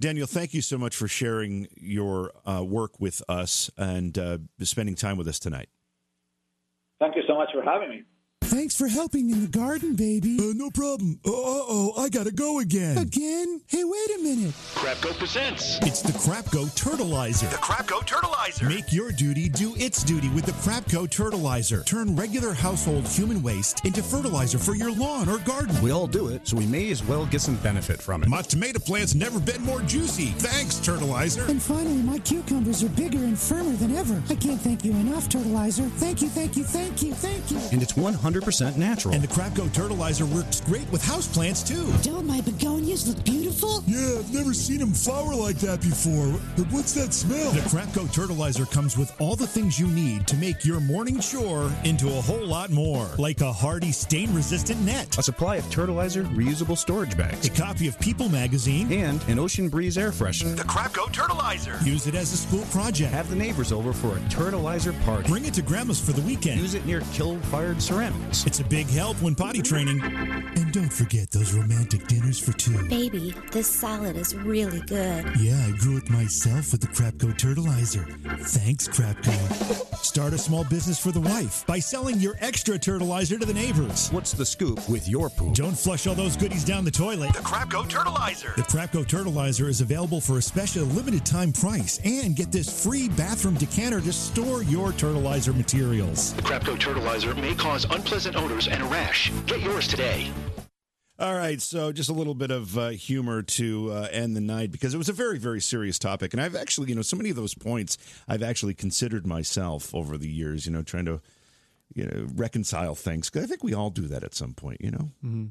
Daniel, 0.01 0.27
thank 0.27 0.53
you 0.55 0.61
so 0.61 0.77
much 0.77 0.97
for 0.97 1.07
sharing 1.09 1.69
your 1.77 2.33
uh, 2.45 2.63
work 2.65 2.99
with 3.01 3.23
us 3.29 3.71
and 3.77 4.19
uh, 4.19 4.39
spending 4.63 4.95
time 4.97 5.17
with 5.17 5.29
us 5.29 5.39
tonight. 5.39 5.69
Thank 7.01 7.17
you 7.17 7.23
so 7.27 7.35
much 7.35 7.51
for 7.53 7.63
having 7.63 7.91
me. 7.91 8.03
Thanks 8.55 8.77
for 8.77 8.87
helping 8.87 9.31
in 9.31 9.41
the 9.41 9.49
garden, 9.49 9.97
baby. 9.97 10.39
Uh, 10.39 10.53
no 10.55 10.71
problem. 10.71 11.19
Uh 11.27 11.31
oh, 11.33 11.93
I 11.99 12.09
gotta 12.09 12.31
go 12.31 12.61
again. 12.61 12.97
Again? 12.97 13.61
Hey, 13.67 13.83
wait 13.83 14.11
a 14.17 14.23
minute. 14.23 14.55
Crapco 14.77 15.19
presents. 15.19 15.79
It's 15.83 16.03
the 16.03 16.13
Crapco 16.13 16.67
Turtleizer. 16.77 17.51
The 17.51 17.57
Crapco 17.57 18.07
Turtleizer. 18.07 18.69
Make 18.69 18.93
your 18.93 19.11
duty 19.11 19.49
do 19.49 19.75
its 19.75 20.05
duty 20.05 20.29
with 20.29 20.47
the 20.47 20.53
Crapco 20.53 21.09
Turtleizer. 21.09 21.85
Turn 21.85 22.15
regular 22.15 22.53
household 22.53 23.09
human 23.09 23.43
waste 23.43 23.85
into 23.85 24.05
fertilizer 24.05 24.59
for 24.59 24.77
your 24.77 24.95
lawn 24.95 25.29
or 25.29 25.39
garden. 25.39 25.75
We 25.83 25.91
all 25.91 26.07
do 26.07 26.29
it, 26.29 26.47
so 26.47 26.57
we 26.57 26.67
may 26.67 26.93
as 26.93 27.03
well 27.03 27.27
get 27.27 27.41
some 27.41 27.57
benefit 27.57 28.01
from 28.01 28.23
it. 28.23 28.29
My 28.29 28.43
tomato 28.43 28.79
plant's 28.79 29.17
never 29.17 29.41
been 29.41 29.63
more 29.63 29.81
juicy. 29.81 30.27
Thanks, 30.27 30.77
Turtleizer. 30.77 31.49
And 31.49 31.61
finally, 31.61 32.03
my 32.03 32.21
cucumbers 32.21 32.85
are 32.85 32.89
bigger 32.91 33.19
and 33.19 33.37
firmer 33.37 33.73
than 33.73 33.97
ever. 33.97 34.23
I 34.31 34.37
can't 34.37 34.61
thank 34.61 34.85
you 34.85 34.93
enough, 34.93 35.29
Turtleizer. 35.29 35.91
Thank 35.95 36.23
you, 36.23 36.29
thank 36.29 36.57
you, 36.57 36.63
thank 36.63 37.03
you, 37.03 37.13
thank 37.15 37.51
you. 37.51 37.59
And 37.73 37.83
it's 37.83 37.95
100% 37.95 38.44
natural. 38.77 39.15
And 39.15 39.23
the 39.23 39.29
Crapco 39.29 39.69
Turtleizer 39.69 40.29
works 40.35 40.61
great 40.61 40.91
with 40.93 41.03
houseplants, 41.03 41.67
too. 41.67 41.91
Don't 42.03 42.27
my 42.27 42.41
begonias 42.43 43.09
look 43.09 43.25
beautiful? 43.25 43.83
Yeah, 43.87 44.19
I've 44.19 44.33
never 44.35 44.53
seen 44.53 44.81
them 44.81 44.93
flower 44.93 45.35
like 45.35 45.57
that 45.57 45.81
before. 45.81 46.39
But 46.57 46.71
what's 46.73 46.93
that 46.93 47.13
smell? 47.15 47.53
The 47.53 47.61
Crapco 47.61 48.07
Turtleizer 48.15 48.71
comes 48.71 48.99
with 48.99 49.13
all 49.21 49.37
the 49.37 49.47
things 49.47 49.81
you 49.81 49.87
need 49.87 50.27
to 50.29 50.37
make 50.37 50.65
your 50.65 50.81
morning 50.81 51.21
chore 51.21 51.71
into 51.85 52.09
a 52.09 52.21
whole 52.21 52.45
lot 52.45 52.71
more. 52.71 53.09
Like 53.19 53.41
a 53.41 53.53
hardy 53.53 53.93
stain-resistant 53.93 54.81
net. 54.83 55.17
A 55.19 55.23
supply 55.23 55.57
of 55.57 55.65
Turtleizer 55.67 56.25
reusable 56.35 56.77
storage 56.77 57.17
bags. 57.17 57.47
A 57.47 57.51
copy 57.51 57.89
of 57.89 57.99
People 58.01 58.29
magazine. 58.29 58.93
And 58.93 59.23
an 59.29 59.39
Ocean 59.39 59.69
Breeze 59.69 59.97
air 59.97 60.11
freshener. 60.11 60.57
The 60.57 60.65
Crapco 60.65 61.07
Turtleizer. 61.13 61.85
Use 61.87 62.07
it 62.07 62.15
as 62.15 62.33
a 62.33 62.37
school 62.37 62.65
project. 62.67 63.13
Have 63.13 63.31
the 63.31 63.37
neighbors 63.37 63.73
over 63.73 63.93
for 63.93 64.17
a 64.17 64.21
Turtleizer 64.29 64.95
party. 65.05 65.29
Bring 65.29 65.47
it 65.47 65.55
to 65.55 65.63
Grandma's 65.63 66.01
for 66.01 66.13
the 66.13 66.23
weekend. 66.23 66.61
Use 66.61 66.75
it 66.75 66.85
near 66.85 67.01
kiln-fired 67.13 67.81
ceramics. 67.81 68.34
It's 68.43 68.59
a 68.59 68.65
big 68.65 68.89
help 68.89 69.17
when 69.23 69.37
potty 69.37 69.63
training. 69.63 70.03
And 70.03 70.73
don't 70.73 70.93
forget 70.93 71.31
those 71.31 71.55
romantic 71.55 72.07
dinners 72.09 72.41
for 72.41 72.53
two. 72.53 72.77
Baby, 72.89 73.33
this 73.53 73.69
salad 73.71 74.17
is 74.17 74.35
really 74.35 74.81
good. 74.81 75.25
Yeah, 75.39 75.65
I 75.67 75.71
grew 75.79 75.99
it 75.99 76.11
myself 76.11 76.73
with 76.73 76.81
the 76.81 76.89
Crapco 76.89 77.33
Turtleizer. 77.39 78.05
Thanks, 78.49 78.89
Crapco. 78.89 79.95
Start 80.05 80.33
a 80.33 80.39
small 80.39 80.65
business 80.65 80.99
for 80.99 81.13
the 81.13 81.21
wife 81.21 81.65
by 81.67 81.79
selling 81.79 82.19
your 82.19 82.35
extra 82.41 82.77
Turtleizer 82.77 83.39
to 83.39 83.47
the 83.47 83.55
neighbors. 83.55 84.09
What's 84.11 84.33
the 84.33 84.45
scoop 84.45 84.89
with 84.89 85.09
your 85.09 85.31
poop? 85.31 85.55
Don't 85.55 85.79
flush 85.79 86.07
all 86.09 86.17
those 86.17 86.37
goodies 86.37 86.65
down 86.65 86.85
the 86.85 86.91
toilet. 86.91 87.33
The 87.35 87.39
Crapco 87.39 87.89
Turtleizer. 87.89 88.57
The 88.57 88.63
Crapco 88.63 89.05
Turtleizer 89.05 89.69
is 89.69 89.81
available 89.81 90.21
for 90.21 90.39
a 90.39 90.43
special 90.43 90.87
limited 90.87 91.25
time 91.25 91.53
price 91.53 92.01
and 92.05 92.35
get 92.35 92.51
this 92.51 92.85
free 92.85 93.09
bathroom 93.11 93.55
decanter 93.55 94.01
to 94.01 94.13
store 94.13 94.65
your 94.65 94.91
Turtleizer 94.91 95.57
materials. 95.57 96.35
The 96.35 96.43
Crapco 96.43 96.77
Turtleizer 96.77 97.37
may 97.41 97.55
cause 97.55 97.85
unpleasant 97.85 98.14
odors 98.15 98.69
and 98.69 98.81
a 98.81 98.87
rash. 98.87 99.33
Get 99.47 99.61
yours 99.61 99.89
today. 99.89 100.31
All 101.19 101.35
right, 101.35 101.61
so 101.61 101.91
just 101.91 102.09
a 102.09 102.13
little 102.13 102.35
bit 102.35 102.53
of 102.53 102.79
uh, 102.79 102.89
humor 102.91 103.43
to 103.43 103.91
uh, 103.91 104.09
end 104.13 104.37
the 104.37 104.41
night 104.41 104.71
because 104.71 104.95
it 104.95 104.99
was 104.99 105.09
a 105.09 105.13
very, 105.13 105.39
very 105.39 105.61
serious 105.61 105.99
topic, 105.99 106.33
and 106.33 106.41
I've 106.41 106.55
actually, 106.55 106.91
you 106.91 106.95
know, 106.95 107.03
so 107.03 107.17
many 107.17 107.31
of 107.31 107.37
those 107.37 107.55
points 107.55 107.99
I've 108.29 108.43
actually 108.43 108.75
considered 108.75 109.27
myself 109.27 109.93
over 109.95 110.17
the 110.17 110.29
years, 110.29 110.65
you 110.65 110.73
know, 110.73 110.83
trying 110.83 111.07
to, 111.07 111.21
you 111.93 112.07
know, 112.07 112.27
reconcile 112.35 112.95
things 112.95 113.31
because 113.31 113.45
I 113.45 113.47
think 113.49 113.65
we 113.65 113.75
all 113.75 113.91
do 113.91 114.03
that 114.03 114.23
at 114.23 114.35
some 114.35 114.55
point, 114.55 114.81
you 114.81 114.93
know. 114.93 115.11
Mm-hmm. 115.25 115.47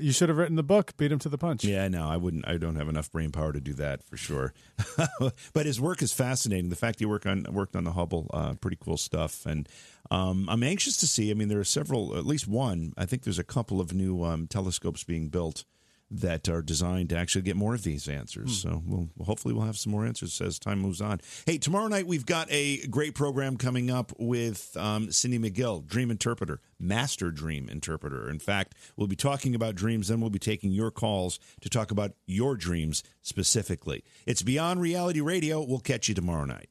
You 0.00 0.12
should 0.12 0.28
have 0.28 0.38
written 0.38 0.54
the 0.54 0.62
book, 0.62 0.96
Beat 0.96 1.10
Him 1.10 1.18
to 1.20 1.28
the 1.28 1.38
Punch. 1.38 1.64
Yeah, 1.64 1.88
no, 1.88 2.08
I 2.08 2.16
wouldn't. 2.16 2.46
I 2.46 2.56
don't 2.56 2.76
have 2.76 2.88
enough 2.88 3.10
brain 3.10 3.32
power 3.32 3.52
to 3.52 3.60
do 3.60 3.74
that 3.74 4.04
for 4.04 4.16
sure. 4.16 4.54
but 5.52 5.66
his 5.66 5.80
work 5.80 6.02
is 6.02 6.12
fascinating. 6.12 6.70
The 6.70 6.76
fact 6.76 7.00
he 7.00 7.06
worked 7.06 7.26
on 7.26 7.46
worked 7.50 7.74
on 7.74 7.82
the 7.82 7.90
Hubble, 7.90 8.30
uh, 8.32 8.54
pretty 8.54 8.78
cool 8.80 8.96
stuff. 8.96 9.44
And 9.44 9.68
um, 10.10 10.48
I'm 10.48 10.62
anxious 10.62 10.96
to 10.98 11.06
see. 11.06 11.30
I 11.30 11.34
mean, 11.34 11.48
there 11.48 11.60
are 11.60 11.64
several, 11.64 12.16
at 12.16 12.26
least 12.26 12.48
one. 12.48 12.92
I 12.96 13.06
think 13.06 13.22
there's 13.22 13.38
a 13.38 13.44
couple 13.44 13.80
of 13.80 13.92
new 13.92 14.24
um, 14.24 14.46
telescopes 14.46 15.04
being 15.04 15.28
built 15.28 15.64
that 16.10 16.48
are 16.48 16.62
designed 16.62 17.10
to 17.10 17.16
actually 17.16 17.42
get 17.42 17.56
more 17.56 17.74
of 17.74 17.82
these 17.82 18.08
answers. 18.08 18.62
Hmm. 18.62 18.68
So 18.68 18.82
we'll 18.86 19.08
hopefully 19.24 19.54
we'll 19.54 19.66
have 19.66 19.76
some 19.76 19.92
more 19.92 20.06
answers 20.06 20.40
as 20.40 20.58
time 20.58 20.80
moves 20.80 21.00
on. 21.00 21.20
Hey, 21.44 21.58
tomorrow 21.58 21.88
night 21.88 22.06
we've 22.06 22.26
got 22.26 22.48
a 22.50 22.86
great 22.86 23.14
program 23.14 23.56
coming 23.56 23.90
up 23.90 24.12
with 24.18 24.76
um, 24.76 25.12
Cindy 25.12 25.38
McGill, 25.38 25.86
dream 25.86 26.10
interpreter, 26.10 26.60
master 26.78 27.30
dream 27.30 27.68
interpreter. 27.68 28.30
In 28.30 28.38
fact, 28.38 28.74
we'll 28.96 29.06
be 29.06 29.16
talking 29.16 29.54
about 29.54 29.74
dreams, 29.74 30.08
then 30.08 30.20
we'll 30.20 30.30
be 30.30 30.38
taking 30.38 30.70
your 30.70 30.90
calls 30.90 31.38
to 31.60 31.68
talk 31.68 31.90
about 31.90 32.12
your 32.26 32.56
dreams 32.56 33.02
specifically. 33.22 34.04
It's 34.26 34.42
Beyond 34.42 34.80
Reality 34.80 35.20
Radio. 35.20 35.62
We'll 35.62 35.80
catch 35.80 36.08
you 36.08 36.14
tomorrow 36.14 36.44
night. 36.44 36.70